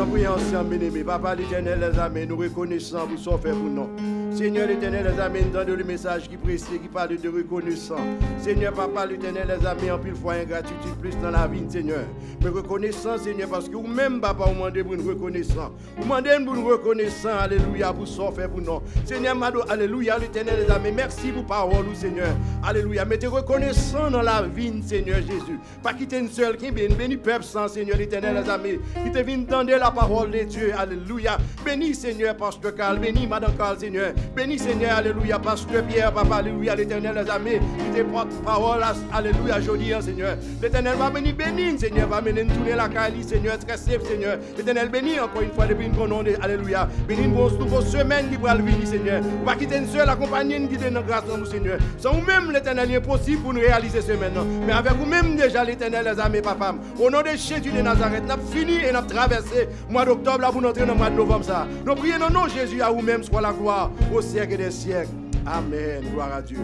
Nous 0.02 0.08
prions 0.08 0.32
anciens 0.32 0.64
bien-aimés, 0.64 1.04
Papa 1.04 1.36
l'éternel, 1.36 1.80
les 1.80 2.00
amis, 2.00 2.26
nous 2.26 2.36
reconnaissons 2.36 3.06
pour 3.08 3.20
son 3.20 3.38
fait 3.38 3.52
pour 3.52 3.70
nous. 3.70 4.21
Seigneur 4.34 4.68
l'éternel, 4.68 5.12
les 5.14 5.20
amis, 5.20 5.44
donne 5.52 5.74
le 5.74 5.84
message 5.84 6.30
qui 6.30 6.38
précise, 6.38 6.80
qui 6.82 6.88
parle 6.88 7.18
de 7.18 7.30
reconnaissance. 7.30 8.00
Seigneur, 8.40 8.74
papa 8.74 9.06
l'éternel, 9.06 9.48
les 9.60 9.68
amis, 9.68 9.92
en 9.92 10.00
pile 10.00 10.16
fois 10.16 10.34
ingratitude 10.34 10.96
plus 11.00 11.16
dans 11.22 11.32
la 11.32 11.48
vie, 11.48 11.64
Seigneur. 11.70 12.06
Mais 12.42 12.50
reconnaissant, 12.50 13.18
Seigneur, 13.18 13.50
parce 13.50 13.68
que 13.68 13.76
vous-même, 13.76 14.22
papa, 14.22 14.46
vous 14.46 14.54
demandez 14.54 14.84
pour 14.84 14.96
nous 14.96 15.08
reconnaissant. 15.08 15.72
Vous 15.98 16.04
demandez 16.04 16.30
pour 16.46 16.56
nous 16.56 16.66
reconnaissant, 16.66 17.38
alléluia, 17.38 17.92
pour 17.92 18.08
ce 18.08 18.22
fait 18.36 18.48
pour 18.48 18.62
nous. 18.62 18.82
Seigneur, 19.06 19.36
Mado, 19.36 19.62
alléluia, 19.70 20.18
l'éternel, 20.18 20.66
les 20.66 20.74
amis, 20.74 20.92
merci 20.96 21.32
pour 21.32 21.46
parole, 21.46 21.86
Seigneur. 21.94 22.30
Alléluia. 22.64 23.04
Mettez 23.06 23.28
reconnaissant 23.28 24.10
dans 24.10 24.22
la 24.22 24.44
vie, 24.44 24.82
Seigneur 24.84 25.18
Jésus. 25.18 25.60
Pas 25.84 25.94
quitter 25.94 26.20
une 26.20 26.30
seule 26.30 26.56
qui 26.58 26.72
béni, 26.72 26.96
béni 26.96 27.18
peuple 27.18 27.44
sans, 27.44 27.68
Seigneur 27.68 27.98
l'éternel, 27.98 28.42
les 28.44 28.50
amis, 28.50 28.80
qui 29.04 29.12
te 29.12 29.20
vient 29.20 29.78
la 29.78 29.92
parole 29.92 30.32
de 30.32 30.44
Dieu. 30.44 30.72
Alléluia. 30.78 31.38
Béni, 31.66 31.94
Seigneur, 31.94 32.36
parce 32.38 32.58
que 32.58 32.70
Carl, 32.70 32.98
béni, 32.98 33.28
Madame 33.28 33.56
Carl, 33.58 33.78
Seigneur. 33.78 34.14
Bénis, 34.36 34.60
Seigneur, 34.60 34.98
alléluia, 34.98 35.40
pasteur 35.40 35.84
Pierre, 35.84 36.14
papa, 36.14 36.38
alléluia, 36.38 36.76
l'éternel, 36.76 37.14
les 37.24 37.30
amis, 37.30 37.60
qui 37.78 38.00
te 38.00 38.04
porte 38.04 38.30
parole, 38.44 38.82
alléluia, 39.14 39.58
aujourd'hui, 39.60 39.94
hein, 39.94 40.02
Seigneur. 40.02 40.38
L'éternel 40.62 40.96
va 40.98 41.10
venir 41.10 41.36
bénir, 41.36 41.80
Seigneur, 41.80 42.08
va 42.08 42.22
mener 42.22 42.46
tourner 42.46 42.76
la 42.76 42.88
caille, 42.88 43.24
Seigneur, 43.24 43.58
très 43.60 43.78
safe, 43.78 44.04
Seigneur. 44.08 44.38
L'éternel 44.58 44.90
bénit 44.90 45.20
encore 45.20 45.42
une 45.42 45.52
fois 45.52 45.66
depuis 45.66 45.86
une 45.86 45.92
bonne 45.92 46.14
alléluia. 46.42 46.88
Bénis 47.08 47.26
une 47.26 47.34
bonne 47.34 47.86
semaine 47.86 48.30
qui 48.30 48.38
va 48.38 48.56
venir, 48.56 48.76
Seigneur. 48.86 49.22
Va 49.46 49.56
quitter 49.56 49.78
une 49.78 49.88
seule 49.88 50.10
accompagnée, 50.10 50.68
qui 50.68 50.78
donne 50.78 51.02
grâce 51.06 51.24
à 51.34 51.38
nous, 51.38 51.46
Seigneur. 51.46 51.78
Sans 51.98 52.14
vous-même, 52.14 52.52
l'éternel, 52.52 52.92
est 52.92 52.98
impossible 52.98 53.42
pour 53.42 53.54
nous 53.54 53.62
réaliser 53.62 54.02
ce 54.02 54.14
maintenant. 54.14 54.46
Mais 54.66 54.74
avec 54.74 54.94
vous-même, 54.94 55.36
déjà, 55.36 55.64
l'éternel, 55.64 56.06
les 56.06 56.20
amis, 56.20 56.42
papa. 56.42 56.76
Au 57.00 57.10
nom 57.10 57.22
de 57.22 57.30
Jésus 57.30 57.72
de 57.72 57.82
Nazareth, 57.82 58.24
nous 58.26 58.32
avons 58.32 58.48
fini 58.48 58.76
et 58.78 58.92
nous 58.92 58.98
avons 58.98 59.08
traversé 59.08 59.68
le 59.88 59.94
mois 59.94 60.06
d'octobre 60.06 60.40
là 60.40 60.52
pour 60.52 60.66
entrer 60.66 60.86
dans 60.86 60.94
le 60.94 61.00
mois 61.00 61.10
de 61.10 61.16
novembre. 61.16 61.46
Ça. 61.46 61.68
Nous 61.86 61.96
prions 61.96 62.20
dans 62.20 62.30
nom 62.30 62.48
Jésus 62.48 62.82
à 62.82 62.90
vous-même, 62.90 63.24
soit 63.24 63.42
la 63.42 63.52
gloire 63.52 63.92
au 64.14 64.22
siècle 64.22 64.58
des 64.58 64.72
siècles. 64.72 65.10
Amen. 65.46 66.04
Gloire 66.12 66.34
à 66.36 66.42
Dieu. 66.42 66.58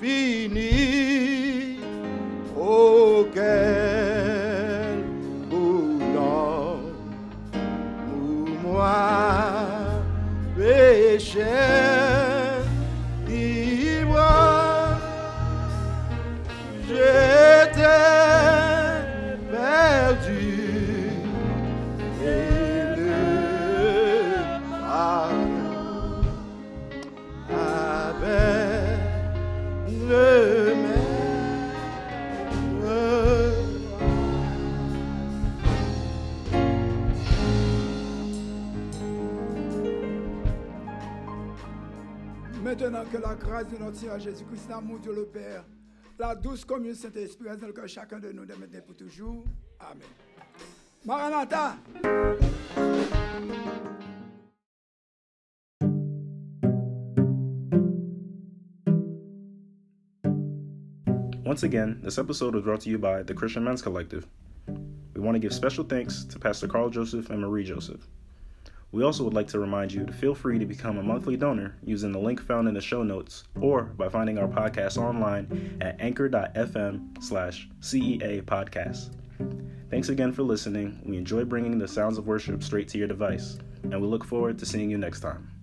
fini 0.00 1.78
auquel 2.56 3.44
boulot 5.50 6.80
pour 8.06 8.48
moi 8.62 8.94
péché. 10.56 11.44
Maintenant 42.62 43.04
que 43.10 43.16
la 43.16 43.34
grâce 43.36 43.68
de 43.68 43.78
notre 43.78 43.96
Seigneur 43.96 44.18
Jésus-Christ, 44.18 44.68
l'amour 44.68 44.98
de 44.98 45.10
le 45.10 45.26
Père, 45.26 45.64
la 46.18 46.34
douce 46.34 46.64
commune 46.64 46.94
Saint-Esprit 46.94 47.56
dans 47.56 47.66
le 47.68 47.72
cœur 47.72 47.88
chacun 47.88 48.18
de 48.18 48.32
nous 48.32 48.44
de 48.44 48.54
maintenant 48.54 48.80
pour 48.84 48.96
toujours. 48.96 49.44
Amen. 49.78 50.08
Maranatha. 51.04 51.76
Once 61.56 61.62
again, 61.62 61.98
this 62.02 62.18
episode 62.18 62.54
was 62.54 62.64
brought 62.64 62.82
to 62.82 62.90
you 62.90 62.98
by 62.98 63.22
the 63.22 63.32
Christian 63.32 63.64
Men's 63.64 63.80
Collective. 63.80 64.26
We 65.14 65.22
want 65.22 65.36
to 65.36 65.38
give 65.38 65.54
special 65.54 65.84
thanks 65.84 66.22
to 66.24 66.38
Pastor 66.38 66.68
Carl 66.68 66.90
Joseph 66.90 67.30
and 67.30 67.40
Marie 67.40 67.64
Joseph. 67.64 68.06
We 68.92 69.02
also 69.02 69.24
would 69.24 69.32
like 69.32 69.48
to 69.48 69.58
remind 69.58 69.90
you 69.90 70.04
to 70.04 70.12
feel 70.12 70.34
free 70.34 70.58
to 70.58 70.66
become 70.66 70.98
a 70.98 71.02
monthly 71.02 71.34
donor 71.34 71.78
using 71.82 72.12
the 72.12 72.18
link 72.18 72.42
found 72.42 72.68
in 72.68 72.74
the 72.74 72.82
show 72.82 73.02
notes 73.02 73.44
or 73.58 73.84
by 73.84 74.10
finding 74.10 74.36
our 74.36 74.48
podcast 74.48 74.98
online 74.98 75.78
at 75.80 75.98
anchor.fm 75.98 77.24
slash 77.24 77.70
CEA 77.80 78.42
podcast. 78.42 79.14
Thanks 79.88 80.10
again 80.10 80.32
for 80.32 80.42
listening. 80.42 81.00
We 81.06 81.16
enjoy 81.16 81.44
bringing 81.44 81.78
the 81.78 81.88
sounds 81.88 82.18
of 82.18 82.26
worship 82.26 82.62
straight 82.62 82.88
to 82.88 82.98
your 82.98 83.08
device, 83.08 83.56
and 83.82 83.98
we 83.98 84.06
look 84.06 84.26
forward 84.26 84.58
to 84.58 84.66
seeing 84.66 84.90
you 84.90 84.98
next 84.98 85.20
time. 85.20 85.55